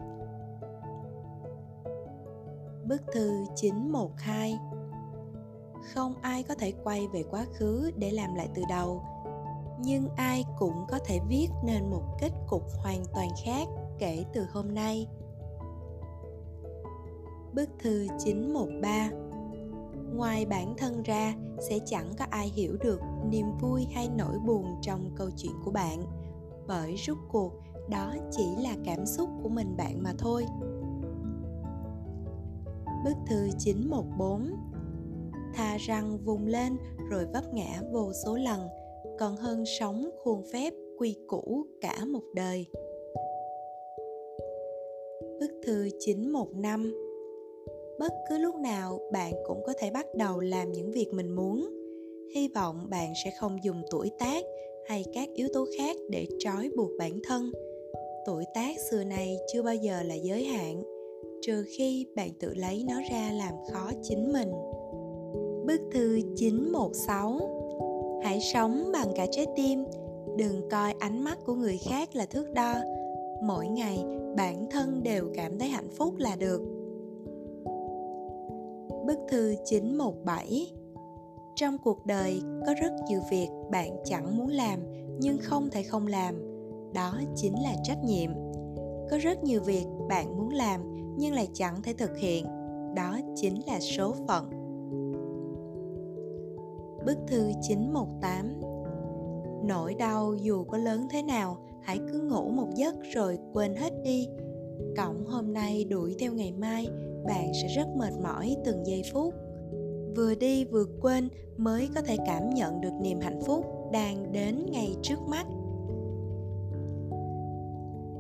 Bức 2.85 3.03
thư 3.13 3.45
912 3.57 4.59
Không 5.95 6.15
ai 6.23 6.43
có 6.43 6.55
thể 6.55 6.73
quay 6.85 7.09
về 7.09 7.23
quá 7.31 7.45
khứ 7.55 7.91
để 7.97 8.11
làm 8.11 8.35
lại 8.35 8.49
từ 8.55 8.63
đầu, 8.69 9.03
Nhưng 9.81 10.09
ai 10.17 10.45
cũng 10.59 10.85
có 10.89 10.99
thể 11.07 11.21
viết 11.29 11.49
nên 11.65 11.91
một 11.91 12.03
kết 12.21 12.31
cục 12.49 12.63
hoàn 12.83 13.03
toàn 13.15 13.29
khác 13.45 13.69
kể 13.99 14.25
từ 14.33 14.47
hôm 14.53 14.75
nay. 14.75 15.09
Bức 17.53 17.69
thư 17.79 18.07
913 18.19 19.11
Ngoài 20.15 20.47
bản 20.47 20.75
thân 20.79 21.03
ra, 21.03 21.35
sẽ 21.69 21.79
chẳng 21.87 22.13
có 22.19 22.25
ai 22.31 22.49
hiểu 22.49 22.77
được 22.81 23.01
niềm 23.31 23.47
vui 23.61 23.87
hay 23.93 24.09
nỗi 24.19 24.39
buồn 24.47 24.67
trong 24.83 25.11
câu 25.17 25.31
chuyện 25.37 25.53
của 25.65 25.71
bạn. 25.71 26.03
Bởi 26.67 26.95
rút 26.95 27.19
cuộc, 27.33 27.53
đó 27.91 28.15
chỉ 28.31 28.47
là 28.63 28.77
cảm 28.85 29.07
xúc 29.07 29.29
của 29.43 29.49
mình 29.49 29.77
bạn 29.77 30.03
mà 30.03 30.13
thôi. 30.19 30.47
Bức 33.05 33.17
thư 33.29 33.49
914 33.59 34.53
Thà 35.55 35.77
rằng 35.77 36.19
vùng 36.25 36.47
lên 36.47 36.77
rồi 37.11 37.27
vấp 37.33 37.55
ngã 37.55 37.83
vô 37.93 38.13
số 38.25 38.37
lần, 38.37 38.61
Còn 39.19 39.37
hơn 39.37 39.65
sống 39.81 40.11
khuôn 40.23 40.43
phép 40.53 40.73
quy 40.99 41.17
củ 41.27 41.67
cả 41.81 42.05
một 42.05 42.23
đời. 42.35 42.67
Bức 45.41 45.51
thư 45.67 45.89
915 45.99 47.08
Bất 47.99 48.13
cứ 48.29 48.39
lúc 48.39 48.55
nào 48.55 49.01
bạn 49.13 49.35
cũng 49.47 49.63
có 49.67 49.73
thể 49.79 49.91
bắt 49.91 50.07
đầu 50.15 50.41
làm 50.41 50.73
những 50.73 50.93
việc 50.93 51.09
mình 51.13 51.31
muốn. 51.31 51.69
Hy 52.35 52.49
vọng 52.49 52.87
bạn 52.91 53.13
sẽ 53.25 53.31
không 53.31 53.65
dùng 53.65 53.83
tuổi 53.91 54.11
tác 54.19 54.45
hay 54.89 55.05
các 55.15 55.29
yếu 55.35 55.49
tố 55.53 55.67
khác 55.79 55.97
để 56.11 56.27
trói 56.39 56.71
buộc 56.77 56.91
bản 56.99 57.19
thân. 57.25 57.53
Tuổi 58.27 58.45
tác 58.55 58.77
xưa 58.91 59.05
nay 59.05 59.37
chưa 59.53 59.63
bao 59.63 59.75
giờ 59.75 60.03
là 60.03 60.15
giới 60.15 60.45
hạn, 60.45 60.83
trừ 61.43 61.65
khi 61.77 62.07
bạn 62.17 62.31
tự 62.41 62.55
lấy 62.55 62.85
nó 62.89 62.95
ra 63.11 63.33
làm 63.33 63.55
khó 63.73 63.91
chính 64.03 64.33
mình. 64.33 64.51
Bức 65.67 65.81
thư 65.93 66.21
916 66.37 67.41
Hãy 68.23 68.41
sống 68.41 68.91
bằng 68.93 69.09
cả 69.17 69.27
trái 69.31 69.47
tim, 69.57 69.85
Đừng 70.39 70.69
coi 70.71 70.95
ánh 70.99 71.25
mắt 71.25 71.39
của 71.45 71.55
người 71.55 71.79
khác 71.79 72.17
là 72.17 72.27
thước 72.27 72.53
đo. 72.55 72.75
Mỗi 73.43 73.67
ngày, 73.67 74.05
bản 74.37 74.67
thân 74.71 75.03
đều 75.03 75.31
cảm 75.35 75.59
thấy 75.59 75.69
hạnh 75.69 75.89
phúc 75.91 76.15
là 76.19 76.37
được. 76.37 76.78
Bức 79.09 79.19
thư 79.29 79.55
917 79.65 80.73
Trong 81.57 81.79
cuộc 81.79 82.07
đời 82.07 82.43
có 82.67 82.75
rất 82.83 82.93
nhiều 83.09 83.21
việc 83.31 83.49
bạn 83.71 83.97
chẳng 84.05 84.37
muốn 84.37 84.49
làm 84.49 84.81
nhưng 85.21 85.39
không 85.39 85.71
thể 85.71 85.83
không 85.83 86.07
làm. 86.07 86.35
Đó 86.95 87.21
chính 87.37 87.63
là 87.63 87.75
trách 87.85 88.05
nhiệm. 88.05 88.31
Có 89.11 89.19
rất 89.19 89.45
nhiều 89.45 89.61
việc 89.61 89.85
bạn 90.09 90.37
muốn 90.37 90.51
làm 90.51 90.81
nhưng 91.19 91.35
lại 91.35 91.49
chẳng 91.55 91.83
thể 91.83 91.93
thực 91.93 92.19
hiện. 92.19 92.47
Đó 92.97 93.19
chính 93.35 93.61
là 93.67 93.81
số 93.81 94.15
phận. 94.29 94.51
Bức 97.07 97.19
thư 97.27 97.51
918 97.63 98.61
Nỗi 99.65 99.95
đau 99.95 100.35
dù 100.35 100.65
có 100.65 100.79
lớn 100.79 101.07
thế 101.11 101.23
nào, 101.23 101.57
hãy 101.83 101.99
cứ 102.13 102.21
ngủ 102.21 102.51
một 102.51 102.69
giấc 102.75 102.95
rồi 103.15 103.39
quên 103.53 103.77
hết 103.77 103.93
đi. 104.05 104.29
Cổng 104.97 105.27
hôm 105.27 105.53
nay 105.53 105.85
đuổi 105.85 106.15
theo 106.19 106.33
ngày 106.33 106.53
mai, 106.53 106.89
bạn 107.29 107.53
sẽ 107.63 107.69
rất 107.69 107.89
mệt 107.97 108.13
mỏi 108.23 108.57
từng 108.65 108.87
giây 108.87 109.03
phút. 109.13 109.35
Vừa 110.17 110.35
đi 110.35 110.65
vừa 110.65 110.85
quên 111.01 111.29
mới 111.57 111.89
có 111.95 112.01
thể 112.01 112.17
cảm 112.27 112.51
nhận 112.51 112.81
được 112.81 112.93
niềm 113.03 113.21
hạnh 113.21 113.41
phúc 113.47 113.65
đang 113.93 114.33
đến 114.33 114.67
ngay 114.71 114.97
trước 115.03 115.19
mắt. 115.29 115.47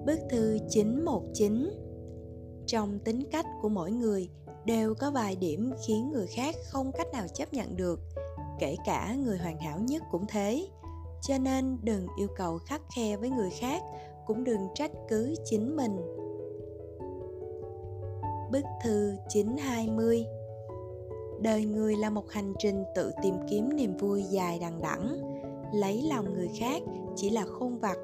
Bức 0.06 0.18
thư 0.30 0.58
919 0.68 1.70
Trong 2.66 2.98
tính 2.98 3.22
cách 3.30 3.46
của 3.62 3.68
mỗi 3.68 3.90
người 3.90 4.28
đều 4.64 4.94
có 4.94 5.10
vài 5.10 5.36
điểm 5.36 5.72
khiến 5.86 6.10
người 6.12 6.26
khác 6.26 6.54
không 6.64 6.92
cách 6.92 7.06
nào 7.12 7.26
chấp 7.34 7.52
nhận 7.52 7.76
được, 7.76 8.00
kể 8.58 8.76
cả 8.86 9.14
người 9.24 9.38
hoàn 9.38 9.58
hảo 9.60 9.78
nhất 9.80 10.02
cũng 10.10 10.24
thế 10.28 10.68
cho 11.22 11.38
nên 11.38 11.78
đừng 11.82 12.06
yêu 12.18 12.28
cầu 12.36 12.58
khắc 12.58 12.82
khe 12.96 13.16
với 13.16 13.30
người 13.30 13.50
khác, 13.50 13.82
cũng 14.26 14.44
đừng 14.44 14.60
trách 14.74 14.90
cứ 15.08 15.34
chính 15.44 15.76
mình 15.76 15.96
Bức 18.52 18.64
thư 18.84 19.16
920 19.28 20.26
Đời 21.40 21.64
người 21.64 21.96
là 21.96 22.10
một 22.10 22.30
hành 22.30 22.54
trình 22.58 22.84
tự 22.94 23.12
tìm 23.22 23.34
kiếm 23.50 23.76
niềm 23.76 23.96
vui 23.96 24.22
dài 24.22 24.58
đằng 24.60 24.82
đẵng. 24.82 25.18
Lấy 25.72 26.02
lòng 26.02 26.34
người 26.34 26.48
khác 26.58 26.82
chỉ 27.16 27.30
là 27.30 27.44
khôn 27.44 27.78
vặt. 27.78 27.98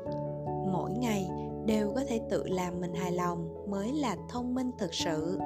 Mỗi 0.72 0.92
ngày 0.92 1.30
đều 1.66 1.92
có 1.94 2.00
thể 2.08 2.20
tự 2.30 2.44
làm 2.46 2.80
mình 2.80 2.94
hài 2.94 3.12
lòng 3.12 3.70
mới 3.70 3.92
là 3.92 4.16
thông 4.28 4.54
minh 4.54 4.70
thực 4.78 4.94
sự. 4.94 5.38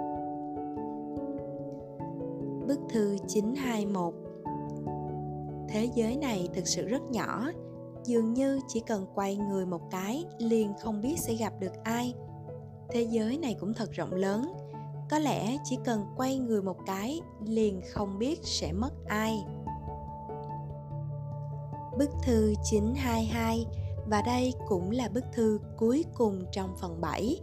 Bức 2.66 2.80
thư 2.88 3.16
921 3.26 4.14
thế 5.68 5.88
giới 5.94 6.16
này 6.16 6.48
thực 6.54 6.68
sự 6.68 6.86
rất 6.86 7.02
nhỏ, 7.10 7.50
dường 8.04 8.34
như 8.34 8.60
chỉ 8.68 8.80
cần 8.80 9.06
quay 9.14 9.36
người 9.36 9.66
một 9.66 9.90
cái 9.90 10.24
liền 10.38 10.72
không 10.80 11.00
biết 11.02 11.16
sẽ 11.18 11.34
gặp 11.34 11.52
được 11.60 11.72
ai. 11.84 12.14
Thế 12.90 13.02
giới 13.02 13.38
này 13.38 13.56
cũng 13.60 13.74
thật 13.74 13.92
rộng 13.92 14.14
lớn 14.14 14.52
có 15.10 15.18
lẽ 15.18 15.58
chỉ 15.64 15.78
cần 15.84 16.06
quay 16.16 16.38
người 16.38 16.62
một 16.62 16.76
cái 16.86 17.20
liền 17.44 17.80
không 17.92 18.18
biết 18.18 18.40
sẽ 18.42 18.72
mất 18.72 18.92
ai. 19.06 19.44
Bức 21.98 22.10
thư 22.22 22.54
922 22.70 23.66
và 24.06 24.22
đây 24.22 24.54
cũng 24.68 24.90
là 24.90 25.08
bức 25.08 25.24
thư 25.32 25.60
cuối 25.76 26.04
cùng 26.14 26.44
trong 26.52 26.76
phần 26.80 27.00
7. 27.00 27.40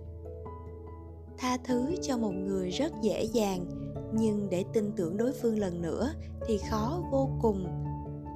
Tha 1.37 1.57
thứ 1.63 1.95
cho 2.01 2.17
một 2.17 2.31
người 2.31 2.69
rất 2.69 2.93
dễ 3.01 3.23
dàng, 3.23 3.65
nhưng 4.13 4.49
để 4.49 4.63
tin 4.73 4.91
tưởng 4.95 5.17
đối 5.17 5.33
phương 5.33 5.59
lần 5.59 5.81
nữa 5.81 6.13
thì 6.47 6.59
khó 6.69 7.01
vô 7.11 7.29
cùng. 7.41 7.67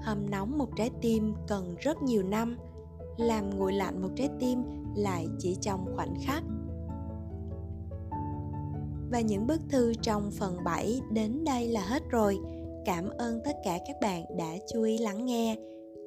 Hâm 0.04 0.30
nóng 0.30 0.58
một 0.58 0.70
trái 0.78 0.90
tim 1.02 1.34
cần 1.48 1.76
rất 1.80 2.02
nhiều 2.02 2.24
năm 2.24 2.58
làm 3.18 3.50
nguội 3.50 3.74
lạnh 3.74 4.02
một 4.02 4.10
trái 4.16 4.30
tim 4.40 4.64
lại 4.96 5.28
chỉ 5.40 5.58
trong 5.62 5.86
khoảnh 5.96 6.14
khắc 6.26 6.44
và 9.11 9.22
những 9.22 9.48
bức 9.48 9.60
thư 9.72 9.94
trong 10.02 10.31
phần 10.31 10.57
7 10.65 11.02
đến 11.11 11.44
đây 11.44 11.68
là 11.68 11.81
hết 11.81 12.03
rồi. 12.10 12.38
Cảm 12.86 13.10
ơn 13.18 13.40
tất 13.45 13.56
cả 13.64 13.80
các 13.88 13.95
bạn 14.02 14.23
đã 14.38 14.57
chú 14.73 14.84
ý 14.84 14.98
lắng 14.98 15.26
nghe. 15.26 15.56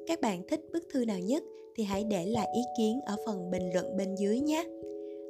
Các 0.07 0.21
bạn 0.21 0.41
thích 0.47 0.61
bức 0.73 0.83
thư 0.93 1.05
nào 1.05 1.19
nhất 1.19 1.43
thì 1.75 1.83
hãy 1.83 2.03
để 2.03 2.25
lại 2.25 2.47
ý 2.55 2.61
kiến 2.77 2.99
ở 3.05 3.15
phần 3.25 3.51
bình 3.51 3.73
luận 3.73 3.97
bên 3.97 4.15
dưới 4.15 4.39
nhé. 4.39 4.63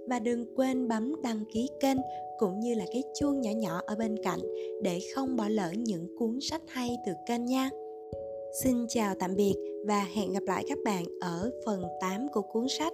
Và 0.09 0.19
đừng 0.19 0.55
quên 0.55 0.87
bấm 0.87 1.21
đăng 1.21 1.43
ký 1.53 1.69
kênh 1.79 1.97
cũng 2.39 2.59
như 2.59 2.73
là 2.73 2.85
cái 2.93 3.03
chuông 3.19 3.41
nhỏ 3.41 3.51
nhỏ 3.51 3.81
ở 3.85 3.95
bên 3.95 4.15
cạnh 4.23 4.39
để 4.81 4.99
không 5.15 5.35
bỏ 5.35 5.47
lỡ 5.47 5.71
những 5.77 6.15
cuốn 6.19 6.39
sách 6.41 6.61
hay 6.67 6.97
từ 7.05 7.11
kênh 7.27 7.45
nha. 7.45 7.69
Xin 8.63 8.85
chào 8.89 9.15
tạm 9.19 9.35
biệt 9.35 9.53
và 9.87 10.07
hẹn 10.15 10.33
gặp 10.33 10.43
lại 10.45 10.65
các 10.67 10.77
bạn 10.85 11.03
ở 11.21 11.51
phần 11.65 11.83
8 12.01 12.27
của 12.33 12.41
cuốn 12.41 12.65
sách 12.69 12.93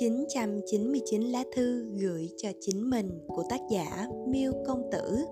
999 0.00 1.22
lá 1.22 1.44
thư 1.54 1.84
gửi 2.00 2.30
cho 2.36 2.48
chính 2.60 2.90
mình 2.90 3.10
của 3.26 3.44
tác 3.50 3.60
giả 3.70 4.06
Miêu 4.28 4.52
Công 4.66 4.82
Tử. 4.92 5.24